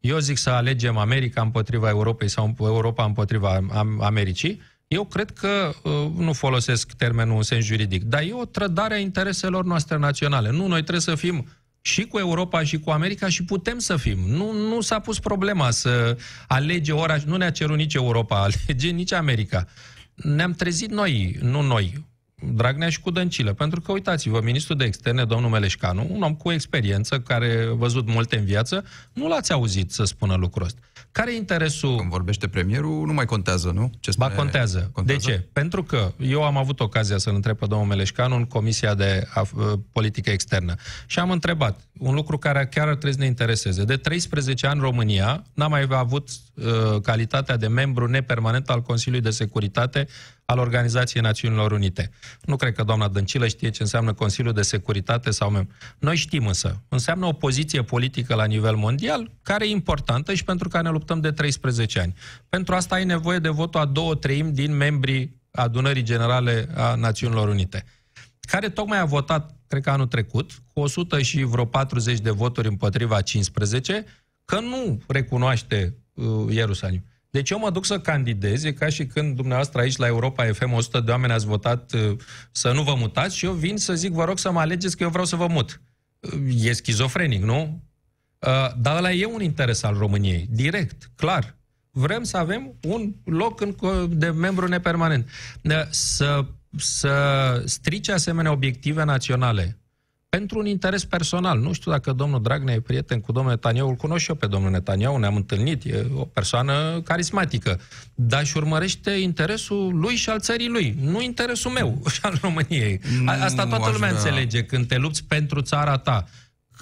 eu 0.00 0.18
zic 0.18 0.36
să 0.36 0.50
alegem 0.50 0.96
America 0.96 1.42
împotriva 1.42 1.88
Europei 1.88 2.28
sau 2.28 2.54
Europa 2.58 3.04
împotriva 3.04 3.60
Americii. 4.00 4.60
Eu 4.86 5.04
cred 5.04 5.30
că 5.30 5.72
uh, 5.82 5.92
nu 6.16 6.32
folosesc 6.32 6.92
termenul 6.92 7.36
în 7.36 7.42
sens 7.42 7.64
juridic, 7.64 8.02
dar 8.02 8.22
e 8.22 8.32
o 8.32 8.44
trădare 8.44 8.94
a 8.94 8.98
intereselor 8.98 9.64
noastre 9.64 9.96
naționale. 9.96 10.50
Nu, 10.50 10.66
noi 10.66 10.80
trebuie 10.80 11.00
să 11.00 11.14
fim 11.14 11.46
și 11.80 12.04
cu 12.04 12.18
Europa 12.18 12.64
și 12.64 12.78
cu 12.78 12.90
America 12.90 13.28
și 13.28 13.44
putem 13.44 13.78
să 13.78 13.96
fim. 13.96 14.18
Nu, 14.26 14.52
nu 14.52 14.80
s-a 14.80 14.98
pus 14.98 15.18
problema 15.18 15.70
să 15.70 16.16
alege 16.46 16.92
ora, 16.92 17.16
nu 17.26 17.36
ne-a 17.36 17.50
cerut 17.50 17.76
nici 17.76 17.94
Europa, 17.94 18.42
alege 18.66 18.90
nici 18.90 19.12
America. 19.12 19.66
Ne-am 20.14 20.52
trezit 20.52 20.90
noi, 20.90 21.38
nu 21.40 21.62
noi, 21.62 22.04
Dragnea 22.54 22.88
și 22.88 23.00
cu 23.00 23.10
Dăncilă. 23.10 23.52
Pentru 23.52 23.80
că, 23.80 23.92
uitați-vă, 23.92 24.40
ministrul 24.42 24.76
de 24.76 24.84
externe, 24.84 25.24
domnul 25.24 25.50
Meleșcanu, 25.50 26.06
un 26.10 26.22
om 26.22 26.34
cu 26.34 26.52
experiență, 26.52 27.20
care 27.20 27.66
a 27.70 27.74
văzut 27.74 28.08
multe 28.08 28.38
în 28.38 28.44
viață, 28.44 28.84
nu 29.12 29.28
l-ați 29.28 29.52
auzit 29.52 29.92
să 29.92 30.04
spună 30.04 30.34
lucrul 30.34 30.64
ăsta. 30.66 30.80
Care 31.12 31.32
e 31.32 31.36
interesul... 31.36 31.96
Când 31.96 32.10
vorbește 32.10 32.48
premierul, 32.48 33.06
nu 33.06 33.12
mai 33.12 33.24
contează, 33.24 33.70
nu? 33.74 33.90
Ce 34.00 34.10
spune... 34.10 34.28
Ba, 34.28 34.34
contează. 34.34 34.90
contează. 34.92 35.20
De 35.26 35.32
ce? 35.32 35.48
Pentru 35.52 35.82
că 35.82 36.12
eu 36.18 36.42
am 36.42 36.56
avut 36.56 36.80
ocazia 36.80 37.18
să-l 37.18 37.34
întreb 37.34 37.56
pe 37.56 37.66
domnul 37.66 37.86
Meleșcanu 37.86 38.36
în 38.36 38.44
Comisia 38.44 38.94
de 38.94 39.26
uh, 39.36 39.72
Politică 39.92 40.30
Externă. 40.30 40.74
Și 41.06 41.18
am 41.18 41.30
întrebat 41.30 41.80
un 41.98 42.14
lucru 42.14 42.38
care 42.38 42.66
chiar 42.66 42.88
trebuie 42.88 43.12
să 43.12 43.18
ne 43.18 43.26
intereseze. 43.26 43.84
De 43.84 43.96
13 43.96 44.66
ani 44.66 44.80
România 44.80 45.44
n-a 45.54 45.68
mai 45.68 45.86
avut 45.88 46.28
uh, 46.54 47.00
calitatea 47.02 47.56
de 47.56 47.66
membru 47.66 48.06
nepermanent 48.06 48.68
al 48.68 48.82
Consiliului 48.82 49.28
de 49.28 49.34
Securitate 49.36 50.06
al 50.52 50.58
Organizației 50.58 51.22
Națiunilor 51.22 51.72
Unite. 51.72 52.10
Nu 52.40 52.56
cred 52.56 52.74
că 52.74 52.82
doamna 52.82 53.08
Dăncilă 53.08 53.46
știe 53.48 53.70
ce 53.70 53.82
înseamnă 53.82 54.12
Consiliul 54.12 54.54
de 54.54 54.62
Securitate 54.62 55.30
sau 55.30 55.50
membru. 55.50 55.74
Noi 55.98 56.16
știm 56.16 56.46
însă. 56.46 56.82
Înseamnă 56.88 57.26
o 57.26 57.32
poziție 57.32 57.82
politică 57.82 58.34
la 58.34 58.44
nivel 58.44 58.74
mondial 58.76 59.30
care 59.42 59.66
e 59.66 59.70
importantă 59.70 60.34
și 60.34 60.44
pentru 60.44 60.68
care 60.68 60.84
ne 60.84 60.90
luptăm 60.90 61.20
de 61.20 61.30
13 61.30 62.00
ani. 62.00 62.14
Pentru 62.48 62.74
asta 62.74 62.94
ai 62.94 63.04
nevoie 63.04 63.38
de 63.38 63.48
votul 63.48 63.80
a 63.80 63.84
două 63.84 64.14
treimi 64.14 64.52
din 64.52 64.76
membrii 64.76 65.40
adunării 65.50 66.02
generale 66.02 66.68
a 66.74 66.94
Națiunilor 66.94 67.48
Unite, 67.48 67.84
care 68.40 68.68
tocmai 68.68 69.00
a 69.00 69.04
votat, 69.04 69.56
cred 69.66 69.82
că 69.82 69.90
anul 69.90 70.06
trecut, 70.06 70.50
cu 70.72 70.80
100 70.80 71.22
și 71.22 71.42
vreo 71.42 71.64
40 71.64 72.18
de 72.18 72.30
voturi 72.30 72.68
împotriva 72.68 73.20
15, 73.20 74.04
că 74.44 74.60
nu 74.60 75.02
recunoaște 75.06 75.94
uh, 76.14 76.26
Ierusalim. 76.50 77.04
Deci 77.32 77.50
eu 77.50 77.58
mă 77.58 77.70
duc 77.70 77.84
să 77.84 78.00
candidez, 78.00 78.64
e 78.64 78.72
ca 78.72 78.88
și 78.88 79.06
când 79.06 79.36
dumneavoastră 79.36 79.80
aici 79.80 79.96
la 79.96 80.06
Europa 80.06 80.52
FM 80.52 80.72
100 80.72 81.00
de 81.00 81.10
oameni 81.10 81.32
ați 81.32 81.46
votat 81.46 81.92
uh, 81.92 82.16
să 82.50 82.72
nu 82.72 82.82
vă 82.82 82.94
mutați 82.94 83.36
și 83.36 83.44
eu 83.44 83.52
vin 83.52 83.76
să 83.76 83.94
zic, 83.94 84.12
vă 84.12 84.24
rog 84.24 84.38
să 84.38 84.50
mă 84.50 84.60
alegeți 84.60 84.96
că 84.96 85.02
eu 85.02 85.08
vreau 85.08 85.24
să 85.24 85.36
vă 85.36 85.46
mut. 85.46 85.80
Uh, 86.20 86.64
e 86.64 86.72
schizofrenic, 86.72 87.42
nu? 87.42 87.82
Uh, 88.38 88.72
dar 88.76 88.96
ăla 88.96 89.12
e 89.12 89.26
un 89.26 89.42
interes 89.42 89.82
al 89.82 89.96
României, 89.98 90.46
direct, 90.50 91.10
clar. 91.16 91.56
Vrem 91.90 92.22
să 92.22 92.36
avem 92.36 92.74
un 92.82 93.14
loc 93.24 93.60
în, 93.60 93.76
de 94.10 94.30
membru 94.30 94.68
nepermanent. 94.68 95.28
Să, 95.90 96.44
să 96.76 97.62
strice 97.64 98.12
asemenea 98.12 98.52
obiective 98.52 99.04
naționale 99.04 99.81
pentru 100.36 100.58
un 100.58 100.66
interes 100.66 101.04
personal. 101.04 101.58
Nu 101.58 101.72
știu 101.72 101.90
dacă 101.90 102.12
domnul 102.12 102.42
Dragnea 102.42 102.74
e 102.74 102.80
prieten 102.80 103.20
cu 103.20 103.32
domnul 103.32 103.52
Netanyahu, 103.52 103.88
îl 103.88 103.94
cunosc 103.94 104.22
și 104.22 104.30
eu 104.30 104.36
pe 104.36 104.46
domnul 104.46 104.70
Netanyahu, 104.70 105.16
ne-am 105.16 105.36
întâlnit, 105.36 105.84
e 105.84 106.06
o 106.14 106.24
persoană 106.24 107.00
carismatică, 107.04 107.80
dar 108.14 108.46
și 108.46 108.56
urmărește 108.56 109.10
interesul 109.10 109.98
lui 109.98 110.14
și 110.14 110.30
al 110.30 110.40
țării 110.40 110.68
lui, 110.68 110.96
nu 111.00 111.22
interesul 111.22 111.70
meu 111.70 112.02
și 112.10 112.18
al 112.22 112.38
României. 112.42 113.00
Asta 113.26 113.66
toată 113.66 113.90
lumea 113.90 113.96
vrea... 113.96 114.10
înțelege 114.10 114.62
când 114.62 114.86
te 114.86 114.96
lupți 114.96 115.24
pentru 115.24 115.60
țara 115.60 115.98
ta. 115.98 116.28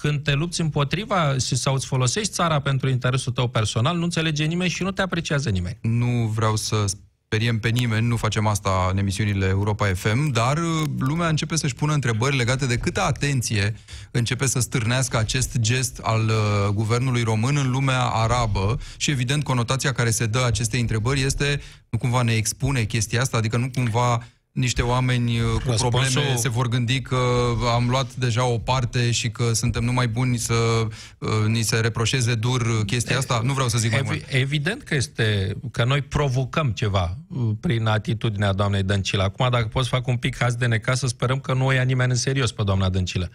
Când 0.01 0.23
te 0.23 0.35
lupți 0.35 0.61
împotriva 0.61 1.37
și 1.39 1.57
sau 1.57 1.75
îți 1.75 1.87
folosești 1.87 2.33
țara 2.33 2.61
pentru 2.61 2.89
interesul 2.89 3.33
tău 3.33 3.49
personal, 3.49 3.97
nu 3.97 4.03
înțelege 4.03 4.45
nimeni 4.45 4.71
și 4.71 4.83
nu 4.83 4.91
te 4.91 5.03
apreciază 5.03 5.51
nimeni. 5.51 5.79
Nu 5.83 6.27
vreau 6.27 6.57
să 6.57 6.85
speriem 7.33 7.59
pe 7.59 7.69
nimeni, 7.69 8.07
nu 8.07 8.17
facem 8.17 8.47
asta 8.47 8.89
în 8.91 8.99
emisiunile 8.99 9.47
Europa 9.47 9.87
FM, 9.87 10.31
dar 10.31 10.57
uh, 10.57 10.89
lumea 10.99 11.29
începe 11.29 11.57
să-și 11.57 11.75
pună 11.75 11.93
întrebări 11.93 12.37
legate 12.37 12.67
de 12.67 12.77
câtă 12.77 13.03
atenție 13.03 13.75
începe 14.11 14.47
să 14.47 14.61
stârnească 14.61 15.19
acest 15.19 15.59
gest 15.59 15.99
al 16.03 16.29
uh, 16.29 16.69
guvernului 16.75 17.23
român 17.23 17.57
în 17.57 17.71
lumea 17.71 18.03
arabă 18.03 18.79
și 18.97 19.11
evident 19.11 19.45
conotația 19.45 19.93
care 19.93 20.11
se 20.11 20.27
dă 20.27 20.45
acestei 20.45 20.81
întrebări 20.81 21.21
este 21.21 21.61
nu 21.91 21.99
cumva 21.99 22.23
ne 22.23 22.33
expune 22.33 22.83
chestia 22.83 23.21
asta, 23.21 23.37
adică 23.37 23.57
nu 23.57 23.71
cumva 23.75 24.27
niște 24.53 24.83
oameni 24.83 25.41
uh, 25.41 25.47
cu 25.47 25.71
Răspunsul... 25.71 25.89
probleme 25.91 26.37
se 26.37 26.49
vor 26.49 26.69
gândi 26.69 27.01
că 27.01 27.53
am 27.75 27.89
luat 27.89 28.15
deja 28.15 28.45
o 28.45 28.59
parte 28.59 29.11
și 29.11 29.31
că 29.31 29.53
suntem 29.53 29.85
numai 29.85 30.09
buni 30.09 30.37
să 30.37 30.55
uh, 31.19 31.29
ni 31.47 31.63
se 31.63 31.77
reproșeze 31.77 32.35
dur 32.35 32.85
chestia 32.85 33.19
asta? 33.19 33.41
Nu 33.45 33.53
vreau 33.53 33.69
să 33.69 33.79
zic 33.79 33.91
mai 33.91 34.03
mult. 34.05 34.25
Evident 34.29 34.83
că 34.83 34.95
este 34.95 35.57
că 35.71 35.85
noi 35.85 36.03
provocăm 36.03 36.71
ceva 36.71 37.17
uh, 37.29 37.51
prin 37.61 37.87
atitudinea 37.87 38.53
doamnei 38.53 38.83
Dăncilă. 38.83 39.23
Acum, 39.23 39.49
dacă 39.51 39.67
pot 39.67 39.83
să 39.83 39.89
fac 39.89 40.07
un 40.07 40.17
pic 40.17 40.37
haz 40.39 40.55
de 40.55 40.67
necas, 40.67 40.99
să 40.99 41.07
sperăm 41.07 41.41
că 41.41 41.55
nu 41.55 41.67
o 41.67 41.73
ia 41.73 41.83
nimeni 41.83 42.11
în 42.11 42.17
serios 42.17 42.53
pe 42.53 42.63
doamna 42.63 42.89
Dăncilă. 42.89 43.31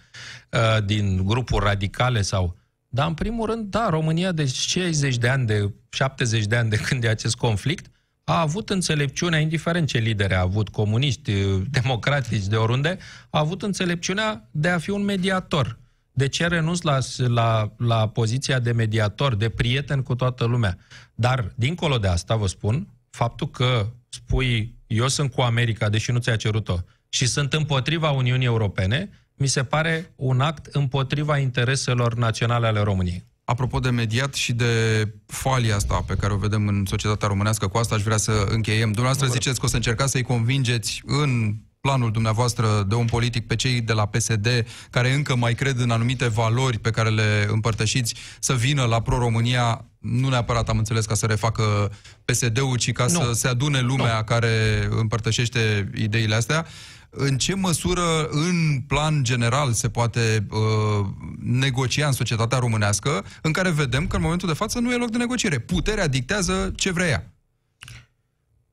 Din 0.84 1.24
grupuri 1.24 1.64
radicale 1.64 2.22
sau... 2.22 2.56
Dar, 2.88 3.06
în 3.06 3.14
primul 3.14 3.46
rând, 3.46 3.70
da, 3.70 3.88
România 3.90 4.32
de 4.32 4.46
60 4.46 5.16
de 5.16 5.28
ani, 5.28 5.46
de 5.46 5.72
70 5.88 6.44
de 6.44 6.56
ani 6.56 6.70
de 6.70 6.76
când 6.76 7.04
e 7.04 7.08
acest 7.08 7.36
conflict, 7.36 7.86
a 8.28 8.40
avut 8.40 8.70
înțelepciunea, 8.70 9.38
indiferent 9.38 9.88
ce 9.88 9.98
lideri 9.98 10.34
a 10.34 10.40
avut, 10.40 10.68
comuniști, 10.68 11.32
democratici, 11.70 12.46
de 12.46 12.56
oriunde, 12.56 12.98
a 13.30 13.38
avut 13.38 13.62
înțelepciunea 13.62 14.48
de 14.50 14.68
a 14.68 14.78
fi 14.78 14.90
un 14.90 15.02
mediator. 15.02 15.78
De 16.12 16.28
ce 16.28 16.46
renunț 16.46 16.80
la, 16.80 16.98
la, 17.26 17.72
la 17.76 18.08
poziția 18.08 18.58
de 18.58 18.72
mediator, 18.72 19.34
de 19.34 19.48
prieten 19.48 20.02
cu 20.02 20.14
toată 20.14 20.44
lumea? 20.44 20.78
Dar, 21.14 21.52
dincolo 21.54 21.98
de 21.98 22.08
asta, 22.08 22.36
vă 22.36 22.46
spun, 22.46 22.88
faptul 23.10 23.50
că 23.50 23.86
spui, 24.08 24.74
eu 24.86 25.08
sunt 25.08 25.32
cu 25.32 25.40
America, 25.40 25.88
deși 25.88 26.10
nu 26.10 26.18
ți-a 26.18 26.36
cerut-o, 26.36 26.76
și 27.08 27.26
sunt 27.26 27.52
împotriva 27.52 28.10
Uniunii 28.10 28.46
Europene, 28.46 29.10
mi 29.34 29.46
se 29.46 29.64
pare 29.64 30.12
un 30.16 30.40
act 30.40 30.66
împotriva 30.66 31.38
intereselor 31.38 32.14
naționale 32.14 32.66
ale 32.66 32.80
României. 32.80 33.24
Apropo 33.48 33.78
de 33.78 33.90
mediat 33.90 34.34
și 34.34 34.52
de 34.52 35.04
falia 35.26 35.76
asta 35.76 36.04
pe 36.06 36.14
care 36.14 36.32
o 36.32 36.36
vedem 36.36 36.68
în 36.68 36.84
societatea 36.86 37.28
românească, 37.28 37.66
cu 37.66 37.78
asta 37.78 37.94
aș 37.94 38.02
vrea 38.02 38.16
să 38.16 38.46
încheiem. 38.50 38.92
Dumneavoastră 38.92 39.26
ziceți 39.26 39.60
că 39.60 39.66
o 39.66 39.68
să 39.68 39.76
încercați 39.76 40.10
să-i 40.10 40.22
convingeți 40.22 41.02
în 41.04 41.54
planul 41.80 42.10
dumneavoastră 42.10 42.84
de 42.88 42.94
un 42.94 43.04
politic 43.04 43.46
pe 43.46 43.56
cei 43.56 43.80
de 43.80 43.92
la 43.92 44.06
PSD 44.06 44.48
care 44.90 45.12
încă 45.12 45.36
mai 45.36 45.54
cred 45.54 45.78
în 45.78 45.90
anumite 45.90 46.28
valori 46.28 46.78
pe 46.78 46.90
care 46.90 47.08
le 47.08 47.46
împărtășiți 47.50 48.14
să 48.40 48.54
vină 48.54 48.84
la 48.84 49.00
Pro-România, 49.00 49.84
nu 49.98 50.28
neapărat 50.28 50.68
am 50.68 50.78
înțeles 50.78 51.06
ca 51.06 51.14
să 51.14 51.26
refacă 51.26 51.92
PSD-ul, 52.24 52.76
ci 52.76 52.92
ca 52.92 53.04
nu. 53.04 53.08
să 53.08 53.30
se 53.32 53.48
adune 53.48 53.80
lumea 53.80 54.16
nu. 54.16 54.24
care 54.24 54.86
împărtășește 54.90 55.90
ideile 55.94 56.34
astea 56.34 56.66
în 57.10 57.38
ce 57.38 57.54
măsură, 57.54 58.26
în 58.30 58.80
plan 58.86 59.24
general, 59.24 59.72
se 59.72 59.88
poate 59.88 60.46
uh, 60.50 61.06
negocia 61.40 62.06
în 62.06 62.12
societatea 62.12 62.58
românească, 62.58 63.24
în 63.42 63.52
care 63.52 63.70
vedem 63.70 64.06
că 64.06 64.16
în 64.16 64.22
momentul 64.22 64.48
de 64.48 64.54
față 64.54 64.78
nu 64.78 64.92
e 64.92 64.96
loc 64.96 65.10
de 65.10 65.16
negociere. 65.16 65.58
Puterea 65.58 66.06
dictează 66.06 66.72
ce 66.76 66.90
vrea 66.90 67.06
ea. 67.06 67.30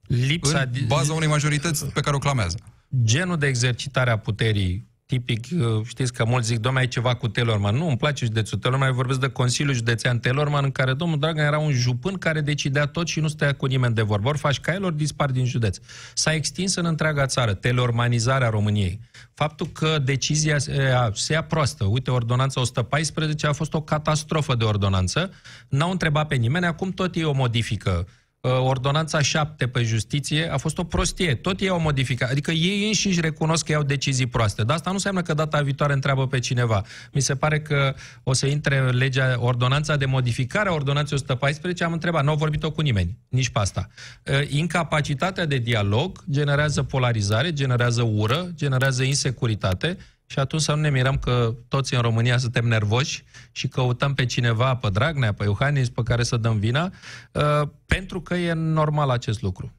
Lipsa 0.01 0.59
în 0.59 0.87
baza 0.87 1.13
unei 1.13 1.27
majorități 1.27 1.85
pe 1.85 2.01
care 2.01 2.15
o 2.15 2.19
clamează. 2.19 2.57
Genul 3.03 3.37
de 3.37 3.47
exercitare 3.47 4.11
a 4.11 4.17
puterii 4.17 4.92
tipic, 5.13 5.45
uh, 5.59 5.85
știți 5.85 6.13
că 6.13 6.25
mulți 6.25 6.47
zic, 6.47 6.59
domnule, 6.59 6.83
ai 6.83 6.89
ceva 6.91 7.15
cu 7.15 7.27
Telorman. 7.27 7.75
Nu, 7.75 7.87
îmi 7.87 7.97
place 7.97 8.25
județul 8.25 8.57
Telorman, 8.57 8.93
vorbesc 8.93 9.19
de 9.19 9.29
Consiliul 9.29 9.73
Județean 9.75 10.19
Telorman, 10.19 10.63
în 10.63 10.71
care 10.71 10.93
domnul 10.93 11.19
Dragan 11.19 11.45
era 11.45 11.59
un 11.59 11.71
jupân 11.71 12.13
care 12.13 12.41
decidea 12.41 12.85
tot 12.85 13.07
și 13.07 13.19
nu 13.19 13.27
stăia 13.27 13.53
cu 13.53 13.65
nimeni 13.65 13.93
de 13.93 14.01
vorbă. 14.01 14.27
Ori 14.29 14.37
faci 14.37 14.59
cailor, 14.59 14.91
dispar 14.91 15.31
din 15.31 15.45
județ. 15.45 15.77
S-a 16.13 16.33
extins 16.33 16.75
în 16.75 16.85
întreaga 16.85 17.25
țară, 17.25 17.53
telormanizarea 17.53 18.49
României. 18.49 18.99
Faptul 19.33 19.67
că 19.67 19.99
decizia 20.03 20.57
se 21.13 21.33
ia 21.33 21.43
proastă. 21.43 21.83
Uite, 21.83 22.11
ordonanța 22.11 22.61
114 22.61 23.47
a 23.47 23.53
fost 23.53 23.73
o 23.73 23.81
catastrofă 23.81 24.55
de 24.55 24.63
ordonanță. 24.63 25.31
N-au 25.67 25.91
întrebat 25.91 26.27
pe 26.27 26.35
nimeni, 26.35 26.65
acum 26.65 26.91
tot 26.91 27.15
ei 27.15 27.23
o 27.23 27.33
modifică 27.33 27.91
Uh, 27.99 28.22
ordonanța 28.49 29.21
7 29.21 29.67
pe 29.67 29.83
justiție 29.83 30.51
a 30.51 30.57
fost 30.57 30.77
o 30.77 30.83
prostie. 30.83 31.35
Tot 31.35 31.59
ei 31.59 31.69
au 31.69 31.79
modificat. 31.79 32.31
Adică 32.31 32.51
ei 32.51 32.87
înșiși 32.87 33.21
recunosc 33.21 33.65
că 33.65 33.71
iau 33.71 33.83
decizii 33.83 34.25
proaste. 34.27 34.63
Dar 34.63 34.75
asta 34.75 34.89
nu 34.89 34.95
înseamnă 34.95 35.21
că 35.21 35.33
data 35.33 35.61
viitoare 35.61 35.93
întreabă 35.93 36.27
pe 36.27 36.39
cineva. 36.39 36.81
Mi 37.11 37.21
se 37.21 37.35
pare 37.35 37.61
că 37.61 37.95
o 38.23 38.33
să 38.33 38.45
intre 38.45 38.89
legea, 38.89 39.35
ordonanța 39.39 39.95
de 39.95 40.05
modificare 40.05 40.69
a 40.69 40.73
ordonanței 40.73 41.17
114. 41.17 41.83
Am 41.83 41.91
întrebat, 41.91 42.23
nu 42.23 42.29
au 42.29 42.35
vorbit-o 42.35 42.71
cu 42.71 42.81
nimeni. 42.81 43.17
Nici 43.29 43.49
pe 43.49 43.59
asta. 43.59 43.87
Uh, 44.25 44.49
incapacitatea 44.49 45.45
de 45.45 45.57
dialog 45.57 46.23
generează 46.31 46.83
polarizare, 46.83 47.53
generează 47.53 48.01
ură, 48.01 48.51
generează 48.55 49.03
insecuritate 49.03 49.97
și 50.25 50.39
atunci 50.39 50.61
să 50.61 50.73
nu 50.73 50.81
ne 50.81 50.89
mirăm 50.89 51.17
că 51.17 51.55
toți 51.67 51.93
în 51.93 52.01
România 52.01 52.37
suntem 52.37 52.67
nervoși 52.67 53.23
și 53.51 53.67
căutăm 53.67 54.13
pe 54.13 54.25
cineva, 54.25 54.75
pe 54.75 54.89
Dragnea, 54.89 55.33
pe 55.33 55.43
Iohannis, 55.43 55.89
pe 55.89 56.03
care 56.03 56.23
să 56.23 56.37
dăm 56.37 56.59
vina, 56.59 56.91
uh, 57.31 57.67
pentru 57.85 58.21
că 58.21 58.35
e 58.35 58.53
normal 58.53 59.09
acest 59.09 59.41
lucru. 59.41 59.73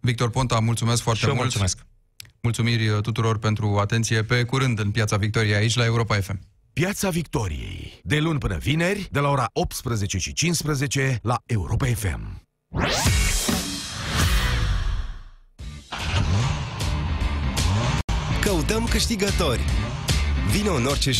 Victor 0.00 0.30
Ponta, 0.30 0.58
mulțumesc 0.58 1.02
foarte 1.02 1.20
și 1.20 1.26
mult. 1.26 1.40
mulțumesc. 1.40 1.86
Mulțumiri 2.40 2.88
uh, 2.88 3.00
tuturor 3.00 3.38
pentru 3.38 3.78
atenție. 3.78 4.22
Pe 4.22 4.44
curând 4.44 4.78
în 4.78 4.90
Piața 4.90 5.16
Victoriei, 5.16 5.54
aici 5.54 5.76
la 5.76 5.84
Europa 5.84 6.14
FM. 6.14 6.40
Piața 6.72 7.10
Victoriei. 7.10 8.00
De 8.02 8.18
luni 8.18 8.38
până 8.38 8.56
vineri, 8.56 9.08
de 9.10 9.18
la 9.18 9.28
ora 9.28 9.50
18 9.52 10.18
și 10.18 10.32
15 10.32 11.18
la 11.22 11.42
Europa 11.46 11.86
FM. 11.86 12.42
Căutăm 18.40 18.84
câștigători. 18.84 19.60
Vino 20.50 20.74
în 20.74 20.84
orice 20.86 21.12